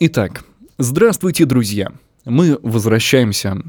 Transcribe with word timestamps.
Итак, 0.00 0.44
здравствуйте, 0.76 1.44
друзья. 1.44 1.92
Мы 2.24 2.58
возвращаемся 2.62 3.62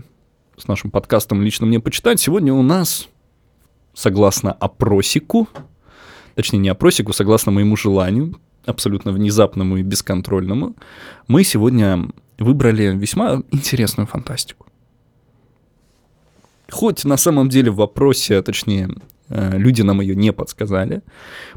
с 0.58 0.68
нашим 0.68 0.90
подкастом 0.90 1.44
«Лично 1.44 1.68
мне 1.68 1.80
почитать». 1.80 2.20
Сегодня 2.20 2.52
у 2.52 2.64
нас, 2.64 3.08
согласно 3.94 4.52
опросику, 4.52 5.48
точнее 6.34 6.58
не 6.58 6.70
опросику, 6.70 7.14
согласно 7.14 7.52
моему 7.52 7.78
желанию, 7.78 8.40
абсолютно 8.66 9.12
внезапному 9.12 9.78
и 9.78 9.84
бесконтрольному, 9.84 10.76
мы 11.28 11.44
сегодня 11.44 12.10
выбрали 12.40 12.96
весьма 12.98 13.44
интересную 13.52 14.08
фантастику. 14.08 14.66
Хоть 16.72 17.06
на 17.06 17.18
самом 17.18 17.50
деле 17.50 17.70
в 17.70 17.76
вопросе, 17.76 18.38
а 18.38 18.42
точнее, 18.42 18.90
э, 19.30 19.60
люди 19.60 19.84
нам 19.84 20.02
ее 20.02 20.16
не 20.16 20.34
подсказали, 20.34 21.04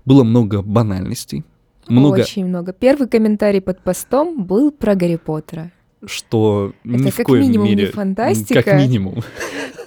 было 0.05 0.25
много 0.25 0.61
банальностей, 0.61 1.43
много... 1.89 2.21
Очень 2.21 2.47
много. 2.47 2.73
Первый 2.73 3.09
комментарий 3.09 3.61
под 3.61 3.83
постом 3.83 4.45
был 4.45 4.71
про 4.71 4.95
Гарри 4.95 5.17
Поттера. 5.17 5.71
Что 6.05 6.73
это 6.85 7.05
ни 7.05 7.11
в 7.11 7.17
как 7.17 7.27
коем 7.27 7.43
минимум 7.43 7.67
мере... 7.67 7.87
не 7.87 7.91
фантастика. 7.91 8.63
Как 8.63 8.75
минимум. 8.77 9.23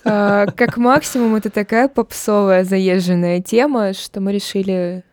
А, 0.04 0.48
как 0.48 0.78
максимум 0.78 1.36
это 1.36 1.52
такая 1.52 1.88
попсовая 1.88 2.64
заезженная 2.64 3.40
тема, 3.40 3.94
что 3.94 4.20
мы 4.20 4.34
решили 4.34 5.04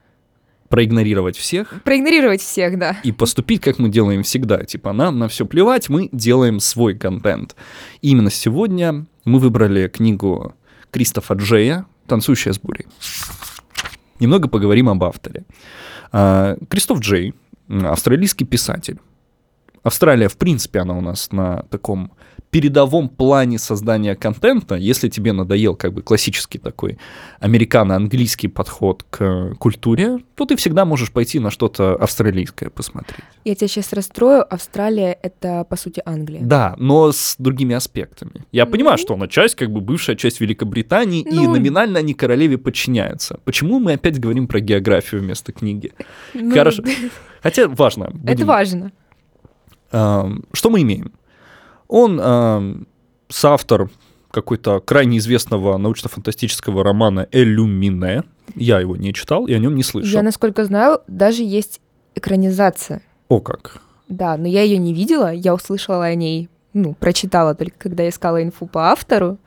Проигнорировать 0.69 1.37
всех 1.37 1.83
проигнорировать 1.83 2.43
всех, 2.43 2.79
да. 2.79 2.99
и 3.03 3.11
поступить, 3.11 3.63
как 3.63 3.79
мы 3.79 3.89
делаем 3.89 4.23
всегда. 4.23 4.65
Типа, 4.65 4.93
нам 4.93 5.19
на 5.19 5.29
все 5.29 5.47
плевать, 5.47 5.89
мы 5.89 6.11
делаем 6.13 6.61
свой 6.61 6.95
контент. 6.95 7.57
И 8.03 8.11
именно 8.11 8.31
сегодня 8.31 9.07
мы 9.25 9.39
выбрали 9.39 9.89
книгу 9.89 10.55
Кристофа 10.91 11.35
Джея 11.35 11.87
«Танцующая 12.07 12.53
с 12.53 12.59
бурей». 12.59 12.87
Немного 14.21 14.49
поговорим 14.49 14.91
об 14.91 15.03
авторе. 15.05 15.45
А, 16.13 16.57
Кристоф 16.69 17.01
Джей, 17.01 17.35
австралийский 17.69 18.45
писатель. 18.45 18.99
Австралия, 19.83 20.29
в 20.29 20.37
принципе, 20.37 20.81
она 20.81 20.97
у 20.97 21.01
нас 21.01 21.33
на 21.33 21.63
таком 21.71 22.13
передовом 22.51 23.09
плане 23.11 23.59
создания 23.59 24.15
контента. 24.15 24.75
Если 24.75 25.09
тебе 25.09 25.33
надоел 25.33 25.77
как 25.77 25.93
бы 25.93 26.03
классический 26.03 26.59
такой 26.59 26.99
американо-английский 27.41 28.49
подход 28.49 29.05
к 29.11 29.55
культуре, 29.59 30.19
то 30.35 30.45
ты 30.47 30.57
всегда 30.57 30.85
можешь 30.85 31.13
пойти 31.13 31.41
на 31.41 31.51
что-то 31.51 31.95
австралийское 31.97 32.71
посмотреть. 32.71 33.21
Я 33.45 33.55
тебя 33.55 33.69
сейчас 33.69 33.93
расстрою. 33.93 34.43
Австралия— 34.53 35.19
это, 35.23 35.65
по 35.69 35.77
сути, 35.77 36.01
Англия. 36.07 36.41
Да, 36.43 36.75
но 36.79 37.13
с 37.13 37.37
другими 37.39 37.75
аспектами. 37.75 38.33
Я 38.53 38.65
Ну. 38.65 38.71
понимаю, 38.73 38.97
что 38.99 39.15
она 39.15 39.29
часть, 39.29 39.55
как 39.55 39.71
бы 39.71 39.81
бывшая 39.81 40.17
часть 40.17 40.41
Великобритании, 40.41 41.21
и 41.23 41.35
Ну. 41.35 41.51
номинально 41.53 41.99
они 41.99 42.15
королеве 42.15 42.57
подчиняются. 42.57 43.41
Почему 43.45 43.79
мы 43.79 43.93
опять 43.95 44.19
говорим 44.19 44.47
про 44.49 44.61
географию 44.61 45.21
вместо 45.21 45.53
книги? 45.53 45.93
Ну, 46.35 46.51
Хорошо. 46.55 46.83
Хотя 47.43 47.69
важно. 47.69 48.05
Это 48.05 48.15
будем- 48.33 48.47
важно. 48.47 48.93
Ам, 49.91 50.45
Что 50.53 50.71
мы 50.71 50.83
имеем? 50.83 51.13
Он 51.89 52.21
ам, 52.23 52.87
соавтор 53.29 53.91
какой-то 54.31 54.81
крайне 54.81 55.19
известного 55.19 55.77
научно-фантастического 55.79 56.85
романа 56.85 57.29
«Элюмине». 57.33 58.25
Я 58.55 58.81
его 58.81 58.97
не 58.97 59.13
читал 59.15 59.47
и 59.47 59.55
о 59.55 59.59
нем 59.59 59.75
не 59.75 59.83
слышал. 59.83 60.11
Я, 60.11 60.23
насколько 60.23 60.65
знаю, 60.65 61.01
даже 61.09 61.43
есть 61.43 61.81
экранизация. 62.15 63.03
О 63.29 63.41
как. 63.41 63.83
Да, 64.09 64.37
но 64.37 64.47
я 64.49 64.63
ее 64.63 64.79
не 64.79 64.95
видела, 64.95 65.33
я 65.33 65.55
услышала 65.55 66.05
о 66.05 66.15
ней, 66.15 66.49
ну, 66.73 66.95
прочитала 66.95 67.55
только, 67.55 67.77
когда 67.79 68.09
искала 68.09 68.43
инфу 68.43 68.67
по 68.67 68.91
автору. 68.91 69.39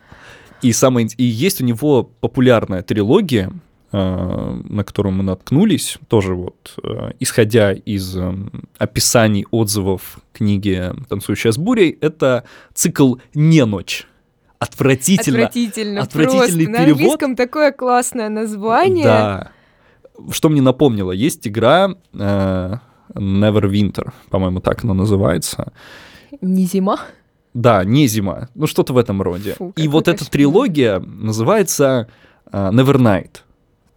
И, 0.62 0.72
самое, 0.74 1.08
и 1.18 1.24
есть 1.24 1.62
у 1.62 1.66
него 1.66 2.04
популярная 2.20 2.84
трилогия, 2.84 3.50
э, 3.50 3.52
на 3.92 4.84
которую 4.86 5.14
мы 5.14 5.24
наткнулись, 5.24 5.98
тоже 6.08 6.34
вот, 6.34 6.76
э, 6.82 7.12
исходя 7.20 7.74
из 7.74 8.16
эм, 8.16 8.70
описаний, 8.78 9.46
отзывов 9.52 10.20
книги 10.32 10.92
«Танцующая 11.10 11.52
с 11.52 11.58
бурей», 11.58 11.98
это 12.00 12.46
цикл 12.74 13.16
«Не 13.34 13.66
ночь». 13.66 14.08
Отвратительно. 14.60 15.40
Отвратительно, 15.40 16.02
отвратительный 16.04 16.66
просто. 16.66 16.72
На 16.72 16.78
перевод. 16.86 17.02
английском 17.02 17.36
такое 17.36 17.72
классное 17.72 18.30
название. 18.30 19.04
Да. 19.04 19.52
Что 20.30 20.50
мне 20.50 20.62
напомнило, 20.62 21.12
есть 21.12 21.48
игра 21.48 21.96
э, 22.14 22.74
Neverwinter, 23.16 24.12
по-моему, 24.30 24.60
так 24.62 24.84
она 24.84 24.94
называется. 24.94 25.74
Не 26.42 26.66
зима. 26.66 27.00
Да, 27.54 27.84
не 27.84 28.08
зима, 28.08 28.48
ну 28.56 28.68
что-то 28.68 28.94
в 28.94 28.98
этом 28.98 29.22
роде. 29.22 29.56
Фу, 29.56 29.74
И 29.76 29.88
вот 29.88 30.08
эта 30.08 30.20
кошмар. 30.20 30.32
трилогия 30.32 31.00
называется 31.00 32.08
э, 32.52 32.70
Nevernight. 32.72 33.42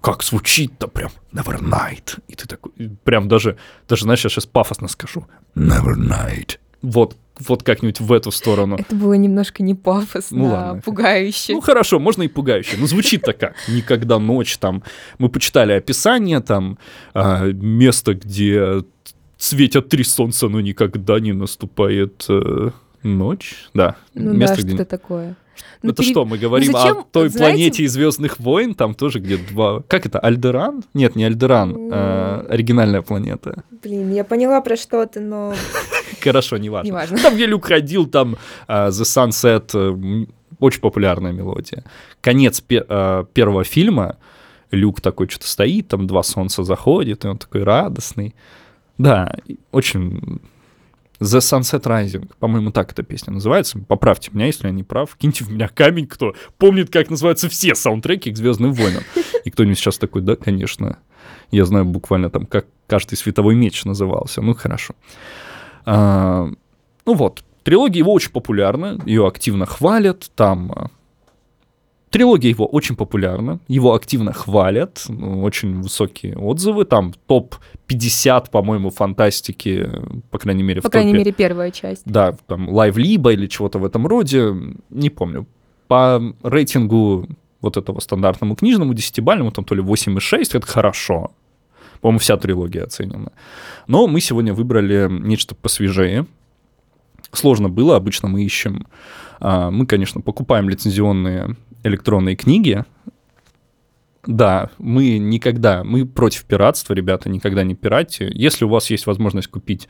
Как 0.05 0.23
звучит-то 0.23 0.87
прям 0.87 1.11
Nevernight. 1.33 2.19
И 2.29 2.35
ты 2.35 2.47
такой, 2.47 2.73
прям 3.05 3.27
даже, 3.27 3.57
даже, 3.89 4.03
знаешь, 4.03 4.23
я 4.23 4.29
сейчас 4.29 4.45
пафосно 4.45 4.87
скажу. 4.89 5.27
Nevernight. 5.55 6.59
Вот, 6.83 7.17
вот 7.39 7.63
как-нибудь 7.63 8.01
в 8.01 8.13
эту 8.13 8.31
сторону. 8.31 8.77
Это 8.79 8.95
было 8.95 9.15
немножко 9.15 9.63
не 9.63 9.75
пафосно, 9.75 10.37
Ну 10.39 10.47
а 10.49 10.51
ладно. 10.67 10.83
пугающе. 10.83 11.55
Ну 11.55 11.63
хорошо, 11.63 11.99
можно 11.99 12.23
и 12.23 12.29
пугающе. 12.29 12.77
Но 12.79 12.87
звучит-то 12.87 13.33
как? 13.33 13.55
Никогда 13.67 14.19
ночь 14.19 14.59
там. 14.59 14.83
Мы 15.17 15.31
почитали 15.31 15.73
описание 15.73 16.41
там 16.41 16.77
а, 17.15 17.47
место, 17.47 18.13
где 18.13 18.85
светят 19.39 19.89
три 19.89 20.05
солнца, 20.05 20.49
но 20.49 20.61
никогда 20.61 21.19
не 21.19 21.33
наступает 21.33 22.27
э, 22.29 22.71
ночь. 23.03 23.55
Да, 23.73 23.97
Ну 24.13 24.35
место, 24.35 24.57
да, 24.57 24.63
где 24.63 24.75
что-то 24.75 24.91
такое. 24.91 25.37
Ну, 25.83 25.91
Это 25.91 26.03
пере- 26.03 26.13
что, 26.13 26.25
мы 26.25 26.39
говорим 26.39 26.73
зачем, 26.73 26.99
о 26.99 27.03
той 27.11 27.29
знаете- 27.29 27.55
планете 27.57 27.83
из 27.85 27.93
Звездных 27.93 28.41
войн, 28.41 28.75
там 28.75 28.95
тоже 28.95 29.19
где 29.21 29.37
два. 29.37 29.81
Как 29.89 30.07
это? 30.07 30.19
Альдеран? 30.19 30.83
Нет, 30.95 31.17
не 31.17 31.25
Альдеран, 31.25 31.91
а, 31.93 32.47
оригинальная 32.49 33.03
планета. 33.03 33.65
Блин, 33.83 34.13
я 34.13 34.25
поняла 34.25 34.61
про 34.61 34.77
что 34.77 35.05
ты, 35.07 35.21
но 35.21 35.55
Хорошо, 36.23 36.57
неважно. 36.57 36.89
неважно. 36.89 37.19
Там, 37.19 37.35
где 37.35 37.47
Люк 37.47 37.67
ходил, 37.67 38.07
там 38.07 38.37
а, 38.67 38.89
The 38.89 39.03
Sunset, 39.05 39.71
э, 39.75 40.27
очень 40.61 40.81
популярная 40.81 41.33
мелодия. 41.33 41.85
Конец 42.21 42.61
пе- 42.61 42.85
а, 42.89 43.25
первого 43.25 43.65
фильма, 43.65 44.17
Люк 44.71 45.01
такой 45.01 45.29
что-то 45.29 45.47
стоит, 45.47 45.89
там 45.89 46.07
два 46.07 46.23
солнца 46.23 46.65
заходит, 46.65 47.25
и 47.25 47.29
он 47.29 47.39
такой 47.39 47.63
радостный. 47.63 48.35
Да, 48.99 49.37
очень... 49.73 50.41
The 51.25 51.39
Sunset 51.39 51.83
Rising, 51.83 52.31
по-моему, 52.39 52.71
так 52.71 52.93
эта 52.93 53.03
песня 53.03 53.33
называется. 53.33 53.79
Поправьте 53.79 54.31
меня, 54.33 54.47
если 54.47 54.67
я 54.67 54.73
не 54.73 54.83
прав. 54.83 55.17
Киньте 55.17 55.45
в 55.45 55.51
меня 55.51 55.69
камень, 55.69 56.07
кто 56.07 56.35
помнит, 56.59 56.91
как 56.91 57.11
называются 57.11 57.49
все 57.49 57.75
саундтреки 57.75 58.31
к 58.31 58.37
Звездным 58.37 58.73
войнам. 58.73 59.03
И 59.45 59.51
кто-нибудь 59.51 59.79
сейчас 59.79 59.99
такой, 59.99 60.23
да, 60.23 60.37
конечно. 60.37 60.99
Я 61.51 61.65
знаю 61.65 61.85
буквально 61.85 62.31
там, 62.31 62.47
как 62.47 62.67
каждый 62.87 63.17
световой 63.17 63.55
меч 63.55 63.85
назывался. 63.85 64.43
Ну, 64.43 64.55
хорошо. 64.55 64.95
А, 65.87 66.49
ну 67.07 67.15
вот, 67.15 67.43
трилогия 67.63 67.99
его 67.99 68.13
очень 68.13 68.31
популярна, 68.31 69.01
ее 69.07 69.27
активно 69.27 69.67
хвалят, 69.67 70.31
там... 70.35 70.91
Трилогия 72.15 72.51
его 72.51 72.65
очень 72.65 72.95
популярна, 72.95 73.59
его 73.67 73.93
активно 73.93 74.33
хвалят, 74.33 75.05
ну, 75.09 75.43
очень 75.43 75.81
высокие 75.81 76.37
отзывы, 76.37 76.85
там 76.85 77.13
топ-50, 77.27 78.53
по-моему, 78.53 78.91
фантастики, 78.91 79.91
по 80.31 80.39
крайней 80.39 80.63
мере, 80.63 80.81
По 80.81 80.87
в 80.87 80.91
топе. 80.93 81.01
крайней 81.01 81.13
мере, 81.13 81.33
первая 81.33 81.73
часть. 81.73 82.03
Да, 82.05 82.37
там 82.47 82.71
Live 82.71 82.97
Либо 83.01 83.33
или 83.33 83.49
чего-то 83.49 83.81
в 83.81 83.85
этом 83.85 84.07
роде, 84.07 84.55
не 84.91 85.11
помню. 85.11 85.49
По 85.89 86.23
рейтингу 86.45 87.27
вот 87.61 87.77
этого 87.77 87.99
стандартному 87.99 88.55
книжному, 88.55 88.95
десятибальному, 88.95 89.51
там 89.51 89.65
то 89.65 89.75
ли 89.75 89.83
8,6, 89.83 90.57
это 90.57 90.67
хорошо. 90.69 91.33
По-моему, 92.01 92.21
вся 92.21 92.37
трилогия 92.37 92.85
оценена. 92.85 93.33
Но 93.89 94.07
мы 94.07 94.21
сегодня 94.21 94.55
выбрали 94.55 95.09
нечто 95.11 95.57
посвежее. 95.57 96.27
Сложно 97.33 97.69
было, 97.69 97.97
обычно 97.97 98.29
мы 98.29 98.45
ищем... 98.45 98.87
а, 99.41 99.73
Мы, 99.73 99.85
конечно, 99.85 100.21
покупаем 100.21 100.69
лицензионные 100.69 101.57
электронные 101.85 102.35
книги. 102.35 102.85
Да, 104.27 104.71
мы 104.79 105.19
никогда, 105.19 105.85
мы 105.85 106.07
против 106.07 106.45
пиратства, 106.47 106.95
ребята, 106.95 107.29
никогда 107.29 107.63
не 107.63 107.75
пиратьте. 107.75 108.31
Если 108.33 108.65
у 108.65 108.69
вас 108.69 108.89
есть 108.91 109.07
возможность 109.07 109.49
купить 109.49 109.89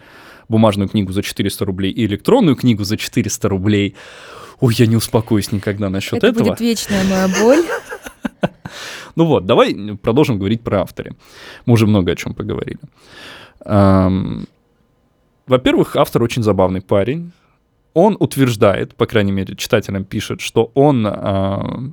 бумажную 0.49 0.89
книгу 0.89 1.13
за 1.13 1.23
400 1.23 1.65
рублей 1.65 1.93
и 1.93 2.05
электронную 2.05 2.57
книгу 2.57 2.83
за 2.85 2.97
400 2.97 3.49
рублей, 3.49 3.95
ой, 4.61 4.75
я 4.77 4.87
не 4.87 4.97
успокоюсь 4.97 5.53
никогда 5.53 5.89
насчет 5.89 6.15
Это 6.15 6.27
этого. 6.27 6.49
будет 6.49 6.61
вечная 6.61 7.05
моя 7.05 7.29
боль. 7.41 7.65
Ну 9.17 9.27
вот, 9.27 9.47
давай 9.47 9.97
продолжим 10.03 10.39
говорить 10.39 10.63
про 10.63 10.81
авторе. 10.81 11.13
Мы 11.67 11.75
уже 11.75 11.87
много 11.87 12.11
о 12.11 12.17
чем 12.17 12.35
поговорили. 12.35 12.81
Во-первых, 15.47 15.95
автор 15.95 16.23
очень 16.23 16.43
забавный 16.43 16.81
парень. 16.81 17.31
Он 17.95 18.17
утверждает, 18.19 18.95
по 18.97 19.07
крайней 19.07 19.33
мере, 19.33 19.57
читателям 19.57 20.05
пишет, 20.05 20.41
что 20.41 20.71
он 20.75 21.07
а, 21.07 21.93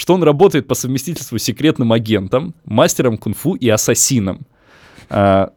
что 0.00 0.14
он 0.14 0.22
работает 0.22 0.66
по 0.66 0.74
совместительству 0.74 1.36
секретным 1.38 1.92
агентом, 1.92 2.54
мастером 2.64 3.18
кунг-фу 3.18 3.54
и 3.54 3.68
ассасином. 3.68 4.40
А, 5.10 5.52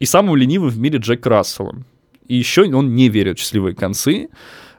и 0.00 0.06
самым 0.06 0.36
ленивым 0.36 0.70
в 0.70 0.78
мире 0.78 0.98
Джек 0.98 1.26
Расселом. 1.26 1.84
И 2.26 2.36
еще 2.36 2.62
он 2.74 2.94
не 2.94 3.10
верит 3.10 3.38
в 3.38 3.42
счастливые 3.42 3.74
концы, 3.74 4.30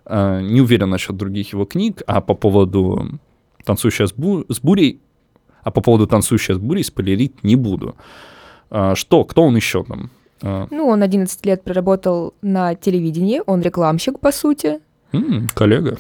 а, 0.04 0.42
не 0.42 0.62
уверен 0.62 0.90
насчет 0.90 1.16
других 1.16 1.54
его 1.54 1.66
книг, 1.66 2.02
а 2.08 2.22
по 2.22 2.34
поводу 2.34 3.20
«Танцующая 3.64 4.08
с, 4.08 4.14
с 4.14 4.60
бурей», 4.60 5.00
а 5.62 5.70
по 5.70 5.82
поводу 5.82 6.08
«Танцующая 6.08 6.56
с 6.56 6.58
бурей» 6.58 6.84
спойлерить 6.84 7.44
не 7.44 7.56
буду. 7.56 7.96
Что, 8.96 9.24
кто 9.26 9.44
он 9.44 9.56
еще 9.56 9.84
там? 9.84 10.10
А, 10.46 10.68
Ну, 10.72 10.88
он 10.88 11.02
11 11.04 11.46
лет 11.46 11.64
проработал 11.64 12.34
на 12.42 12.76
телевидении, 12.76 13.42
он 13.46 13.62
рекламщик, 13.62 14.20
по 14.20 14.32
сути. 14.32 14.80
м, 15.12 15.50
коллега. 15.54 15.98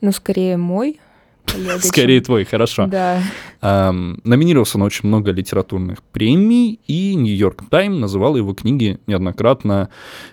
Ну, 0.00 0.12
скорее 0.12 0.56
мой 0.56 0.98
коллега. 1.46 1.72
чем- 1.80 1.88
Скорее 1.88 2.20
твой, 2.20 2.44
хорошо. 2.44 2.86
Да. 2.86 3.22
Ам, 3.62 4.20
номинировался 4.24 4.78
на 4.78 4.84
очень 4.86 5.08
много 5.08 5.30
литературных 5.32 6.02
премий, 6.02 6.80
и 6.86 7.14
Нью-Йорк 7.14 7.64
Тайм 7.70 8.00
называл 8.00 8.36
его 8.36 8.54
книги 8.54 8.98
неоднократно 9.06 9.88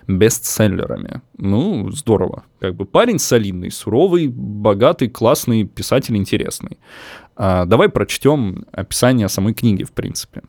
бестселлерами. 0.06 1.20
Ну, 1.36 1.90
здорово. 1.90 2.44
Как 2.60 2.74
бы 2.74 2.84
парень 2.86 3.18
солидный, 3.18 3.70
суровый, 3.70 4.28
богатый, 4.28 5.08
классный, 5.08 5.64
писатель 5.64 6.16
интересный. 6.16 6.78
А, 7.36 7.64
давай 7.66 7.88
прочтем 7.88 8.64
описание 8.72 9.28
самой 9.28 9.54
книги, 9.54 9.84
в 9.84 9.92
принципе. 9.92 10.42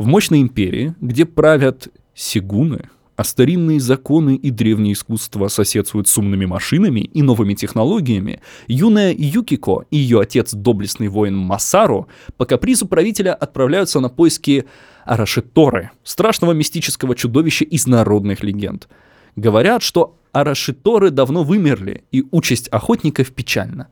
В 0.00 0.06
мощной 0.06 0.40
империи, 0.40 0.94
где 1.02 1.26
правят 1.26 1.88
сигуны, 2.14 2.88
а 3.16 3.22
старинные 3.22 3.80
законы 3.80 4.34
и 4.34 4.50
древнее 4.50 4.94
искусство 4.94 5.48
соседствуют 5.48 6.08
с 6.08 6.16
умными 6.16 6.46
машинами 6.46 7.00
и 7.00 7.20
новыми 7.20 7.52
технологиями, 7.52 8.40
юная 8.66 9.14
Юкико 9.14 9.84
и 9.90 9.98
ее 9.98 10.22
отец, 10.22 10.54
доблестный 10.54 11.08
воин 11.08 11.36
Масару, 11.36 12.08
по 12.38 12.46
капризу 12.46 12.88
правителя 12.88 13.34
отправляются 13.34 14.00
на 14.00 14.08
поиски 14.08 14.64
Арашиторы, 15.04 15.90
страшного 16.02 16.52
мистического 16.52 17.14
чудовища 17.14 17.66
из 17.66 17.86
народных 17.86 18.42
легенд. 18.42 18.88
Говорят, 19.36 19.82
что 19.82 20.16
Арашиторы 20.32 21.10
давно 21.10 21.44
вымерли, 21.44 22.04
и 22.10 22.24
участь 22.30 22.68
охотников 22.68 23.32
печальна. 23.32 23.88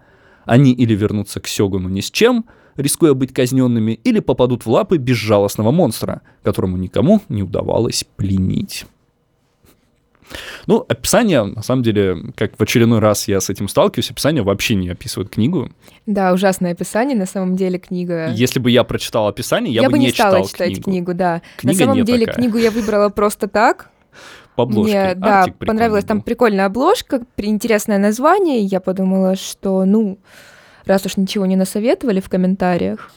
Они 0.46 0.72
или 0.72 0.94
вернутся 0.94 1.40
к 1.40 1.46
Сёгуну 1.46 1.90
ни 1.90 2.00
с 2.00 2.10
чем, 2.10 2.46
рискуя 2.78 3.12
быть 3.12 3.34
казненными, 3.34 3.92
или 3.92 4.20
попадут 4.20 4.64
в 4.64 4.70
лапы 4.70 4.96
безжалостного 4.96 5.70
монстра, 5.70 6.22
которому 6.42 6.76
никому 6.76 7.20
не 7.28 7.42
удавалось 7.42 8.04
пленить. 8.16 8.86
Ну, 10.66 10.84
описание, 10.86 11.42
на 11.42 11.62
самом 11.62 11.82
деле, 11.82 12.32
как 12.36 12.52
в 12.58 12.62
очередной 12.62 12.98
раз 12.98 13.28
я 13.28 13.40
с 13.40 13.48
этим 13.48 13.68
сталкиваюсь, 13.68 14.10
описание 14.10 14.42
вообще 14.42 14.74
не 14.74 14.90
описывает 14.90 15.30
книгу. 15.30 15.70
Да, 16.06 16.32
ужасное 16.32 16.72
описание, 16.72 17.16
на 17.16 17.26
самом 17.26 17.56
деле 17.56 17.78
книга... 17.78 18.30
Если 18.32 18.60
бы 18.60 18.70
я 18.70 18.84
прочитал 18.84 19.26
описание, 19.28 19.72
я, 19.72 19.82
я, 19.82 19.90
бы 19.90 19.98
не 19.98 20.10
стала 20.10 20.36
читал 20.36 20.48
читать 20.48 20.68
книгу. 20.72 20.82
книгу, 20.82 21.14
да. 21.14 21.42
Книга 21.56 21.78
на 21.78 21.84
самом 21.84 21.96
не 21.96 22.02
деле 22.04 22.26
такая. 22.26 22.34
книгу 22.42 22.58
я 22.58 22.70
выбрала 22.70 23.08
просто 23.08 23.48
так. 23.48 23.90
По 24.56 24.64
обложке. 24.64 24.92
Мне, 24.92 25.14
да, 25.14 25.40
Артик 25.40 25.54
прикольный 25.56 25.78
понравилась 25.78 26.04
там 26.04 26.18
был. 26.18 26.24
прикольная 26.24 26.66
обложка, 26.66 27.22
интересное 27.38 27.98
название. 27.98 28.60
и 28.60 28.64
Я 28.64 28.80
подумала, 28.80 29.36
что, 29.36 29.84
ну, 29.84 30.18
раз 30.88 31.06
уж 31.06 31.16
ничего 31.16 31.46
не 31.46 31.56
насоветовали 31.56 32.20
в 32.20 32.28
комментариях. 32.28 33.10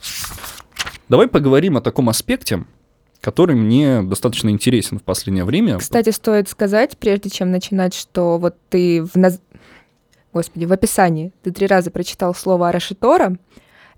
Давай 1.09 1.27
поговорим 1.27 1.77
о 1.77 1.81
таком 1.81 2.09
аспекте, 2.09 2.63
который 3.19 3.56
мне 3.56 4.01
достаточно 4.01 4.50
интересен 4.50 5.00
в 5.00 5.03
последнее 5.03 5.44
время. 5.45 5.77
Кстати, 5.77 6.09
стоит 6.09 6.50
сказать, 6.50 6.97
прежде 6.97 7.29
чем 7.29 7.51
начинать, 7.51 7.94
что 7.94 8.38
вот 8.38 8.56
ты 8.69 9.03
в 9.03 9.15
наз... 9.15 9.39
Господи, 10.33 10.65
в 10.65 10.71
описании 10.71 11.33
ты 11.44 11.51
три 11.51 11.68
раза 11.68 11.91
прочитал 11.91 12.33
слово 12.33 12.69
Арашитора. 12.69 13.38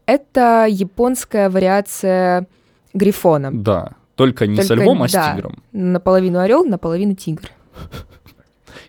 Это 0.05 0.65
японская 0.69 1.49
вариация 1.49 2.47
Грифона. 2.93 3.51
Да, 3.53 3.91
только 4.15 4.47
не 4.47 4.61
со 4.61 4.69
Только, 4.69 4.83
львом, 4.83 5.03
а 5.03 5.07
с 5.07 5.11
да. 5.11 5.33
тигром. 5.35 5.63
Наполовину 5.71 6.39
орел, 6.39 6.65
наполовину 6.65 7.15
тигр. 7.15 7.49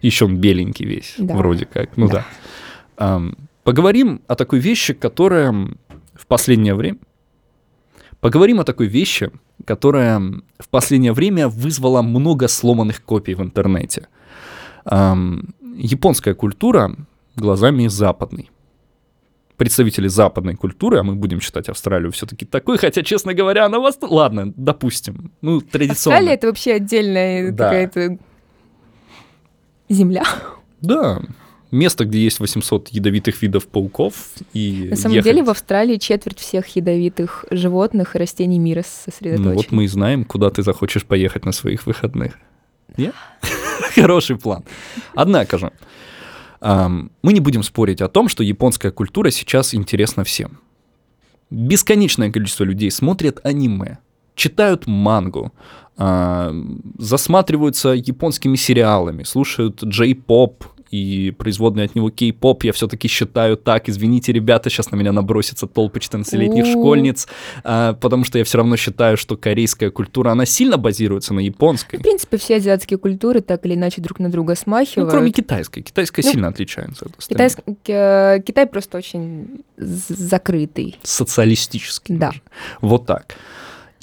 Еще 0.03 0.25
он 0.27 0.37
беленький 0.39 0.87
весь, 0.87 1.15
Да. 1.19 1.35
вроде 1.35 1.67
как. 1.67 1.97
Ну 1.97 2.09
да. 2.09 2.27
Ам, 2.97 3.37
поговорим 3.65 4.23
о 4.29 4.35
такой 4.37 4.61
вещи, 4.61 4.95
которая 4.95 5.53
в 6.15 6.27
последнее 6.27 6.75
время... 6.75 6.99
Поговорим 8.21 8.61
о 8.61 8.65
такой 8.65 8.87
вещи, 8.87 9.31
которая 9.67 10.19
в 10.59 10.69
последнее 10.71 11.13
время 11.13 11.49
вызвала 11.49 12.01
много 12.01 12.49
сломанных 12.49 13.03
копий 13.03 13.35
в 13.35 13.43
интернете. 13.43 14.09
Японская 14.87 16.35
культура 16.35 16.97
глазами 17.37 17.87
западной. 17.89 18.51
Представители 19.57 20.09
западной 20.09 20.55
культуры, 20.57 20.99
а 20.99 21.03
мы 21.03 21.15
будем 21.17 21.41
считать 21.41 21.69
Австралию 21.69 22.11
все-таки 22.13 22.47
такой, 22.47 22.79
хотя, 22.79 23.03
честно 23.03 23.35
говоря, 23.35 23.67
она 23.67 23.79
вас... 23.79 23.99
Ладно, 24.01 24.53
допустим. 24.57 25.31
Ну, 25.43 25.61
традиционно. 25.61 26.17
Австралия— 26.17 26.35
это 26.35 26.47
вообще 26.47 26.73
отдельная 26.73 27.53
Да. 27.53 27.65
какая-то 27.65 28.19
земля. 29.89 30.25
Да, 30.81 31.21
место, 31.75 32.05
где 32.05 32.23
есть 32.23 32.41
800 32.41 32.89
ядовитых 32.89 33.43
видов 33.43 33.67
пауков. 33.67 34.15
И 34.55 34.89
На 34.91 34.97
самом 34.97 35.17
ехать- 35.17 35.31
деле 35.33 35.43
в 35.43 35.51
Австралии 35.51 35.97
четверть 35.99 36.39
всех 36.39 36.69
ядовитых 36.77 37.45
животных 37.51 38.17
и 38.17 38.19
растений 38.19 38.59
мира 38.59 38.83
сосредоточены. 38.87 39.51
Ну 39.51 39.55
вот 39.57 39.73
мы 39.73 39.85
и 39.85 39.89
знаем, 39.89 40.25
куда 40.25 40.51
ты 40.51 40.63
захочешь 40.63 41.05
поехать 41.05 41.45
на 41.45 41.53
своих 41.53 41.87
выходных. 41.87 42.39
Нет? 42.97 43.15
Хороший 43.95 44.37
план. 44.37 44.65
Однако 45.15 45.59
же, 45.59 45.73
мы 46.61 47.33
не 47.33 47.41
будем 47.41 47.63
спорить 47.63 48.01
о 48.01 48.09
том, 48.09 48.29
что 48.29 48.43
японская 48.43 48.93
культура 48.93 49.31
сейчас 49.31 49.75
интересна 49.75 50.23
всем. 50.25 50.59
Бесконечное 51.51 52.31
количество 52.33 52.65
людей 52.65 52.91
смотрят 52.91 53.41
аниме, 53.45 53.99
читают 54.35 54.87
мангу, 54.87 55.53
засматриваются 56.99 57.91
японскими 57.91 58.57
сериалами, 58.57 59.23
слушают 59.25 59.83
джей-поп 59.85 60.65
и 60.95 61.31
производный 61.33 61.85
от 61.85 61.95
него 61.95 62.11
кей-поп, 62.11 62.65
я 62.65 62.73
все-таки 62.73 63.09
считаю 63.09 63.57
так. 63.57 63.89
Извините, 63.89 64.33
ребята, 64.33 64.71
сейчас 64.71 64.91
на 64.93 64.97
меня 64.97 65.13
набросятся 65.13 65.67
толпы 65.67 65.99
14-летних 65.99 66.65
У. 66.67 66.71
школьниц, 66.71 67.27
а, 67.65 67.95
потому 67.95 68.25
что 68.25 68.39
я 68.39 68.45
все 68.45 68.59
равно 68.59 68.77
считаю, 68.77 69.17
что 69.17 69.37
корейская 69.37 69.91
культура, 69.91 70.31
она 70.31 70.47
сильно 70.47 70.77
базируется 70.77 71.35
на 71.35 71.41
японской. 71.41 71.97
В 71.99 72.03
принципе, 72.03 72.37
все 72.37 72.57
азиатские 72.57 72.99
культуры 72.99 73.41
так 73.41 73.67
или 73.67 73.75
иначе 73.75 74.01
друг 74.01 74.19
на 74.21 74.31
друга 74.31 74.53
Ну, 74.53 74.57
смахивают. 74.57 75.11
кроме 75.11 75.31
китайской. 75.33 75.83
Китайская 75.83 76.23
Ну, 76.23 76.31
сильно 76.33 76.49
отличается 76.49 77.07
от 77.07 77.19
остальных. 77.19 77.57
Китайск- 77.57 77.77
э, 77.89 78.41
Китай 78.47 78.67
просто 78.67 78.99
очень 78.99 79.63
закрытый. 79.77 80.99
Социалистический. 81.03 82.17
Да. 82.17 82.29
даже. 82.29 82.41
Вот 82.81 83.07
так. 83.07 83.35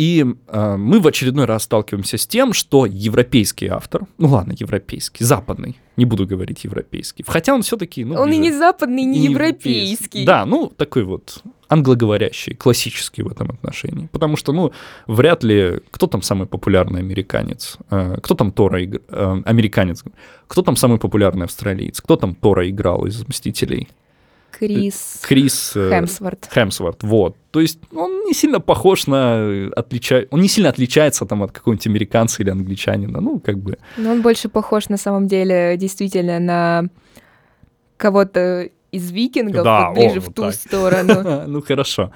И 0.02 0.26
э, 0.48 0.76
мы 0.78 1.00
в 1.00 1.06
очередной 1.06 1.46
раз 1.46 1.64
сталкиваемся 1.64 2.18
с 2.18 2.26
тем, 2.26 2.54
что 2.54 2.88
европейский 2.88 3.68
автор, 3.68 4.08
ну 4.18 4.30
ладно, 4.30 4.54
европейский, 4.58 5.24
западный, 5.24 5.78
не 5.96 6.06
буду 6.06 6.26
говорить 6.26 6.64
европейский, 6.64 7.24
хотя 7.28 7.54
он 7.54 7.62
все-таки, 7.62 8.04
ну, 8.04 8.16
Он 8.16 8.30
и 8.30 8.32
ближе- 8.32 8.42
не 8.42 8.52
западный, 8.52 9.04
и 9.04 9.06
не 9.06 9.20
и 9.20 9.24
европейский. 9.30 10.26
Да, 10.26 10.46
ну, 10.48 10.72
такой 10.76 11.04
вот 11.04 11.44
англоговорящий, 11.70 12.56
классический 12.56 13.22
в 13.22 13.28
этом 13.32 13.52
отношении. 13.52 14.08
Потому 14.12 14.38
что, 14.38 14.54
ну, 14.54 14.72
вряд 15.08 15.44
ли... 15.44 15.80
Кто 15.92 16.08
там 16.08 16.22
самый 16.24 16.48
популярный 16.48 17.00
американец? 17.02 17.78
Э, 17.92 18.18
Кто 18.24 18.34
там 18.34 18.52
Тора 18.52 18.82
игр- 18.84 19.02
э, 19.08 19.42
Американец. 19.46 20.04
Кто 20.48 20.64
там 20.64 20.76
самый 20.76 20.98
популярный 20.98 21.46
австралиец? 21.46 22.02
Кто 22.02 22.16
там 22.16 22.34
Тора 22.36 22.68
играл 22.70 23.06
из 23.06 23.26
«Мстителей»? 23.28 23.88
Крис 24.52 25.20
Крис... 25.22 25.74
э, 25.76 25.90
Хемсворт. 25.90 26.50
Хемсворт, 26.54 27.04
вот. 27.04 27.36
То 27.52 27.60
есть 27.60 27.80
он 27.94 28.26
не 28.26 28.34
сильно 28.34 28.60
похож 28.60 29.08
на... 29.08 29.70
Отлича... 29.76 30.26
Он 30.32 30.42
не 30.42 30.48
сильно 30.48 30.70
отличается 30.70 31.26
там 31.26 31.44
от 31.44 31.52
какого-нибудь 31.52 31.88
американца 31.88 32.44
или 32.44 32.50
англичанина. 32.50 33.22
Ну, 33.22 33.40
как 33.40 33.58
бы... 33.58 33.78
Но 33.98 34.12
он 34.12 34.22
больше 34.22 34.50
похож 34.50 34.90
на 34.90 34.98
самом 34.98 35.28
деле 35.28 35.76
действительно 35.78 36.40
на 36.40 36.90
кого-то 37.98 38.70
из 38.92 39.12
викингов, 39.12 39.64
Да, 39.64 39.90
вот 39.90 39.98
ближе 39.98 40.18
о, 40.18 40.22
в 40.22 40.26
вот 40.26 40.36
ту 40.36 40.42
так. 40.44 40.54
сторону. 40.54 41.44
Ну, 41.48 41.62
хорошо. 41.62 42.12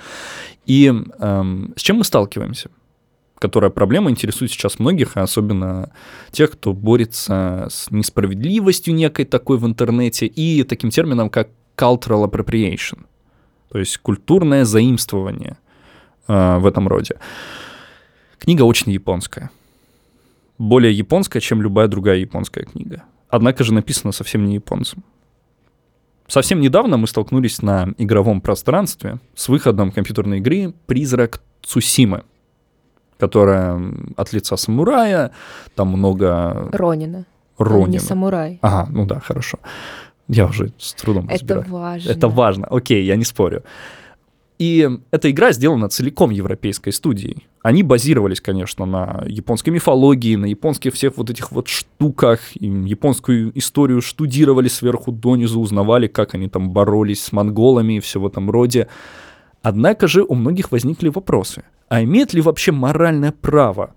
И 0.66 0.88
эм, 0.88 1.74
с 1.76 1.82
чем 1.82 1.98
мы 1.98 2.04
сталкиваемся? 2.04 2.70
Которая 3.40 3.70
проблема 3.70 4.10
интересует 4.10 4.52
сейчас 4.52 4.80
многих, 4.80 5.18
а 5.18 5.24
особенно 5.24 5.92
тех, 6.32 6.52
кто 6.52 6.74
борется 6.74 7.68
с 7.70 7.92
несправедливостью 7.92 8.94
некой 8.96 9.26
такой 9.26 9.58
в 9.58 9.66
интернете 9.66 10.26
и 10.26 10.64
таким 10.64 10.90
термином, 10.90 11.30
как 11.30 11.50
cultural 11.78 12.30
appropriation, 12.30 13.06
то 13.70 13.80
есть 13.80 13.98
культурное 13.98 14.66
заимствование 14.66 15.58
э, 16.28 16.58
в 16.58 16.66
этом 16.66 16.88
роде. 16.88 17.16
Книга 18.40 18.64
очень 18.64 18.92
японская. 18.92 19.50
Более 20.58 20.94
японская, 20.94 21.42
чем 21.42 21.62
любая 21.62 21.88
другая 21.88 22.18
японская 22.18 22.66
книга. 22.66 23.04
Однако 23.30 23.64
же 23.64 23.74
написана 23.74 24.12
совсем 24.14 24.46
не 24.46 24.56
японцем. 24.56 25.04
Совсем 26.28 26.60
недавно 26.60 26.98
мы 26.98 27.08
столкнулись 27.08 27.62
на 27.62 27.94
игровом 27.98 28.42
пространстве 28.42 29.20
с 29.36 29.48
выходом 29.48 29.92
компьютерной 29.92 30.38
игры 30.40 30.74
«Призрак 30.86 31.42
Цусимы», 31.62 32.24
которая 33.20 33.80
от 34.18 34.34
лица 34.34 34.58
самурая, 34.58 35.32
там 35.76 35.90
много 35.90 36.70
Ронина. 36.72 37.26
Он 37.58 37.66
не 37.68 37.74
Ронина. 37.74 38.00
самурай. 38.00 38.60
Ага, 38.62 38.90
ну 38.92 39.06
да, 39.06 39.20
хорошо. 39.20 39.60
Я 40.28 40.48
уже 40.48 40.72
с 40.78 40.94
трудом 40.94 41.26
Это 41.26 41.56
разбираюсь. 41.56 41.70
важно. 41.70 42.10
Это 42.10 42.28
важно, 42.28 42.68
окей, 42.68 43.06
я 43.06 43.16
не 43.16 43.26
спорю. 43.26 43.64
И 44.58 44.90
эта 45.12 45.30
игра 45.30 45.52
сделана 45.52 45.90
целиком 45.90 46.30
европейской 46.30 46.92
студией. 46.92 47.46
Они 47.62 47.84
базировались, 47.84 48.40
конечно, 48.40 48.86
на 48.86 49.24
японской 49.28 49.70
мифологии, 49.70 50.38
на 50.38 50.46
японских 50.46 50.94
всех 50.94 51.18
вот 51.18 51.30
этих 51.30 51.52
вот 51.52 51.68
штуках, 51.68 52.40
японскую 52.56 53.58
историю 53.58 54.02
штудировали 54.02 54.70
сверху 54.70 55.12
донизу, 55.12 55.60
узнавали, 55.60 56.08
как 56.08 56.36
они 56.36 56.48
там 56.48 56.70
боролись 56.72 57.22
с 57.22 57.32
монголами 57.34 57.98
и 57.98 58.00
все 58.00 58.22
в 58.22 58.26
этом 58.26 58.50
роде. 58.50 58.88
Однако 59.62 60.08
же 60.08 60.24
у 60.24 60.36
многих 60.36 60.72
возникли 60.72 61.10
вопросы. 61.10 61.64
А 61.90 62.02
имеет 62.04 62.34
ли 62.34 62.40
вообще 62.42 62.72
моральное 62.72 63.34
право 63.34 63.94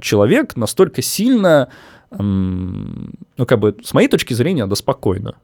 человек 0.00 0.56
настолько 0.56 1.02
сильно, 1.02 1.68
эм, 2.10 3.14
ну 3.36 3.46
как 3.46 3.60
бы 3.60 3.76
с 3.84 3.94
моей 3.94 4.08
точки 4.08 4.34
зрения, 4.34 4.66
да 4.66 4.74
спокойно. 4.74 5.36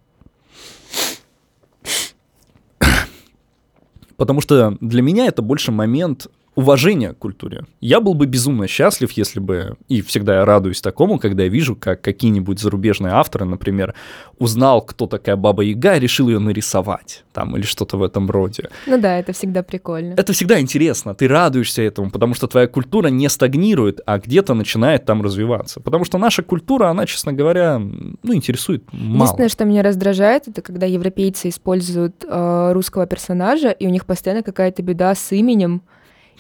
Потому 4.19 4.41
что 4.41 4.77
для 4.81 5.01
меня 5.01 5.27
это 5.27 5.43
больше 5.43 5.71
момент 5.71 6.27
уважение 6.59 7.13
к 7.13 7.19
культуре. 7.19 7.63
Я 7.81 8.01
был 8.01 8.15
бы 8.15 8.27
безумно 8.27 8.67
счастлив, 8.67 9.13
если 9.13 9.39
бы, 9.39 9.77
и 9.87 10.03
всегда 10.03 10.39
я 10.39 10.45
радуюсь 10.45 10.81
такому, 10.81 11.21
когда 11.21 11.45
я 11.45 11.49
вижу, 11.49 11.77
как 11.77 12.01
какие-нибудь 12.01 12.59
зарубежные 12.59 13.13
авторы, 13.13 13.45
например, 13.45 13.95
узнал, 14.41 14.83
кто 14.83 15.07
такая 15.07 15.37
Баба 15.37 15.63
Яга, 15.63 15.95
и 15.95 16.01
решил 16.01 16.29
ее 16.29 16.41
нарисовать, 16.41 17.23
там, 17.33 17.57
или 17.57 17.63
что-то 17.63 17.97
в 17.97 18.03
этом 18.03 18.29
роде. 18.29 18.71
Ну 18.89 19.01
да, 19.01 19.21
это 19.21 19.33
всегда 19.33 19.63
прикольно. 19.63 20.15
Это 20.15 20.33
всегда 20.33 20.61
интересно, 20.61 21.15
ты 21.15 21.29
радуешься 21.29 21.83
этому, 21.83 22.11
потому 22.11 22.35
что 22.35 22.49
твоя 22.49 22.67
культура 22.67 23.07
не 23.07 23.29
стагнирует, 23.29 24.01
а 24.05 24.19
где-то 24.19 24.55
начинает 24.55 25.05
там 25.05 25.23
развиваться. 25.23 25.79
Потому 25.79 26.05
что 26.05 26.19
наша 26.19 26.43
культура, 26.43 26.89
она, 26.89 27.07
честно 27.07 27.33
говоря, 27.33 27.79
ну, 27.79 28.35
интересует 28.35 28.83
мало. 28.91 29.15
Единственное, 29.15 29.49
что 29.49 29.65
меня 29.65 29.85
раздражает, 29.85 30.49
это 30.49 30.61
когда 30.61 30.87
европейцы 30.87 31.51
используют 31.51 32.25
э, 32.29 32.73
русского 32.73 33.07
персонажа, 33.07 33.71
и 33.71 33.87
у 33.87 33.91
них 33.91 34.07
постоянно 34.07 34.43
какая-то 34.43 34.83
беда 34.83 35.15
с 35.15 35.31
именем, 35.31 35.83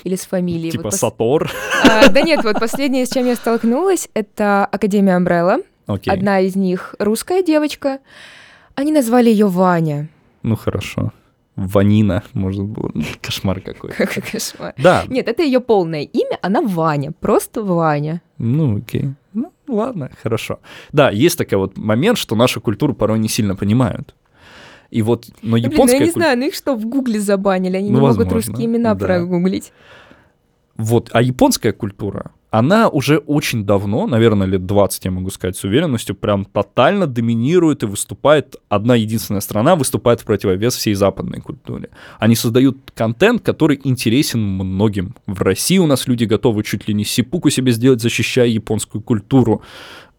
или 0.04 0.16
с 0.16 0.26
фамилией. 0.26 0.70
Типа 0.70 0.84
вот 0.84 0.94
Сатор? 0.94 1.50
А, 1.84 2.08
да 2.08 2.22
нет, 2.22 2.44
вот 2.44 2.58
последнее, 2.58 3.06
с 3.06 3.10
чем 3.10 3.26
я 3.26 3.36
столкнулась, 3.36 4.08
это 4.14 4.64
Академия 4.66 5.16
Амбрелла. 5.16 5.58
Окей. 5.86 6.12
Одна 6.12 6.40
из 6.40 6.54
них 6.56 6.94
русская 6.98 7.42
девочка. 7.42 7.98
Они 8.74 8.92
назвали 8.92 9.30
ее 9.30 9.46
Ваня. 9.46 10.08
Ну 10.42 10.56
хорошо. 10.56 11.12
Ванина, 11.56 12.22
может 12.34 12.62
быть. 12.62 13.20
Кошмар 13.20 13.60
какой. 13.60 13.90
Какой 13.96 14.22
кошмар. 14.22 14.74
Да. 14.78 15.04
Нет, 15.08 15.26
это 15.26 15.42
ее 15.42 15.58
полное 15.58 16.02
имя, 16.02 16.38
она 16.40 16.62
Ваня, 16.62 17.10
просто 17.10 17.64
Ваня. 17.64 18.22
Ну, 18.38 18.78
окей. 18.78 19.14
Ну, 19.34 19.52
ладно, 19.66 20.10
хорошо. 20.22 20.60
Да, 20.92 21.10
есть 21.10 21.36
такой 21.36 21.58
вот 21.58 21.76
момент, 21.76 22.16
что 22.16 22.36
нашу 22.36 22.60
культуру 22.60 22.94
порой 22.94 23.18
не 23.18 23.28
сильно 23.28 23.56
понимают. 23.56 24.14
И 24.90 25.02
вот, 25.02 25.26
но 25.42 25.52
Блин, 25.56 25.70
японская... 25.70 25.98
ну 25.98 26.04
я 26.04 26.06
не 26.06 26.12
куль- 26.12 26.22
знаю, 26.22 26.38
ну 26.38 26.46
их 26.46 26.54
что, 26.54 26.74
в 26.74 26.86
Гугле 26.86 27.20
забанили? 27.20 27.76
Они 27.76 27.90
Ну, 27.90 27.96
не 27.96 28.00
могут 28.00 28.16
возможно, 28.18 28.34
русские 28.34 28.66
имена 28.66 28.94
да. 28.94 29.04
прогуглить. 29.06 29.72
Вот, 30.76 31.10
а 31.12 31.20
японская 31.20 31.72
культура, 31.72 32.30
она 32.50 32.88
уже 32.88 33.18
очень 33.18 33.64
давно, 33.66 34.06
наверное, 34.06 34.46
лет 34.46 34.64
20, 34.64 35.04
я 35.04 35.10
могу 35.10 35.28
сказать 35.30 35.56
с 35.56 35.64
уверенностью, 35.64 36.14
прям 36.14 36.44
тотально 36.46 37.06
доминирует 37.06 37.82
и 37.82 37.86
выступает, 37.86 38.56
одна 38.68 38.94
единственная 38.94 39.40
страна 39.42 39.76
выступает 39.76 40.20
в 40.20 40.24
противовес 40.24 40.74
всей 40.76 40.94
западной 40.94 41.40
культуре. 41.40 41.90
Они 42.18 42.34
создают 42.36 42.78
контент, 42.94 43.42
который 43.42 43.78
интересен 43.84 44.40
многим. 44.40 45.14
В 45.26 45.42
России 45.42 45.78
у 45.78 45.86
нас 45.86 46.06
люди 46.06 46.24
готовы 46.24 46.62
чуть 46.62 46.88
ли 46.88 46.94
не 46.94 47.04
сипуку 47.04 47.50
себе 47.50 47.72
сделать, 47.72 48.00
защищая 48.00 48.46
японскую 48.46 49.02
культуру. 49.02 49.62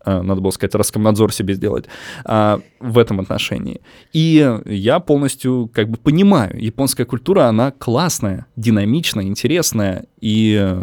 Э, 0.09 0.21
Надо 0.21 0.41
было 0.41 0.51
сказать, 0.51 0.75
Роскомнадзор 0.75 1.31
себе 1.33 1.53
сделать 1.53 1.85
а, 2.25 2.59
в 2.79 2.97
этом 2.97 3.19
отношении. 3.19 3.81
И 4.13 4.59
я 4.65 4.99
полностью 4.99 5.69
как 5.73 5.89
бы 5.89 5.97
понимаю, 5.97 6.59
японская 6.59 7.05
культура, 7.05 7.45
она 7.45 7.71
классная, 7.71 8.45
динамичная, 8.55 9.25
интересная, 9.25 10.05
и 10.19 10.75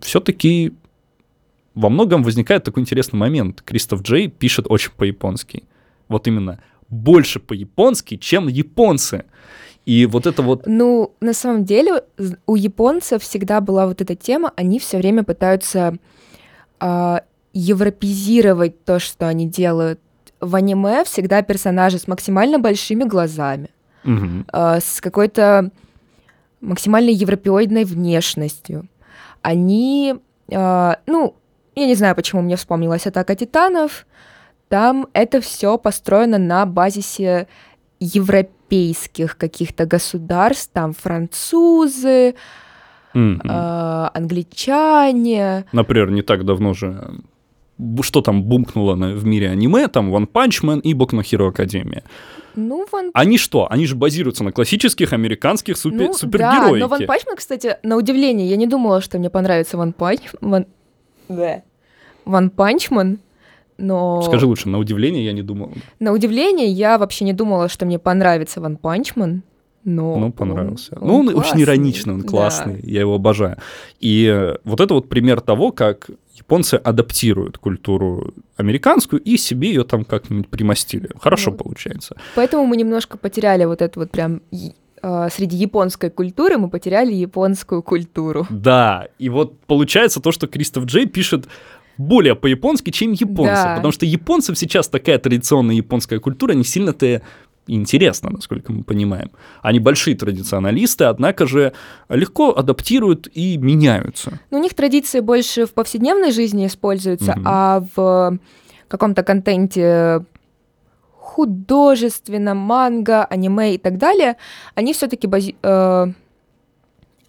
все-таки 0.00 0.72
во 1.74 1.88
многом 1.88 2.22
возникает 2.22 2.64
такой 2.64 2.82
интересный 2.82 3.18
момент. 3.18 3.62
Кристоф 3.62 4.02
Джей 4.02 4.28
пишет 4.28 4.66
очень 4.68 4.92
по-японски. 4.96 5.64
Вот 6.08 6.26
именно 6.28 6.60
больше 6.88 7.40
по-японски, 7.40 8.16
чем 8.16 8.48
японцы. 8.48 9.24
И 9.86 10.06
вот 10.06 10.26
это 10.26 10.42
вот... 10.42 10.66
Ну, 10.66 11.12
на 11.20 11.34
самом 11.34 11.64
деле, 11.64 12.04
у 12.46 12.54
японцев 12.54 13.22
всегда 13.22 13.60
была 13.60 13.86
вот 13.86 14.00
эта 14.00 14.14
тема, 14.14 14.52
они 14.56 14.78
все 14.78 14.98
время 14.98 15.24
пытаются 15.24 15.96
а, 16.80 17.22
европезировать 17.54 18.84
то, 18.84 18.98
что 18.98 19.26
они 19.28 19.46
делают. 19.48 20.00
В 20.40 20.54
аниме 20.56 21.04
всегда 21.04 21.40
персонажи 21.42 21.98
с 21.98 22.06
максимально 22.08 22.58
большими 22.58 23.04
глазами, 23.04 23.70
Мгм. 24.02 24.44
а, 24.52 24.80
с 24.80 25.00
какой-то 25.00 25.70
максимально 26.60 27.10
европеоидной 27.10 27.84
внешностью. 27.84 28.86
Они, 29.42 30.16
а, 30.52 30.98
ну, 31.06 31.36
я 31.76 31.86
не 31.86 31.94
знаю, 31.94 32.14
почему 32.16 32.42
мне 32.42 32.56
вспомнилась 32.56 33.06
атака 33.06 33.34
титанов. 33.36 34.06
Там 34.68 35.06
это 35.12 35.40
все 35.40 35.78
построено 35.78 36.38
на 36.38 36.66
базисе 36.66 37.46
европейских 38.00 39.36
каких-то 39.36 39.86
государств, 39.86 40.70
там 40.72 40.92
французы, 40.92 42.34
Мгм. 43.14 43.42
а, 43.48 44.10
англичане. 44.14 45.64
Например, 45.72 46.10
не 46.10 46.22
так 46.22 46.44
давно 46.44 46.74
же 46.74 47.14
что 48.02 48.20
там 48.20 48.42
бумкнуло 48.44 48.94
на- 48.94 49.14
в 49.14 49.24
мире 49.24 49.50
аниме, 49.50 49.88
там 49.88 50.14
One 50.14 50.28
Punch 50.30 50.62
Man 50.62 50.80
и 50.80 50.94
Boku 50.94 51.10
no 51.10 51.22
Hero 51.22 51.48
Академия. 51.48 52.02
Ну, 52.56 52.86
Ван 52.92 53.10
Они 53.14 53.36
что? 53.36 53.66
Они 53.70 53.84
же 53.86 53.96
базируются 53.96 54.44
на 54.44 54.52
классических 54.52 55.12
американских 55.12 55.76
супер- 55.76 56.06
ну, 56.06 56.06
да, 56.08 56.12
супергероике. 56.12 56.76
но 56.80 56.88
Ван 56.88 57.06
Панчмен, 57.06 57.36
кстати, 57.36 57.78
на 57.82 57.96
удивление, 57.96 58.48
я 58.48 58.56
не 58.56 58.66
думала, 58.68 59.00
что 59.00 59.18
мне 59.18 59.28
понравится 59.28 59.76
One 59.76 59.92
Punch... 59.92 60.20
One... 60.40 60.66
One 62.24 62.50
Punch 62.50 62.88
Man, 62.88 63.18
но... 63.76 64.22
Скажи 64.22 64.46
лучше, 64.46 64.68
на 64.68 64.78
удивление 64.78 65.24
я 65.24 65.32
не 65.32 65.42
думал. 65.42 65.72
На 65.98 66.12
удивление, 66.12 66.68
я 66.68 66.96
вообще 66.96 67.24
не 67.24 67.32
думала, 67.32 67.68
что 67.68 67.86
мне 67.86 67.98
понравится 67.98 68.60
Ван 68.60 68.76
Панчман, 68.76 69.42
но... 69.84 70.16
Ну, 70.18 70.26
он- 70.26 70.32
понравился. 70.32 70.96
ну, 71.00 71.18
он 71.18 71.28
очень 71.28 71.34
классный, 71.40 71.62
ироничный, 71.62 72.14
он 72.14 72.20
да. 72.22 72.28
классный, 72.28 72.80
я 72.82 73.00
его 73.00 73.14
обожаю. 73.14 73.58
И 74.00 74.54
вот 74.64 74.80
это 74.80 74.94
вот 74.94 75.08
пример 75.08 75.40
того, 75.40 75.72
как 75.72 76.10
японцы 76.34 76.74
адаптируют 76.74 77.58
культуру 77.58 78.34
американскую 78.56 79.22
и 79.22 79.36
себе 79.36 79.68
ее 79.68 79.84
там 79.84 80.04
как-нибудь 80.04 80.48
примостили. 80.48 81.08
Хорошо 81.20 81.50
Вот. 81.50 81.62
получается. 81.62 82.16
Поэтому 82.34 82.66
мы 82.66 82.76
немножко 82.76 83.18
потеряли 83.18 83.64
вот 83.64 83.82
это 83.82 84.00
вот 84.00 84.10
прям... 84.10 84.40
а, 85.02 85.28
Среди 85.30 85.56
японской 85.56 86.10
культуры 86.10 86.58
мы 86.58 86.68
потеряли 86.68 87.12
японскую 87.12 87.82
культуру. 87.82 88.46
Да, 88.50 89.06
и 89.18 89.28
вот 89.28 89.60
получается 89.66 90.20
то, 90.20 90.32
что 90.32 90.46
Кристоф 90.46 90.84
Джей 90.86 91.06
пишет 91.06 91.46
более 91.98 92.34
по-японски, 92.34 92.90
чем 92.90 93.12
японцы. 93.12 93.52
Да. 93.62 93.76
Потому 93.76 93.92
что 93.92 94.04
японцам 94.04 94.56
сейчас 94.56 94.88
такая 94.88 95.18
традиционная 95.18 95.76
японская 95.76 96.18
культура 96.18 96.52
не 96.52 96.64
сильно-то 96.64 97.22
интересна, 97.66 98.30
насколько 98.30 98.72
мы 98.72 98.84
понимаем. 98.84 99.30
Они 99.62 99.78
большие 99.80 100.16
традиционалисты, 100.16 101.04
однако 101.04 101.46
же 101.46 101.72
легко 102.08 102.50
адаптируют 102.56 103.28
и 103.32 103.56
меняются. 103.56 104.38
Ну, 104.50 104.58
у 104.58 104.62
них 104.62 104.74
традиции 104.74 105.20
больше 105.20 105.66
в 105.66 105.72
повседневной 105.72 106.30
жизни 106.32 106.66
используются, 106.66 107.32
Мгм. 107.32 107.42
а 107.46 107.84
в 107.96 108.38
каком-то 108.88 109.22
контенте 109.22 110.24
художественном, 111.16 112.58
манго, 112.58 113.24
аниме 113.24 113.74
и 113.74 113.78
так 113.78 113.98
далее, 113.98 114.36
они 114.74 114.92
все-таки 114.92 115.28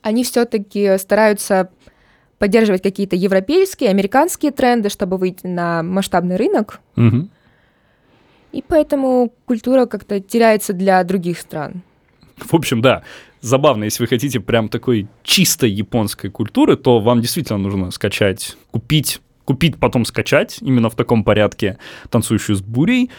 они 0.02 0.24
все-таки 0.24 0.98
стараются 1.00 1.70
поддерживать 2.38 2.84
какие-то 2.84 3.16
европейские, 3.16 3.90
американские 3.90 4.52
тренды, 4.52 4.90
чтобы 4.90 5.18
выйти 5.18 5.48
на 5.48 5.82
масштабный 5.82 6.36
рынок, 6.36 6.82
Мгм. 6.96 7.32
И 8.56 8.64
поэтому 8.66 9.34
культура 9.46 9.86
как-то 9.86 10.20
теряется 10.20 10.74
для 10.74 11.04
других 11.04 11.40
стран. 11.40 11.84
В 12.38 12.54
общем, 12.54 12.82
да, 12.82 13.04
забавно, 13.42 13.84
если 13.84 14.04
вы 14.04 14.08
хотите 14.08 14.40
прям 14.40 14.70
такой 14.70 15.08
чистой 15.24 15.70
японской 15.70 16.30
культуры, 16.30 16.78
то 16.78 17.00
вам 17.00 17.22
действительно 17.22 17.60
нужно 17.60 17.92
скачать, 17.92 18.56
купить, 18.72 19.20
купить, 19.44 19.78
потом 19.78 20.06
скачать, 20.06 20.58
именно 20.62 20.90
в 20.90 20.96
таком 20.96 21.24
порядке, 21.24 21.78
танцующую 22.10 22.56
с 22.56 22.62
бурей, 22.62 23.10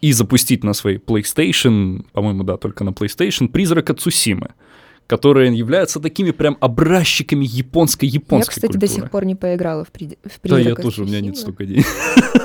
и 0.00 0.12
запустить 0.12 0.64
на 0.64 0.72
своей 0.74 0.98
PlayStation, 0.98 2.06
по-моему, 2.12 2.44
да, 2.44 2.56
только 2.56 2.84
на 2.84 2.90
PlayStation, 2.90 3.48
«Призрака 3.48 3.94
Цусимы», 3.94 4.50
которые 5.06 5.56
являются 5.56 6.00
такими 6.00 6.30
прям 6.30 6.56
образчиками 6.60 7.44
японской-японской 7.44 8.50
Я, 8.50 8.54
кстати, 8.54 8.72
культуры. 8.72 8.80
до 8.80 8.94
сих 8.94 9.10
пор 9.10 9.24
не 9.24 9.34
поиграла 9.34 9.84
в, 9.84 9.90
при... 9.90 10.06
в 10.06 10.48
Да, 10.48 10.58
я 10.58 10.64
«Призрака 10.64 10.82
тоже, 10.82 11.02
у 11.02 11.06
меня 11.06 11.20
нет 11.20 11.34
Цусимы. 11.34 11.52
столько 11.52 11.66
денег. 11.66 11.86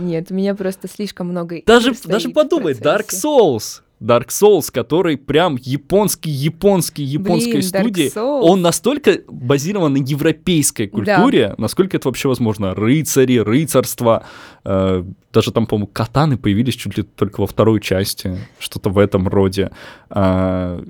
Нет, 0.00 0.30
у 0.30 0.34
меня 0.34 0.54
просто 0.54 0.88
слишком 0.88 1.28
много 1.28 1.62
Даже, 1.66 1.92
даже 2.04 2.30
подумай, 2.30 2.72
Dark. 2.72 3.08
Souls. 3.10 3.82
Dark 4.02 4.28
Souls, 4.28 4.72
который 4.72 5.16
прям 5.16 5.56
японский, 5.60 6.30
японский, 6.30 7.04
японской 7.04 7.52
Блин, 7.52 7.62
студии, 7.62 8.18
он 8.18 8.60
настолько 8.60 9.20
базирован 9.28 9.92
на 9.92 9.98
европейской 9.98 10.88
культуре, 10.88 11.54
насколько 11.56 11.96
это 11.96 12.08
вообще 12.08 12.28
возможно. 12.28 12.74
Рыцари, 12.74 13.38
рыцарство, 13.38 14.24
э, 14.64 15.04
даже 15.32 15.52
там, 15.52 15.66
по-моему, 15.66 15.86
катаны 15.86 16.36
появились 16.36 16.74
чуть 16.74 16.96
ли 16.96 17.04
только 17.04 17.40
во 17.40 17.46
второй 17.46 17.80
части, 17.80 18.36
что-то 18.58 18.90
в 18.90 18.98
этом 18.98 19.28
роде. 19.28 19.70
А, 20.10 20.82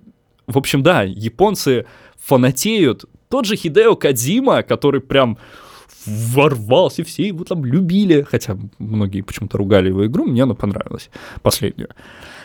в 0.47 0.57
общем, 0.57 0.83
да, 0.83 1.03
японцы 1.03 1.85
фанатеют. 2.19 3.05
Тот 3.29 3.45
же 3.45 3.57
Хидео 3.57 3.95
Кадзима, 3.95 4.63
который 4.63 5.01
прям 5.03 5.39
ворвался, 6.07 7.05
все 7.05 7.29
его 7.29 7.45
там 7.45 7.65
любили, 7.65 8.23
хотя 8.23 8.57
многие 8.79 9.23
почему-то 9.23 9.59
ругали 9.59 9.89
его 9.89 10.07
игру, 10.07 10.25
мне 10.25 10.43
она 10.43 10.55
понравилась, 10.55 11.11
последнюю. 11.43 11.91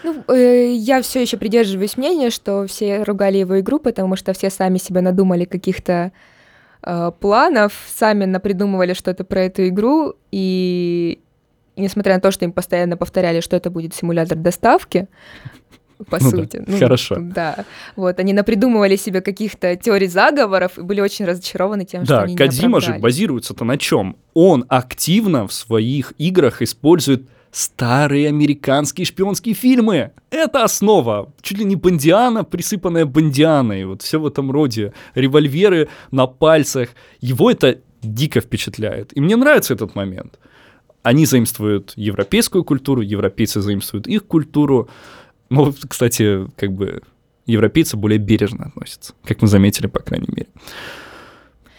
Ну, 0.03 0.23
э, 0.27 0.73
я 0.73 1.01
все 1.01 1.21
еще 1.21 1.37
придерживаюсь 1.37 1.97
мнения, 1.97 2.29
что 2.29 2.67
все 2.67 3.03
ругали 3.03 3.37
его 3.37 3.59
игру, 3.59 3.79
потому 3.79 4.15
что 4.15 4.33
все 4.33 4.49
сами 4.49 4.77
себе 4.77 5.01
надумали 5.01 5.45
каких-то 5.45 6.11
э, 6.83 7.11
планов, 7.19 7.73
сами 7.87 8.25
напридумывали 8.25 8.93
что-то 8.93 9.23
про 9.23 9.45
эту 9.45 9.67
игру, 9.67 10.13
и, 10.31 11.19
и 11.75 11.81
несмотря 11.81 12.15
на 12.15 12.21
то, 12.21 12.31
что 12.31 12.45
им 12.45 12.51
постоянно 12.51 12.97
повторяли, 12.97 13.41
что 13.41 13.55
это 13.55 13.69
будет 13.69 13.93
симулятор 13.95 14.37
доставки, 14.37 15.07
по 16.09 16.21
Ну 16.23 16.31
да, 16.31 16.37
сути. 16.37 16.79
хорошо. 16.79 17.17
Да. 17.19 17.65
Вот, 17.95 18.19
они 18.19 18.33
напридумывали 18.33 18.95
себе 18.95 19.21
каких-то 19.21 19.75
теорий 19.75 20.07
заговоров 20.07 20.77
и 20.77 20.81
были 20.81 21.01
очень 21.01 21.25
разочарованы 21.25 21.85
тем, 21.85 22.05
что 22.05 22.15
Да, 22.15 22.21
они 22.23 22.33
не 22.33 22.37
Кадзима 22.37 22.81
же 22.81 22.99
базируется-то 22.99 23.65
на 23.65 23.77
чем? 23.77 24.17
Он 24.33 24.65
активно 24.67 25.47
в 25.47 25.53
своих 25.53 26.13
играх 26.17 26.61
использует 26.61 27.27
старые 27.51 28.27
американские 28.27 29.05
шпионские 29.05 29.55
фильмы. 29.55 30.11
Это 30.29 30.63
основа. 30.63 31.33
Чуть 31.41 31.57
ли 31.57 31.65
не 31.65 31.75
бандиана, 31.75 32.43
присыпанная 32.43 33.05
бандианой. 33.05 33.85
Вот 33.85 34.01
все 34.03 34.19
в 34.19 34.27
этом 34.27 34.51
роде. 34.51 34.93
Револьверы 35.15 35.89
на 36.11 36.27
пальцах. 36.27 36.89
Его 37.19 37.49
это 37.49 37.79
дико 38.03 38.41
впечатляет. 38.41 39.15
И 39.17 39.21
мне 39.21 39.35
нравится 39.35 39.73
этот 39.73 39.95
момент. 39.95 40.37
Они 41.03 41.25
заимствуют 41.25 41.93
европейскую 41.95 42.63
культуру, 42.63 43.01
европейцы 43.01 43.61
заимствуют 43.61 44.07
их 44.07 44.25
культуру. 44.25 44.89
Ну, 45.49 45.73
кстати, 45.87 46.47
как 46.57 46.71
бы 46.73 47.01
европейцы 47.45 47.95
более 47.97 48.19
бережно 48.19 48.65
относятся, 48.65 49.13
как 49.23 49.41
мы 49.41 49.47
заметили, 49.47 49.87
по 49.87 49.99
крайней 49.99 50.27
мере. 50.29 50.47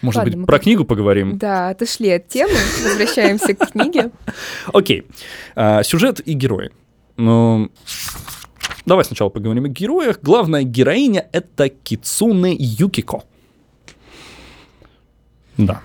Может 0.01 0.17
Ладно, 0.19 0.37
быть, 0.37 0.45
про 0.45 0.53
как-то- 0.53 0.63
книгу 0.63 0.85
поговорим? 0.85 1.37
Да, 1.37 1.69
отошли 1.69 2.09
от 2.09 2.27
темы, 2.29 2.53
возвращаемся 2.83 3.53
к 3.53 3.71
книге. 3.71 4.11
Окей. 4.73 5.03
А, 5.55 5.83
сюжет 5.83 6.21
и 6.25 6.33
герои. 6.33 6.71
Ну, 7.17 7.69
давай 8.85 9.03
сначала 9.03 9.29
поговорим 9.29 9.65
о 9.65 9.67
героях. 9.67 10.19
Главная 10.21 10.63
героиня— 10.63 11.27
это 11.33 11.67
Кицуне 11.69 12.55
Юкико. 12.57 13.23
Да. 15.57 15.81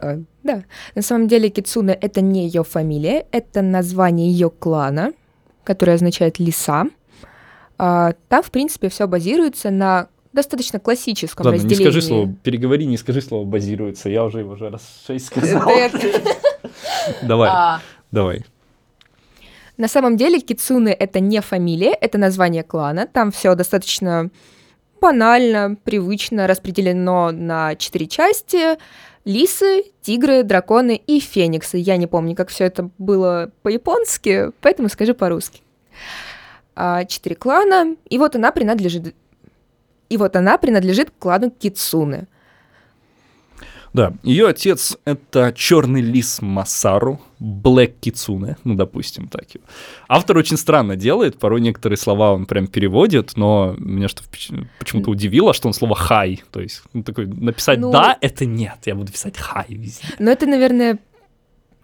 Э, 0.00 0.18
Да, 0.42 0.64
на 0.94 1.02
самом 1.02 1.28
деле 1.28 1.50
Кицуна 1.50 1.90
это 1.92 2.20
не 2.22 2.46
ее 2.46 2.64
фамилия, 2.64 3.26
это 3.32 3.62
название 3.62 4.30
ее 4.30 4.48
клана, 4.50 5.12
которое 5.62 5.94
означает 5.94 6.38
лиса. 6.40 6.86
А, 7.84 8.12
Там, 8.28 8.44
в 8.44 8.52
принципе, 8.52 8.88
все 8.88 9.08
базируется 9.08 9.70
на 9.70 10.06
достаточно 10.32 10.78
классическом 10.78 11.46
Ладно, 11.46 11.58
не 11.58 11.64
разделении. 11.64 11.90
скажи 11.90 12.00
слово, 12.06 12.32
переговори, 12.44 12.86
не 12.86 12.96
скажи 12.96 13.20
слово 13.20 13.44
«базируется». 13.44 14.08
Я 14.08 14.22
уже 14.24 14.38
его 14.38 14.52
уже 14.52 14.70
раз 14.70 14.82
шесть 15.04 15.26
сказал. 15.26 15.68
Давай, 17.22 17.50
А, 17.52 17.80
давай. 18.12 18.44
На 19.76 19.88
самом 19.88 20.16
деле 20.16 20.38
Кицуны 20.38 20.90
это 20.90 21.18
не 21.18 21.40
фамилия, 21.40 21.92
это 21.92 22.18
название 22.18 22.62
клана. 22.62 23.08
Там 23.12 23.32
все 23.32 23.56
достаточно 23.56 24.30
банально, 25.00 25.76
привычно 25.82 26.46
распределено 26.46 27.32
на 27.32 27.74
четыре 27.74 28.06
части. 28.06 28.78
Лисы, 29.24 29.86
тигры, 30.02 30.44
драконы 30.44 31.02
и 31.04 31.18
фениксы. 31.18 31.78
Я 31.78 31.96
не 31.96 32.06
помню, 32.06 32.36
как 32.36 32.50
все 32.50 32.64
это 32.64 32.90
было 32.98 33.50
по-японски, 33.62 34.52
поэтому 34.60 34.88
скажу 34.88 35.14
по-русски. 35.14 35.62
А, 36.74 37.04
Четыре 37.04 37.36
клана, 37.36 37.96
и 38.08 38.18
вот 38.18 38.36
она 38.36 38.52
принадлежит... 38.52 39.14
И 40.08 40.16
вот 40.16 40.36
она 40.36 40.58
принадлежит 40.58 41.10
к 41.10 41.18
клану 41.18 41.50
Кицуны. 41.50 42.26
Да, 43.92 44.14
ее 44.22 44.48
отец— 44.48 44.96
это 45.04 45.52
черный 45.54 46.00
лис 46.00 46.40
Масару, 46.40 47.20
Блэк 47.38 47.92
Кицуне, 48.00 48.56
ну, 48.64 48.74
допустим, 48.74 49.28
так 49.28 49.54
его. 49.54 49.64
Автор 50.08 50.38
очень 50.38 50.56
странно 50.56 50.96
делает, 50.96 51.38
порой 51.38 51.60
некоторые 51.60 51.98
слова 51.98 52.32
он 52.32 52.46
прям 52.46 52.68
переводит, 52.68 53.36
но 53.36 53.74
меня 53.76 54.08
что 54.08 54.22
почему-то 54.78 55.10
удивило, 55.10 55.52
что 55.52 55.68
он 55.68 55.74
слово 55.74 55.94
«хай», 55.94 56.42
то 56.50 56.60
есть 56.60 56.82
ну, 56.94 57.02
такой, 57.02 57.26
написать 57.26 57.80
Ну- 57.80 57.92
«да»— 57.92 58.16
это 58.22 58.46
нет, 58.46 58.78
я 58.86 58.94
буду 58.94 59.12
писать 59.12 59.36
«хай» 59.36 59.66
везде. 59.68 60.06
Но 60.18 60.30
это, 60.30 60.46
наверное... 60.46 60.98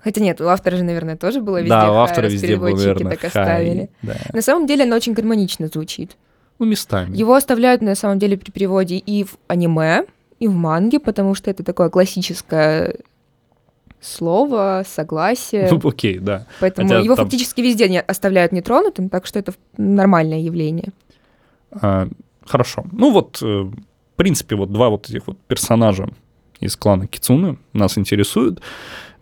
Хотя 0.02 0.20
нет, 0.20 0.40
у 0.40 0.46
автора 0.46 0.76
же, 0.76 0.84
наверное, 0.84 1.16
тоже 1.16 1.40
было 1.40 1.58
везде 1.58 1.70
да, 1.70 1.90
у 1.90 1.94
«хай», 1.94 2.04
автора 2.04 2.24
раз 2.24 2.32
везде 2.32 2.56
было, 2.56 2.76
наверное, 2.76 3.16
так 3.16 3.20
«хай», 3.20 3.28
оставили. 3.28 3.90
да. 4.02 4.14
На 4.32 4.42
самом 4.42 4.66
деле 4.66 4.84
она 4.84 4.96
очень 4.96 5.12
гармонично 5.12 5.66
звучит. 5.66 6.16
Ну, 6.58 6.66
местами. 6.66 7.16
Его 7.16 7.34
оставляют 7.34 7.82
на 7.82 7.94
самом 7.94 8.18
деле 8.18 8.36
при 8.36 8.50
переводе 8.50 8.96
и 8.96 9.24
в 9.24 9.36
аниме, 9.48 10.04
и 10.40 10.48
в 10.48 10.54
манге, 10.54 11.00
потому 11.00 11.34
что 11.34 11.50
это 11.50 11.64
такое 11.64 11.88
классическое 11.88 12.94
слово, 14.00 14.84
согласие. 14.86 15.68
Ну, 15.70 15.80
окей, 15.88 16.18
да. 16.18 16.46
Поэтому 16.60 16.88
хотя 16.88 17.00
его 17.00 17.16
там- 17.16 17.26
фактически 17.26 17.60
везде 17.60 17.88
не 17.88 18.00
оставляют 18.00 18.52
нетронутым, 18.52 19.08
так 19.08 19.26
что 19.26 19.38
это 19.38 19.54
нормальное 19.76 20.38
явление. 20.38 20.90
А, 21.72 22.08
хорошо. 22.46 22.84
Ну 22.92 23.10
вот, 23.10 23.40
э, 23.42 23.46
в 23.46 24.16
принципе, 24.16 24.56
вот 24.56 24.72
два 24.72 24.88
вот 24.88 25.08
этих 25.10 25.26
вот 25.26 25.38
персонажа 25.48 26.08
из 26.60 26.76
клана 26.76 27.06
Кицуны 27.06 27.58
нас 27.72 27.98
интересуют. 27.98 28.60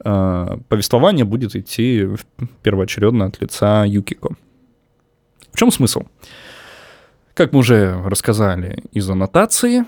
А, 0.09 0.59
повествование 0.69 1.25
будет 1.25 1.57
идти 1.57 2.07
первоочередно 2.63 3.25
от 3.25 3.41
лица 3.41 3.85
Юкико. 3.85 4.37
В 5.53 5.59
чем 5.59 5.73
смысл? 5.73 6.03
Как 7.35 7.53
мы 7.53 7.59
уже 7.59 8.01
рассказали 8.05 8.85
из 8.93 9.11
аннотации, 9.11 9.85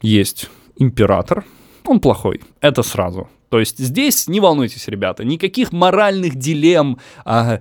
есть 0.00 0.48
император, 0.76 1.44
он 1.84 2.00
плохой, 2.00 2.40
это 2.62 2.82
сразу. 2.82 3.28
То 3.50 3.60
есть 3.60 3.78
здесь, 3.78 4.28
не 4.28 4.40
волнуйтесь, 4.40 4.88
ребята, 4.88 5.24
никаких 5.24 5.72
моральных 5.72 6.36
дилемм, 6.36 6.98
а, 7.26 7.60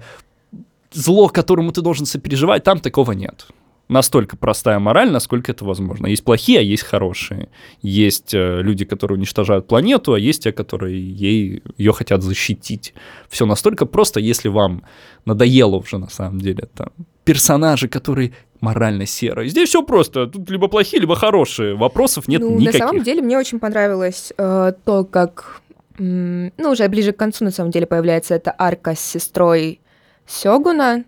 зло, 0.92 1.28
которому 1.28 1.74
ты 1.74 1.82
должен 1.82 2.06
сопереживать, 2.06 2.64
там 2.64 2.80
такого 2.80 3.12
нет. 3.12 3.48
Настолько 3.92 4.38
простая 4.38 4.80
мораль, 4.80 5.12
насколько 5.12 5.52
это 5.52 5.66
возможно. 5.66 6.08
Есть 6.08 6.24
плохие, 6.24 6.60
а 6.60 6.62
есть 6.62 6.84
хорошие. 6.84 7.50
Есть 7.82 8.34
э, 8.34 8.62
люди, 8.62 8.86
которые 8.86 9.18
уничтожают 9.18 9.68
планету, 9.68 10.14
а 10.14 10.20
есть 10.20 10.44
те, 10.44 10.54
которые 10.54 10.98
ей, 10.98 11.62
ее 11.78 11.92
хотят 11.92 12.24
защитить. 12.24 12.94
Все 13.28 13.46
настолько 13.46 13.86
просто, 13.86 14.22
если 14.22 14.48
вам 14.48 14.84
надоело 15.26 15.76
уже 15.76 15.98
на 15.98 16.10
самом 16.10 16.40
деле 16.40 16.70
там 16.74 16.88
персонажи, 17.26 17.90
которые 17.90 18.32
морально 18.62 19.06
серые. 19.06 19.50
Здесь 19.50 19.68
все 19.68 19.84
просто. 19.84 20.28
Тут 20.28 20.50
либо 20.50 20.70
плохие, 20.70 21.02
либо 21.02 21.18
хорошие. 21.18 21.76
Вопросов 21.76 22.30
нет 22.30 22.40
ну, 22.40 22.58
никаких. 22.58 22.80
на 22.80 22.88
самом 22.88 23.04
деле 23.04 23.22
мне 23.22 23.38
очень 23.38 23.60
понравилось 23.60 24.32
э, 24.38 24.72
то, 24.86 25.04
как, 25.04 25.62
ну, 25.98 26.52
уже 26.58 26.88
ближе 26.88 27.12
к 27.12 27.18
концу, 27.18 27.44
на 27.44 27.52
самом 27.52 27.72
деле, 27.72 27.88
появляется 27.88 28.36
эта 28.36 28.56
арка 28.58 28.96
с 28.96 29.02
сестрой 29.02 29.82
Сёгуна. 30.26 31.04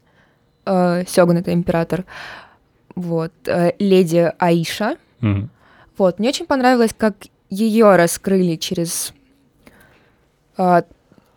Э, 0.66 1.06
Сёгун— 1.08 1.38
это 1.40 1.54
император. 1.54 2.04
Вот. 2.96 3.34
э, 3.46 3.74
леди 3.80 4.32
Аиша. 4.38 4.98
Мгм. 5.22 5.50
Вот, 5.98 6.20
мне 6.20 6.30
очень 6.30 6.46
понравилось, 6.46 6.94
как 6.98 7.16
ее 7.50 7.96
раскрыли 7.96 8.56
через 8.56 9.14
а, 10.58 10.84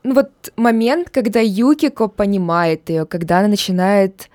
ну 0.03 0.15
вот 0.15 0.31
момент, 0.57 1.11
когда 1.11 1.41
Юкико 1.41 2.09
понимает 2.09 2.89
ее, 2.89 3.07
когда 3.07 3.41
она 3.41 3.49
начинает 3.49 4.29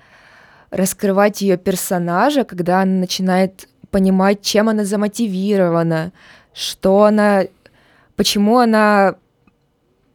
раскрывать 0.70 1.42
ее 1.42 1.56
персонажа, 1.56 2.44
когда 2.44 2.82
она 2.82 2.92
начинает 2.92 3.68
понимать, 3.90 4.42
чем 4.42 4.68
она 4.68 4.84
замотивирована, 4.84 6.12
что 6.54 7.04
она, 7.04 7.44
почему 8.16 8.58
она, 8.58 9.16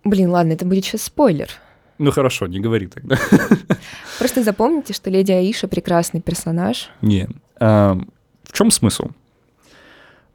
блин, 0.04 0.30
ладно, 0.30 0.54
это 0.54 0.66
будет 0.66 0.86
сейчас 0.86 1.04
спойлер. 1.04 1.50
Ну 2.00 2.12
хорошо, 2.12 2.48
не 2.48 2.60
говори 2.60 2.88
тогда. 2.88 3.18
Просто 4.20 4.44
запомните, 4.44 4.94
что 4.94 5.10
леди 5.10 5.32
Аиша 5.32 5.68
прекрасный 5.68 6.22
персонаж. 6.22 6.90
Не. 7.02 7.28
а, 7.60 7.98
в 8.44 8.54
чем 8.54 8.72
смысл? 8.72 9.10